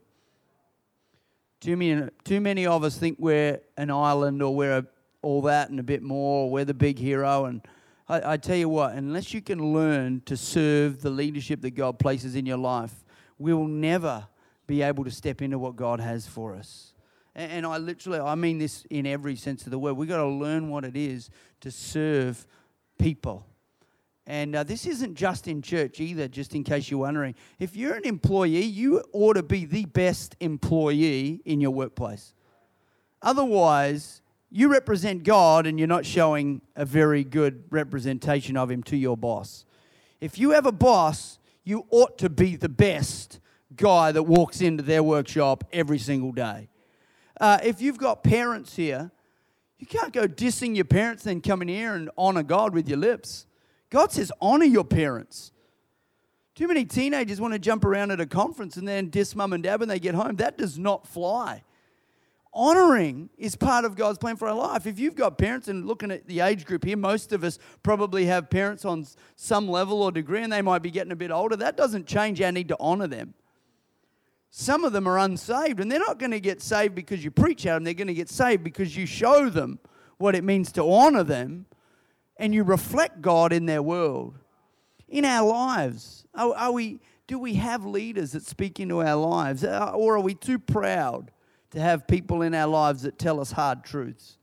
Too 1.62 1.78
many, 1.78 2.10
too 2.26 2.42
many 2.42 2.68
of 2.68 2.84
us 2.84 2.98
think 2.98 3.18
we're 3.18 3.62
an 3.78 3.90
island 3.90 4.44
or 4.44 4.54
we're 4.54 4.78
a, 4.78 4.86
all 5.22 5.42
that 5.44 5.70
and 5.70 5.80
a 5.80 5.84
bit 5.84 6.04
more, 6.04 6.44
or 6.44 6.52
we're 6.52 6.66
the 6.66 6.74
big 6.74 7.00
hero. 7.00 7.46
And 7.46 7.62
I, 8.08 8.34
I 8.34 8.38
tell 8.38 8.58
you 8.58 8.70
what, 8.70 8.94
unless 8.94 9.34
you 9.34 9.42
can 9.42 9.74
learn 9.74 10.22
to 10.26 10.38
serve 10.38 11.02
the 11.02 11.10
leadership 11.10 11.62
that 11.62 11.72
God 11.72 11.98
places 11.98 12.36
in 12.36 12.46
your 12.46 12.58
life, 12.58 13.06
we 13.40 13.54
will 13.54 13.68
never 13.68 14.28
be 14.68 14.82
able 14.82 15.06
to 15.06 15.12
step 15.12 15.42
into 15.42 15.58
what 15.58 15.78
God 15.78 16.00
has 16.02 16.28
for 16.28 16.56
us. 16.56 16.94
And, 17.34 17.52
and 17.52 17.66
I 17.66 17.78
literally, 17.78 18.20
I 18.20 18.36
mean 18.36 18.60
this 18.60 18.86
in 18.90 19.08
every 19.08 19.38
sense 19.38 19.64
of 19.66 19.72
the 19.72 19.80
word. 19.80 19.94
We've 19.94 20.10
got 20.10 20.18
to 20.18 20.28
learn 20.28 20.70
what 20.70 20.84
it 20.84 20.98
is 20.98 21.30
to 21.62 21.72
serve 21.72 22.46
people 23.00 23.46
and 24.28 24.56
uh, 24.56 24.64
this 24.64 24.88
isn't 24.88 25.16
just 25.16 25.48
in 25.48 25.62
church 25.62 26.00
either, 26.00 26.28
just 26.28 26.56
in 26.56 26.64
case 26.64 26.90
you're 26.90 27.02
wondering. 27.02 27.36
If 27.60 27.76
you're 27.76 27.94
an 27.94 28.06
employee, 28.06 28.64
you 28.64 29.04
ought 29.14 29.34
to 29.34 29.44
be 29.44 29.66
the 29.66 29.86
best 29.86 30.36
employee 30.40 31.42
in 31.46 31.62
your 31.62 31.72
workplace. 31.72 32.34
Otherwise, 33.22 34.22
you 34.50 34.72
represent 34.72 35.24
God 35.24 35.68
and 35.68 35.78
you're 35.78 35.88
not 35.88 36.06
showing 36.06 36.62
a 36.76 36.86
very 36.86 37.24
good 37.24 37.66
representation 37.70 38.58
of 38.58 38.72
Him 38.72 38.82
to 38.84 38.98
your 38.98 39.18
boss. 39.18 39.66
If 40.22 40.40
you 40.40 40.52
have 40.52 40.66
a 40.66 40.72
boss, 40.72 41.38
you 41.64 41.86
ought 41.92 42.18
to 42.20 42.30
be 42.30 42.56
the 42.56 42.70
best 42.70 43.40
guy 43.76 44.12
that 44.12 44.24
walks 44.24 44.62
into 44.62 44.82
their 44.82 45.04
workshop 45.04 45.64
every 45.72 46.00
single 46.00 46.32
day. 46.32 46.70
Uh, 47.40 47.60
if 47.64 47.82
you've 47.82 47.98
got 47.98 48.24
parents 48.24 48.76
here, 48.76 49.12
you 49.78 49.86
can't 49.86 50.14
go 50.14 50.28
dissing 50.28 50.76
your 50.76 50.86
parents, 50.86 51.24
then 51.24 51.42
come 51.42 51.62
in 51.62 51.68
here 51.68 51.94
and 51.94 52.10
honor 52.18 52.44
God 52.44 52.74
with 52.74 52.88
your 52.88 52.98
lips. 52.98 53.46
God 53.96 54.12
says, 54.12 54.30
honor 54.42 54.66
your 54.66 54.84
parents. 54.84 55.54
Too 56.54 56.68
many 56.68 56.84
teenagers 56.84 57.40
want 57.40 57.54
to 57.54 57.60
jump 57.60 57.86
around 57.86 58.12
at 58.12 58.20
a 58.20 58.26
conference 58.26 58.76
and 58.76 58.86
then 58.86 59.10
diss 59.10 59.34
mum 59.34 59.54
and 59.54 59.64
dad 59.64 59.80
when 59.80 59.88
they 59.88 60.02
get 60.02 60.16
home. 60.16 60.36
That 60.36 60.58
does 60.58 60.78
not 60.78 61.08
fly. 61.08 61.64
Honoring 62.54 63.30
is 63.38 63.56
part 63.56 63.86
of 63.86 63.96
God's 63.96 64.18
plan 64.18 64.36
for 64.36 64.50
our 64.50 64.54
life. 64.54 64.86
If 64.86 65.00
you've 65.00 65.16
got 65.16 65.38
parents, 65.38 65.70
and 65.70 65.88
looking 65.88 66.12
at 66.12 66.28
the 66.28 66.42
age 66.42 66.66
group 66.66 66.84
here, 66.84 66.98
most 66.98 67.32
of 67.32 67.46
us 67.46 67.58
probably 67.84 68.26
have 68.26 68.50
parents 68.50 68.84
on 68.84 69.08
some 69.38 69.70
level 69.70 70.04
or 70.04 70.12
degree, 70.12 70.44
and 70.44 70.52
they 70.52 70.62
might 70.62 70.82
be 70.82 70.92
getting 70.92 71.14
a 71.14 71.16
bit 71.16 71.32
older. 71.32 71.56
That 71.56 71.78
doesn't 71.78 72.06
change 72.06 72.42
our 72.42 72.52
need 72.52 72.68
to 72.68 72.78
honor 72.82 73.08
them. 73.08 73.34
Some 74.50 74.84
of 74.84 74.92
them 74.92 75.08
are 75.08 75.20
unsaved, 75.20 75.80
and 75.80 75.90
they're 75.90 76.00
not 76.00 76.20
going 76.20 76.32
to 76.32 76.42
get 76.42 76.62
saved 76.62 76.96
because 76.96 77.24
you 77.24 77.32
preach 77.32 77.66
at 77.66 77.76
them. 77.76 77.86
They're 77.86 77.94
going 77.94 78.08
to 78.08 78.14
get 78.14 78.28
saved 78.28 78.62
because 78.62 78.98
you 78.98 79.06
show 79.06 79.50
them 79.50 79.80
what 80.18 80.36
it 80.36 80.44
means 80.44 80.74
to 80.74 80.84
honor 80.84 81.24
them 81.24 81.68
and 82.38 82.54
you 82.54 82.64
reflect 82.64 83.22
God 83.22 83.54
in 83.54 83.66
their 83.66 83.82
world. 83.82 84.38
In 85.08 85.26
our 85.26 85.48
lives, 85.48 86.26
are, 86.34 86.54
are 86.56 86.72
we, 86.72 87.00
do 87.28 87.40
we 87.40 87.56
have 87.56 87.86
leaders 87.86 88.32
that 88.32 88.44
speak 88.44 88.80
into 88.80 89.02
our 89.02 89.16
lives? 89.16 89.64
Uh, 89.64 89.92
or 89.94 90.16
are 90.16 90.22
we 90.22 90.34
too 90.34 90.60
proud 90.60 91.32
to 91.72 91.80
have 91.80 92.08
people 92.08 92.42
in 92.42 92.54
our 92.54 92.68
lives 92.68 93.04
that 93.04 93.18
tell 93.18 93.40
us 93.40 93.52
hard 93.52 93.84
truths? 93.84 94.38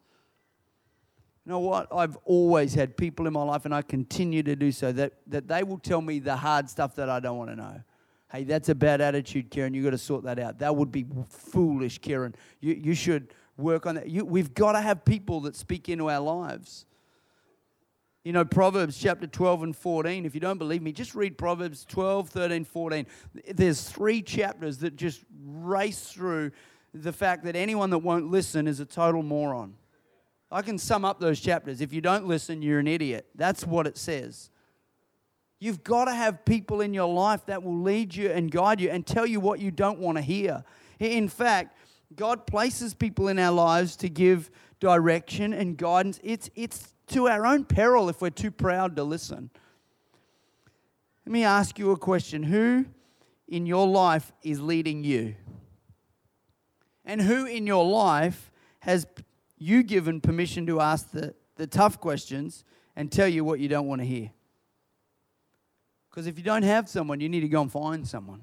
You 1.44 1.50
know 1.52 1.58
what? 1.58 1.88
I've 1.92 2.16
always 2.24 2.74
had 2.74 2.96
people 2.96 3.26
in 3.26 3.32
my 3.32 3.42
life, 3.42 3.64
and 3.64 3.74
I 3.74 3.82
continue 3.82 4.44
to 4.44 4.54
do 4.54 4.70
so, 4.70 4.92
that, 4.92 5.14
that 5.26 5.48
they 5.48 5.64
will 5.64 5.78
tell 5.78 6.00
me 6.00 6.20
the 6.20 6.36
hard 6.36 6.70
stuff 6.70 6.94
that 6.94 7.10
I 7.10 7.18
don't 7.18 7.36
want 7.36 7.50
to 7.50 7.56
know. 7.56 7.82
Hey, 8.30 8.44
that's 8.44 8.68
a 8.68 8.74
bad 8.74 9.00
attitude, 9.00 9.50
Karen. 9.50 9.74
You've 9.74 9.84
got 9.84 9.90
to 9.90 9.98
sort 9.98 10.24
that 10.24 10.38
out. 10.38 10.60
That 10.60 10.76
would 10.76 10.92
be 10.92 11.04
foolish, 11.28 11.98
Karen. 11.98 12.34
You, 12.60 12.74
you 12.74 12.94
should 12.94 13.34
work 13.58 13.86
on 13.86 13.96
that. 13.96 14.08
You, 14.08 14.24
we've 14.24 14.54
got 14.54 14.72
to 14.72 14.80
have 14.80 15.04
people 15.04 15.40
that 15.40 15.56
speak 15.56 15.88
into 15.88 16.08
our 16.08 16.20
lives. 16.20 16.86
You 18.24 18.32
know, 18.32 18.44
Proverbs 18.44 18.98
chapter 18.98 19.26
12 19.26 19.62
and 19.64 19.76
14. 19.76 20.24
If 20.24 20.34
you 20.34 20.40
don't 20.40 20.58
believe 20.58 20.80
me, 20.80 20.92
just 20.92 21.14
read 21.14 21.36
Proverbs 21.36 21.84
12, 21.84 22.28
13, 22.28 22.64
14. 22.64 23.06
There's 23.52 23.82
three 23.82 24.22
chapters 24.22 24.78
that 24.78 24.94
just 24.94 25.24
race 25.44 26.12
through 26.12 26.52
the 26.94 27.12
fact 27.12 27.44
that 27.44 27.56
anyone 27.56 27.90
that 27.90 27.98
won't 27.98 28.30
listen 28.30 28.68
is 28.68 28.78
a 28.78 28.84
total 28.84 29.24
moron. 29.24 29.74
I 30.52 30.62
can 30.62 30.78
sum 30.78 31.04
up 31.04 31.18
those 31.18 31.40
chapters. 31.40 31.80
If 31.80 31.92
you 31.92 32.00
don't 32.00 32.26
listen, 32.26 32.62
you're 32.62 32.78
an 32.78 32.86
idiot. 32.86 33.26
That's 33.34 33.66
what 33.66 33.86
it 33.88 33.96
says. 33.98 34.50
You've 35.58 35.82
got 35.82 36.04
to 36.04 36.14
have 36.14 36.44
people 36.44 36.80
in 36.80 36.92
your 36.92 37.12
life 37.12 37.46
that 37.46 37.62
will 37.62 37.80
lead 37.80 38.14
you 38.14 38.30
and 38.30 38.50
guide 38.50 38.80
you 38.80 38.90
and 38.90 39.06
tell 39.06 39.26
you 39.26 39.40
what 39.40 39.58
you 39.58 39.70
don't 39.70 39.98
want 39.98 40.18
to 40.18 40.22
hear. 40.22 40.62
In 41.00 41.28
fact, 41.28 41.76
God 42.14 42.46
places 42.46 42.94
people 42.94 43.28
in 43.28 43.38
our 43.38 43.52
lives 43.52 43.96
to 43.96 44.08
give 44.08 44.50
direction 44.78 45.52
and 45.52 45.76
guidance. 45.76 46.20
It's, 46.22 46.50
it's 46.54 46.91
to 47.12 47.28
our 47.28 47.46
own 47.46 47.64
peril 47.64 48.08
if 48.08 48.20
we're 48.20 48.30
too 48.30 48.50
proud 48.50 48.96
to 48.96 49.04
listen. 49.04 49.50
Let 51.26 51.32
me 51.32 51.44
ask 51.44 51.78
you 51.78 51.90
a 51.92 51.96
question 51.96 52.42
Who 52.42 52.86
in 53.48 53.66
your 53.66 53.86
life 53.86 54.32
is 54.42 54.60
leading 54.60 55.04
you? 55.04 55.34
And 57.04 57.20
who 57.20 57.46
in 57.46 57.66
your 57.66 57.84
life 57.84 58.50
has 58.80 59.06
you 59.58 59.82
given 59.82 60.20
permission 60.20 60.66
to 60.66 60.80
ask 60.80 61.10
the, 61.10 61.34
the 61.56 61.66
tough 61.66 62.00
questions 62.00 62.64
and 62.96 63.10
tell 63.10 63.28
you 63.28 63.44
what 63.44 63.60
you 63.60 63.68
don't 63.68 63.86
want 63.86 64.00
to 64.00 64.06
hear? 64.06 64.30
Because 66.10 66.26
if 66.26 66.36
you 66.36 66.44
don't 66.44 66.62
have 66.62 66.88
someone, 66.88 67.20
you 67.20 67.28
need 67.28 67.40
to 67.40 67.48
go 67.48 67.62
and 67.62 67.72
find 67.72 68.06
someone. 68.06 68.42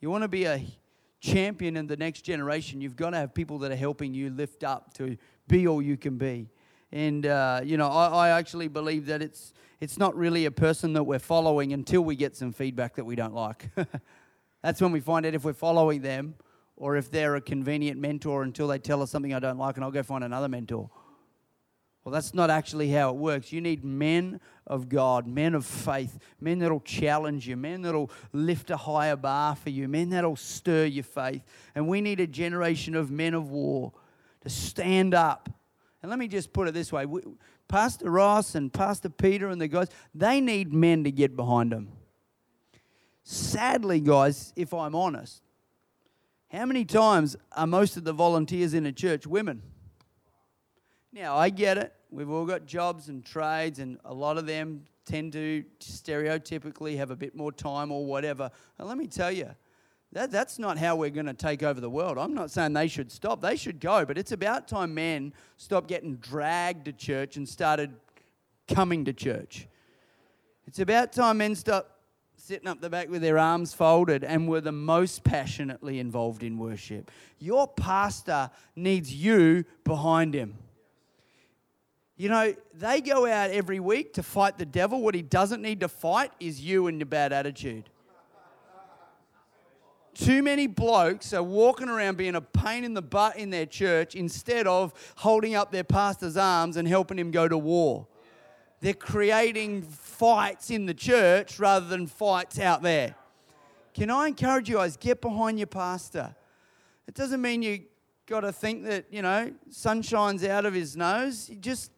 You 0.00 0.10
want 0.10 0.22
to 0.22 0.28
be 0.28 0.44
a 0.44 0.64
champion 1.20 1.76
in 1.76 1.86
the 1.86 1.96
next 1.96 2.22
generation, 2.22 2.80
you've 2.80 2.96
got 2.96 3.10
to 3.10 3.16
have 3.16 3.32
people 3.32 3.58
that 3.58 3.70
are 3.70 3.76
helping 3.76 4.12
you 4.12 4.28
lift 4.30 4.64
up 4.64 4.92
to 4.94 5.16
be 5.46 5.68
all 5.68 5.80
you 5.80 5.96
can 5.96 6.18
be. 6.18 6.48
And, 6.92 7.24
uh, 7.24 7.62
you 7.64 7.76
know, 7.76 7.88
I, 7.88 8.28
I 8.28 8.38
actually 8.38 8.68
believe 8.68 9.06
that 9.06 9.22
it's, 9.22 9.54
it's 9.80 9.98
not 9.98 10.14
really 10.14 10.44
a 10.44 10.50
person 10.50 10.92
that 10.92 11.04
we're 11.04 11.18
following 11.18 11.72
until 11.72 12.02
we 12.02 12.16
get 12.16 12.36
some 12.36 12.52
feedback 12.52 12.96
that 12.96 13.04
we 13.04 13.16
don't 13.16 13.34
like. 13.34 13.70
That's 14.62 14.80
when 14.80 14.92
we 14.92 15.00
find 15.00 15.24
out 15.24 15.34
if 15.34 15.44
we're 15.44 15.54
following 15.54 16.02
them 16.02 16.34
or 16.76 16.96
if 16.96 17.10
they're 17.10 17.36
a 17.36 17.40
convenient 17.40 17.98
mentor 17.98 18.42
until 18.42 18.68
they 18.68 18.78
tell 18.78 19.02
us 19.02 19.10
something 19.10 19.32
I 19.32 19.38
don't 19.38 19.58
like 19.58 19.76
and 19.76 19.84
I'll 19.84 19.90
go 19.90 20.02
find 20.02 20.22
another 20.22 20.48
mentor. 20.48 20.90
Well, 22.04 22.12
that's 22.12 22.34
not 22.34 22.50
actually 22.50 22.90
how 22.90 23.10
it 23.10 23.16
works. 23.16 23.52
You 23.52 23.60
need 23.60 23.84
men 23.84 24.40
of 24.66 24.88
God, 24.88 25.24
men 25.28 25.54
of 25.54 25.64
faith, 25.64 26.18
men 26.40 26.58
that'll 26.58 26.80
challenge 26.80 27.46
you, 27.46 27.56
men 27.56 27.82
that'll 27.82 28.10
lift 28.32 28.70
a 28.70 28.76
higher 28.76 29.14
bar 29.14 29.54
for 29.54 29.70
you, 29.70 29.86
men 29.86 30.10
that'll 30.10 30.34
stir 30.34 30.86
your 30.86 31.04
faith. 31.04 31.44
And 31.76 31.86
we 31.86 32.00
need 32.00 32.18
a 32.18 32.26
generation 32.26 32.96
of 32.96 33.12
men 33.12 33.34
of 33.34 33.50
war 33.50 33.92
to 34.40 34.50
stand 34.50 35.14
up 35.14 35.48
and 36.02 36.10
let 36.10 36.18
me 36.18 36.26
just 36.28 36.52
put 36.52 36.68
it 36.68 36.74
this 36.74 36.92
way 36.92 37.06
Pastor 37.68 38.10
Ross 38.10 38.54
and 38.54 38.72
Pastor 38.72 39.08
Peter 39.08 39.48
and 39.48 39.60
the 39.60 39.68
guys, 39.68 39.88
they 40.14 40.40
need 40.40 40.72
men 40.72 41.04
to 41.04 41.10
get 41.10 41.36
behind 41.36 41.72
them. 41.72 41.88
Sadly, 43.22 44.00
guys, 44.00 44.52
if 44.56 44.74
I'm 44.74 44.94
honest, 44.94 45.42
how 46.50 46.66
many 46.66 46.84
times 46.84 47.36
are 47.56 47.66
most 47.66 47.96
of 47.96 48.04
the 48.04 48.12
volunteers 48.12 48.74
in 48.74 48.84
a 48.84 48.92
church 48.92 49.26
women? 49.26 49.62
Now, 51.12 51.36
I 51.36 51.50
get 51.50 51.78
it. 51.78 51.94
We've 52.10 52.28
all 52.28 52.44
got 52.44 52.66
jobs 52.66 53.08
and 53.08 53.24
trades, 53.24 53.78
and 53.78 53.98
a 54.04 54.12
lot 54.12 54.38
of 54.38 54.46
them 54.46 54.84
tend 55.04 55.32
to 55.32 55.64
stereotypically 55.80 56.96
have 56.96 57.10
a 57.10 57.16
bit 57.16 57.34
more 57.34 57.52
time 57.52 57.90
or 57.90 58.04
whatever. 58.04 58.50
And 58.78 58.88
let 58.88 58.98
me 58.98 59.06
tell 59.06 59.30
you, 59.30 59.50
That, 60.12 60.30
that's 60.30 60.58
not 60.58 60.76
how 60.76 60.96
we're 60.96 61.10
going 61.10 61.26
to 61.26 61.34
take 61.34 61.62
over 61.62 61.80
the 61.80 61.88
world. 61.88 62.18
I'm 62.18 62.34
not 62.34 62.50
saying 62.50 62.74
they 62.74 62.88
should 62.88 63.10
stop. 63.10 63.40
They 63.40 63.56
should 63.56 63.80
go. 63.80 64.04
But 64.04 64.18
it's 64.18 64.32
about 64.32 64.68
time 64.68 64.94
men 64.94 65.32
stopped 65.56 65.88
getting 65.88 66.16
dragged 66.16 66.84
to 66.84 66.92
church 66.92 67.36
and 67.36 67.48
started 67.48 67.94
coming 68.68 69.06
to 69.06 69.12
church. 69.12 69.66
It's 70.66 70.78
about 70.78 71.12
time 71.12 71.38
men 71.38 71.54
stopped 71.54 71.90
sitting 72.36 72.68
up 72.68 72.80
the 72.80 72.90
back 72.90 73.08
with 73.08 73.22
their 73.22 73.38
arms 73.38 73.72
folded 73.72 74.24
and 74.24 74.48
were 74.48 74.60
the 74.60 74.72
most 74.72 75.24
passionately 75.24 75.98
involved 75.98 76.42
in 76.42 76.58
worship. 76.58 77.10
Your 77.38 77.66
pastor 77.68 78.50
needs 78.76 79.14
you 79.14 79.64
behind 79.84 80.34
him. 80.34 80.58
You 82.16 82.28
know, 82.28 82.54
they 82.74 83.00
go 83.00 83.26
out 83.26 83.50
every 83.50 83.80
week 83.80 84.14
to 84.14 84.22
fight 84.22 84.58
the 84.58 84.66
devil. 84.66 85.00
What 85.00 85.14
he 85.14 85.22
doesn't 85.22 85.62
need 85.62 85.80
to 85.80 85.88
fight 85.88 86.32
is 86.38 86.60
you 86.60 86.88
and 86.88 86.98
your 86.98 87.06
bad 87.06 87.32
attitude. 87.32 87.88
Too 90.14 90.42
many 90.42 90.66
blokes 90.66 91.32
are 91.32 91.42
walking 91.42 91.88
around 91.88 92.18
being 92.18 92.34
a 92.34 92.40
pain 92.40 92.84
in 92.84 92.92
the 92.92 93.02
butt 93.02 93.36
in 93.36 93.50
their 93.50 93.66
church 93.66 94.14
instead 94.14 94.66
of 94.66 94.92
holding 95.16 95.54
up 95.54 95.72
their 95.72 95.84
pastor's 95.84 96.36
arms 96.36 96.76
and 96.76 96.86
helping 96.86 97.18
him 97.18 97.30
go 97.30 97.48
to 97.48 97.56
war. 97.56 98.06
They're 98.80 98.94
creating 98.94 99.82
fights 99.82 100.70
in 100.70 100.86
the 100.86 100.94
church 100.94 101.58
rather 101.58 101.86
than 101.86 102.06
fights 102.06 102.58
out 102.58 102.82
there. 102.82 103.14
Can 103.94 104.10
I 104.10 104.28
encourage 104.28 104.68
you 104.68 104.76
guys, 104.76 104.96
get 104.96 105.20
behind 105.20 105.58
your 105.58 105.66
pastor? 105.66 106.34
It 107.06 107.14
doesn't 107.14 107.40
mean 107.40 107.62
you 107.62 107.84
got 108.26 108.40
to 108.40 108.52
think 108.52 108.84
that, 108.84 109.06
you 109.10 109.22
know, 109.22 109.52
sun 109.70 110.02
shines 110.02 110.44
out 110.44 110.66
of 110.66 110.74
his 110.74 110.96
nose. 110.96 111.48
You 111.48 111.56
just 111.56 111.90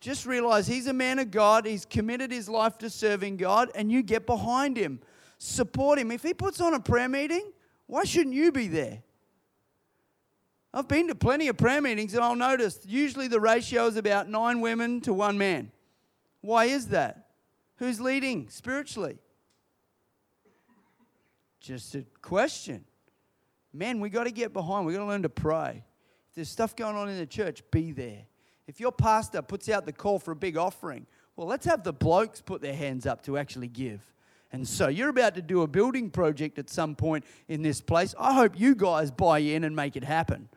just 0.00 0.26
realize 0.26 0.66
he's 0.66 0.86
a 0.86 0.92
man 0.92 1.18
of 1.18 1.30
God. 1.30 1.64
He's 1.64 1.86
committed 1.86 2.30
his 2.30 2.46
life 2.46 2.76
to 2.78 2.90
serving 2.90 3.38
God, 3.38 3.70
and 3.74 3.90
you 3.90 4.02
get 4.02 4.26
behind 4.26 4.76
him. 4.76 5.00
Support 5.46 5.98
him. 5.98 6.10
If 6.10 6.22
he 6.22 6.32
puts 6.32 6.58
on 6.62 6.72
a 6.72 6.80
prayer 6.80 7.06
meeting, 7.06 7.52
why 7.86 8.04
shouldn't 8.04 8.34
you 8.34 8.50
be 8.50 8.66
there? 8.66 9.02
I've 10.72 10.88
been 10.88 11.08
to 11.08 11.14
plenty 11.14 11.48
of 11.48 11.58
prayer 11.58 11.82
meetings, 11.82 12.14
and 12.14 12.24
I'll 12.24 12.34
notice 12.34 12.80
usually 12.86 13.28
the 13.28 13.38
ratio 13.38 13.86
is 13.86 13.96
about 13.98 14.26
nine 14.26 14.62
women 14.62 15.02
to 15.02 15.12
one 15.12 15.36
man. 15.36 15.70
Why 16.40 16.64
is 16.64 16.86
that? 16.88 17.26
Who's 17.76 18.00
leading 18.00 18.48
spiritually? 18.48 19.18
Just 21.60 21.94
a 21.94 22.06
question. 22.22 22.82
Man, 23.70 24.00
we 24.00 24.08
got 24.08 24.24
to 24.24 24.32
get 24.32 24.54
behind. 24.54 24.86
We 24.86 24.94
got 24.94 25.00
to 25.00 25.04
learn 25.04 25.24
to 25.24 25.28
pray. 25.28 25.84
If 26.30 26.36
there's 26.36 26.48
stuff 26.48 26.74
going 26.74 26.96
on 26.96 27.10
in 27.10 27.18
the 27.18 27.26
church, 27.26 27.62
be 27.70 27.92
there. 27.92 28.22
If 28.66 28.80
your 28.80 28.92
pastor 28.92 29.42
puts 29.42 29.68
out 29.68 29.84
the 29.84 29.92
call 29.92 30.18
for 30.18 30.30
a 30.30 30.36
big 30.36 30.56
offering, 30.56 31.06
well, 31.36 31.46
let's 31.46 31.66
have 31.66 31.84
the 31.84 31.92
blokes 31.92 32.40
put 32.40 32.62
their 32.62 32.74
hands 32.74 33.04
up 33.04 33.22
to 33.24 33.36
actually 33.36 33.68
give. 33.68 34.00
And 34.54 34.68
so 34.68 34.86
you're 34.86 35.08
about 35.08 35.34
to 35.34 35.42
do 35.42 35.62
a 35.62 35.66
building 35.66 36.10
project 36.10 36.60
at 36.60 36.70
some 36.70 36.94
point 36.94 37.24
in 37.48 37.62
this 37.62 37.80
place. 37.80 38.14
I 38.16 38.34
hope 38.34 38.52
you 38.56 38.76
guys 38.76 39.10
buy 39.10 39.40
in 39.40 39.64
and 39.64 39.74
make 39.74 39.96
it 39.96 40.04
happen. 40.04 40.48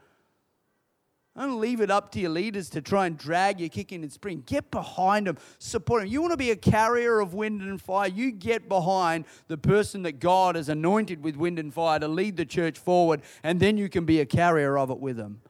Don't 1.35 1.59
leave 1.59 1.81
it 1.81 1.89
up 1.89 2.11
to 2.11 2.19
your 2.19 2.29
leaders 2.29 2.69
to 2.71 2.81
try 2.81 3.07
and 3.07 3.17
drag 3.17 3.59
you 3.59 3.69
kicking 3.69 4.03
and 4.03 4.13
spring. 4.13 4.43
Get 4.45 4.69
behind 4.69 5.25
them, 5.25 5.39
support 5.57 6.03
them. 6.03 6.11
You 6.11 6.21
want 6.21 6.31
to 6.33 6.37
be 6.37 6.51
a 6.51 6.55
carrier 6.55 7.19
of 7.19 7.33
wind 7.33 7.63
and 7.63 7.81
fire, 7.81 8.07
you 8.07 8.31
get 8.31 8.69
behind 8.69 9.25
the 9.47 9.57
person 9.57 10.03
that 10.03 10.19
God 10.19 10.55
has 10.55 10.69
anointed 10.69 11.23
with 11.23 11.35
wind 11.35 11.57
and 11.57 11.73
fire 11.73 11.97
to 11.97 12.07
lead 12.07 12.37
the 12.37 12.45
church 12.45 12.77
forward, 12.77 13.23
and 13.41 13.59
then 13.59 13.79
you 13.79 13.89
can 13.89 14.05
be 14.05 14.19
a 14.19 14.27
carrier 14.27 14.77
of 14.77 14.91
it 14.91 14.99
with 14.99 15.17
them. 15.17 15.41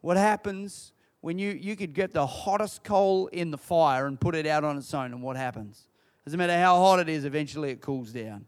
What 0.00 0.16
happens 0.16 0.92
when 1.20 1.38
you, 1.38 1.52
you 1.52 1.76
could 1.76 1.94
get 1.94 2.14
the 2.14 2.26
hottest 2.26 2.82
coal 2.82 3.28
in 3.28 3.52
the 3.52 3.58
fire 3.58 4.08
and 4.08 4.20
put 4.20 4.34
it 4.34 4.44
out 4.44 4.64
on 4.64 4.76
its 4.76 4.92
own, 4.92 5.12
and 5.12 5.22
what 5.22 5.36
happens? 5.36 5.86
Doesn't 6.24 6.38
matter 6.38 6.58
how 6.58 6.76
hot 6.76 7.00
it 7.00 7.08
is, 7.08 7.24
eventually 7.24 7.70
it 7.70 7.80
cools 7.80 8.10
down. 8.10 8.46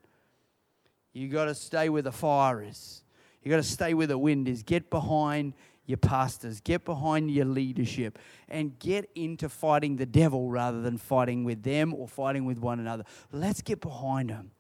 You 1.13 1.29
got 1.29 1.47
to 1.47 1.55
stay 1.55 1.89
where 1.89 2.03
the 2.03 2.13
fire 2.13 2.63
is. 2.63 3.03
You 3.43 3.51
got 3.51 3.59
to 3.59 3.63
stay 3.63 3.95
where 3.95 4.07
the 4.07 4.19
wind 4.19 4.49
is. 4.49 4.63
Get 4.63 4.91
behind 4.91 5.55
your 5.87 5.99
pastors, 5.99 6.61
get 6.61 6.85
behind 6.85 7.31
your 7.31 7.45
leadership, 7.45 8.19
and 8.49 8.79
get 8.79 9.09
into 9.15 9.49
fighting 9.49 9.97
the 9.97 10.07
devil 10.07 10.49
rather 10.49 10.83
than 10.83 10.99
fighting 10.99 11.45
with 11.45 11.63
them 11.63 11.95
or 11.95 12.09
fighting 12.09 12.45
with 12.45 12.59
one 12.59 12.81
another. 12.81 13.05
Let's 13.31 13.63
get 13.63 13.81
behind 13.81 14.31
them. 14.31 14.51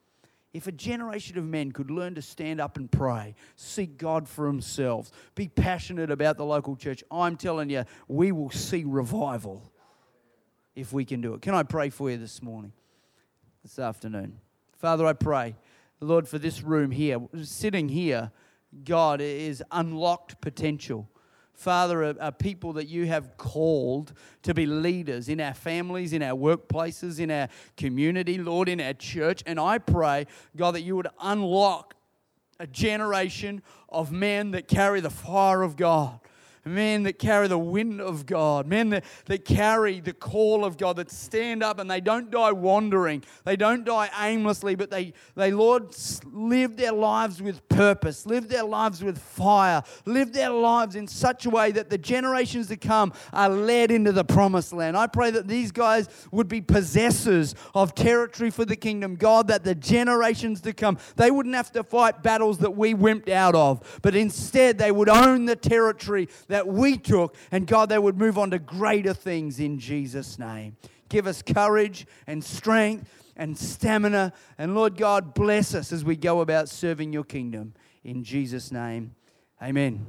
If 0.52 0.66
a 0.66 0.72
generation 0.72 1.36
of 1.36 1.44
men 1.44 1.72
could 1.72 1.90
learn 1.90 2.14
to 2.14 2.22
stand 2.22 2.60
up 2.60 2.78
and 2.78 2.90
pray, 2.90 3.34
seek 3.56 3.98
God 3.98 4.26
for 4.26 4.46
themselves, 4.46 5.12
be 5.34 5.48
passionate 5.48 6.10
about 6.10 6.38
the 6.38 6.46
local 6.46 6.76
church, 6.76 7.04
I'm 7.10 7.36
telling 7.36 7.68
you, 7.68 7.84
we 8.08 8.32
will 8.32 8.50
see 8.50 8.84
revival 8.86 9.70
if 10.74 10.92
we 10.92 11.04
can 11.04 11.20
do 11.20 11.34
it. 11.34 11.42
Can 11.42 11.54
I 11.54 11.62
pray 11.62 11.90
for 11.90 12.10
you 12.10 12.16
this 12.16 12.40
morning, 12.40 12.72
this 13.66 13.80
afternoon? 13.80 14.38
Father, 14.78 15.04
I 15.04 15.12
pray, 15.12 15.56
Lord, 15.98 16.28
for 16.28 16.38
this 16.38 16.62
room 16.62 16.92
here, 16.92 17.18
sitting 17.42 17.88
here, 17.88 18.30
God 18.84 19.20
is 19.20 19.60
unlocked 19.72 20.40
potential. 20.40 21.10
Father, 21.52 22.04
are, 22.04 22.14
are, 22.20 22.30
people 22.30 22.74
that 22.74 22.86
you 22.86 23.06
have 23.06 23.36
called 23.36 24.12
to 24.44 24.54
be 24.54 24.66
leaders 24.66 25.28
in 25.28 25.40
our 25.40 25.52
families, 25.52 26.12
in 26.12 26.22
our 26.22 26.38
workplaces, 26.38 27.18
in 27.18 27.28
our 27.28 27.48
community, 27.76 28.38
Lord, 28.38 28.68
in 28.68 28.80
our 28.80 28.92
church. 28.92 29.42
And 29.46 29.58
I 29.58 29.78
pray, 29.78 30.28
God, 30.54 30.76
that 30.76 30.82
you 30.82 30.94
would 30.94 31.08
unlock 31.20 31.96
a 32.60 32.68
generation 32.68 33.62
of 33.88 34.12
men 34.12 34.52
that 34.52 34.68
carry 34.68 35.00
the 35.00 35.10
fire 35.10 35.62
of 35.62 35.76
God 35.76 36.20
men 36.66 37.04
that 37.04 37.18
carry 37.18 37.48
the 37.48 37.58
wind 37.58 38.00
of 38.00 38.26
God, 38.26 38.66
men 38.66 38.90
that, 38.90 39.04
that 39.26 39.44
carry 39.44 40.00
the 40.00 40.12
call 40.12 40.64
of 40.64 40.76
God, 40.76 40.96
that 40.96 41.10
stand 41.10 41.62
up 41.62 41.78
and 41.78 41.90
they 41.90 42.00
don't 42.00 42.30
die 42.30 42.52
wandering, 42.52 43.22
they 43.44 43.56
don't 43.56 43.84
die 43.84 44.10
aimlessly, 44.20 44.74
but 44.74 44.90
they, 44.90 45.12
they 45.34 45.52
Lord, 45.52 45.94
live 46.32 46.76
their 46.76 46.92
lives 46.92 47.40
with 47.40 47.66
purpose, 47.68 48.26
live 48.26 48.48
their 48.48 48.64
lives 48.64 49.02
with 49.02 49.18
fire, 49.18 49.82
live 50.04 50.32
their 50.32 50.50
lives 50.50 50.96
in 50.96 51.06
such 51.06 51.46
a 51.46 51.50
way 51.50 51.70
that 51.72 51.90
the 51.90 51.98
generations 51.98 52.66
to 52.68 52.76
come 52.76 53.12
are 53.32 53.48
led 53.48 53.90
into 53.90 54.12
the 54.12 54.24
promised 54.24 54.72
land. 54.72 54.96
I 54.96 55.06
pray 55.06 55.30
that 55.30 55.46
these 55.46 55.70
guys 55.70 56.08
would 56.32 56.48
be 56.48 56.60
possessors 56.60 57.54
of 57.74 57.94
territory 57.94 58.50
for 58.50 58.64
the 58.64 58.76
kingdom, 58.76 59.16
God, 59.16 59.48
that 59.48 59.64
the 59.64 59.74
generations 59.74 60.60
to 60.62 60.72
come, 60.72 60.98
they 61.16 61.30
wouldn't 61.30 61.54
have 61.54 61.70
to 61.72 61.84
fight 61.84 62.22
battles 62.22 62.58
that 62.58 62.72
we 62.72 62.94
wimped 62.94 63.28
out 63.28 63.54
of, 63.54 64.00
but 64.02 64.16
instead 64.16 64.78
they 64.78 64.90
would 64.90 65.08
own 65.08 65.44
the 65.44 65.56
territory 65.56 66.28
that 66.48 66.55
that 66.56 66.66
we 66.66 66.96
took, 66.96 67.36
and 67.52 67.66
God, 67.66 67.90
they 67.90 67.98
would 67.98 68.16
move 68.16 68.38
on 68.38 68.50
to 68.50 68.58
greater 68.58 69.12
things 69.12 69.60
in 69.60 69.78
Jesus' 69.78 70.38
name. 70.38 70.74
Give 71.10 71.26
us 71.26 71.42
courage 71.42 72.06
and 72.26 72.42
strength 72.42 73.10
and 73.36 73.58
stamina. 73.58 74.32
And 74.56 74.74
Lord 74.74 74.96
God, 74.96 75.34
bless 75.34 75.74
us 75.74 75.92
as 75.92 76.02
we 76.02 76.16
go 76.16 76.40
about 76.40 76.70
serving 76.70 77.12
your 77.12 77.24
kingdom. 77.24 77.74
In 78.04 78.24
Jesus' 78.24 78.72
name, 78.72 79.14
amen. 79.62 80.06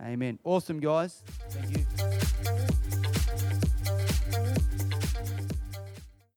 Amen. 0.00 0.38
Awesome, 0.44 0.80
guys. 0.80 1.22
Thank 1.50 1.76
you. 1.76 2.91